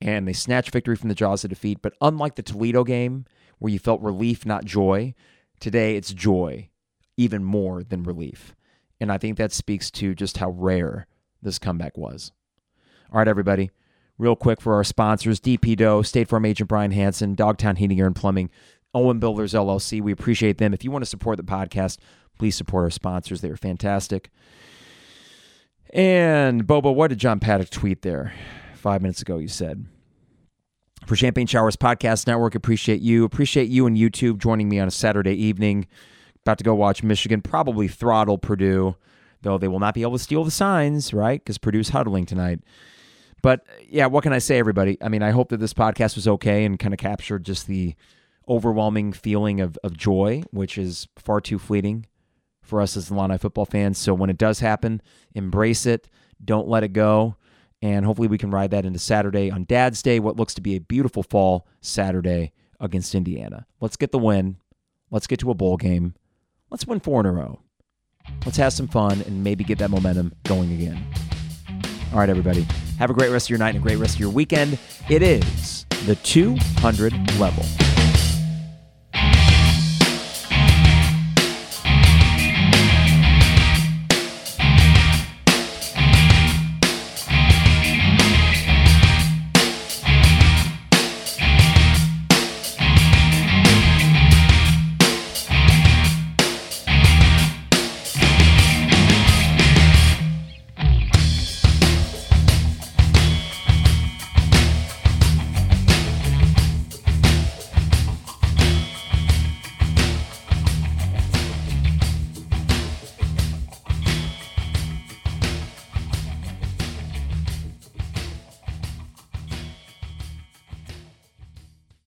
and 0.00 0.26
they 0.26 0.32
snatched 0.32 0.72
victory 0.72 0.96
from 0.96 1.08
the 1.08 1.14
jaws 1.14 1.44
of 1.44 1.50
defeat. 1.50 1.78
But 1.82 1.94
unlike 2.00 2.34
the 2.34 2.42
Toledo 2.42 2.84
game, 2.84 3.24
where 3.58 3.72
you 3.72 3.78
felt 3.78 4.00
relief, 4.00 4.46
not 4.46 4.64
joy, 4.64 5.14
today 5.60 5.96
it's 5.96 6.12
joy, 6.12 6.70
even 7.16 7.44
more 7.44 7.82
than 7.82 8.02
relief. 8.02 8.54
And 9.00 9.12
I 9.12 9.18
think 9.18 9.38
that 9.38 9.52
speaks 9.52 9.90
to 9.92 10.14
just 10.14 10.38
how 10.38 10.50
rare 10.50 11.06
this 11.42 11.58
comeback 11.58 11.96
was. 11.96 12.32
All 13.12 13.18
right, 13.18 13.28
everybody. 13.28 13.70
Real 14.18 14.36
quick 14.36 14.60
for 14.60 14.74
our 14.74 14.84
sponsors 14.84 15.40
DP 15.40 15.76
Doe, 15.76 16.02
State 16.02 16.28
Farm 16.28 16.44
Agent 16.44 16.68
Brian 16.68 16.90
Hanson, 16.90 17.34
Dogtown 17.34 17.76
Heating, 17.76 18.00
Air, 18.00 18.06
and 18.06 18.16
Plumbing, 18.16 18.50
Owen 18.92 19.20
Builders 19.20 19.54
LLC. 19.54 20.00
We 20.00 20.12
appreciate 20.12 20.58
them. 20.58 20.74
If 20.74 20.82
you 20.82 20.90
want 20.90 21.02
to 21.02 21.10
support 21.10 21.36
the 21.36 21.44
podcast, 21.44 21.98
please 22.38 22.56
support 22.56 22.84
our 22.84 22.90
sponsors. 22.90 23.40
They 23.40 23.50
are 23.50 23.56
fantastic. 23.56 24.30
And 25.94 26.66
Bobo, 26.66 26.90
what 26.90 27.08
did 27.08 27.18
John 27.18 27.40
Paddock 27.40 27.70
tweet 27.70 28.02
there? 28.02 28.32
five 28.78 29.02
minutes 29.02 29.20
ago, 29.20 29.38
you 29.38 29.48
said. 29.48 29.84
For 31.06 31.16
Champagne 31.16 31.46
Showers 31.46 31.76
Podcast 31.76 32.26
Network, 32.26 32.54
appreciate 32.54 33.00
you. 33.00 33.24
Appreciate 33.24 33.68
you 33.68 33.86
and 33.86 33.96
YouTube 33.96 34.38
joining 34.38 34.68
me 34.68 34.78
on 34.78 34.88
a 34.88 34.90
Saturday 34.90 35.34
evening. 35.34 35.86
About 36.44 36.58
to 36.58 36.64
go 36.64 36.74
watch 36.74 37.02
Michigan 37.02 37.42
probably 37.42 37.88
throttle 37.88 38.38
Purdue, 38.38 38.96
though 39.42 39.58
they 39.58 39.68
will 39.68 39.80
not 39.80 39.94
be 39.94 40.02
able 40.02 40.12
to 40.12 40.18
steal 40.18 40.44
the 40.44 40.50
signs, 40.50 41.12
right? 41.12 41.40
Because 41.40 41.58
Purdue's 41.58 41.90
huddling 41.90 42.24
tonight. 42.26 42.60
But 43.42 43.60
uh, 43.68 43.82
yeah, 43.88 44.06
what 44.06 44.22
can 44.22 44.32
I 44.32 44.38
say, 44.38 44.58
everybody? 44.58 44.98
I 45.02 45.08
mean, 45.08 45.22
I 45.22 45.30
hope 45.30 45.50
that 45.50 45.60
this 45.60 45.74
podcast 45.74 46.16
was 46.16 46.28
okay 46.28 46.64
and 46.64 46.78
kind 46.78 46.94
of 46.94 46.98
captured 46.98 47.44
just 47.44 47.66
the 47.66 47.94
overwhelming 48.48 49.12
feeling 49.12 49.60
of, 49.60 49.78
of 49.84 49.96
joy, 49.96 50.42
which 50.50 50.78
is 50.78 51.06
far 51.16 51.40
too 51.40 51.58
fleeting 51.58 52.06
for 52.62 52.80
us 52.80 52.96
as 52.96 53.10
Illini 53.10 53.38
football 53.38 53.64
fans. 53.64 53.98
So 53.98 54.14
when 54.14 54.30
it 54.30 54.38
does 54.38 54.60
happen, 54.60 55.02
embrace 55.34 55.86
it. 55.86 56.08
Don't 56.44 56.68
let 56.68 56.84
it 56.84 56.92
go. 56.92 57.36
And 57.80 58.04
hopefully 58.04 58.28
we 58.28 58.38
can 58.38 58.50
ride 58.50 58.72
that 58.72 58.84
into 58.84 58.98
Saturday 58.98 59.50
on 59.50 59.64
Dad's 59.64 60.02
Day, 60.02 60.18
what 60.18 60.36
looks 60.36 60.54
to 60.54 60.60
be 60.60 60.74
a 60.74 60.80
beautiful 60.80 61.22
fall 61.22 61.66
Saturday 61.80 62.52
against 62.80 63.14
Indiana. 63.14 63.66
Let's 63.80 63.96
get 63.96 64.12
the 64.12 64.18
win. 64.18 64.56
Let's 65.10 65.26
get 65.26 65.38
to 65.40 65.50
a 65.50 65.54
bowl 65.54 65.76
game. 65.76 66.14
Let's 66.70 66.86
win 66.86 67.00
four 67.00 67.20
in 67.20 67.26
a 67.26 67.32
row. 67.32 67.60
Let's 68.44 68.58
have 68.58 68.72
some 68.72 68.88
fun 68.88 69.22
and 69.22 69.42
maybe 69.42 69.64
get 69.64 69.78
that 69.78 69.90
momentum 69.90 70.34
going 70.44 70.72
again. 70.72 71.27
All 72.12 72.18
right, 72.18 72.30
everybody. 72.30 72.66
Have 72.98 73.10
a 73.10 73.14
great 73.14 73.30
rest 73.30 73.46
of 73.46 73.50
your 73.50 73.58
night 73.58 73.74
and 73.74 73.78
a 73.78 73.82
great 73.82 73.96
rest 73.96 74.14
of 74.14 74.20
your 74.20 74.30
weekend. 74.30 74.78
It 75.10 75.22
is 75.22 75.84
the 76.06 76.16
200 76.16 77.12
level. 77.38 77.87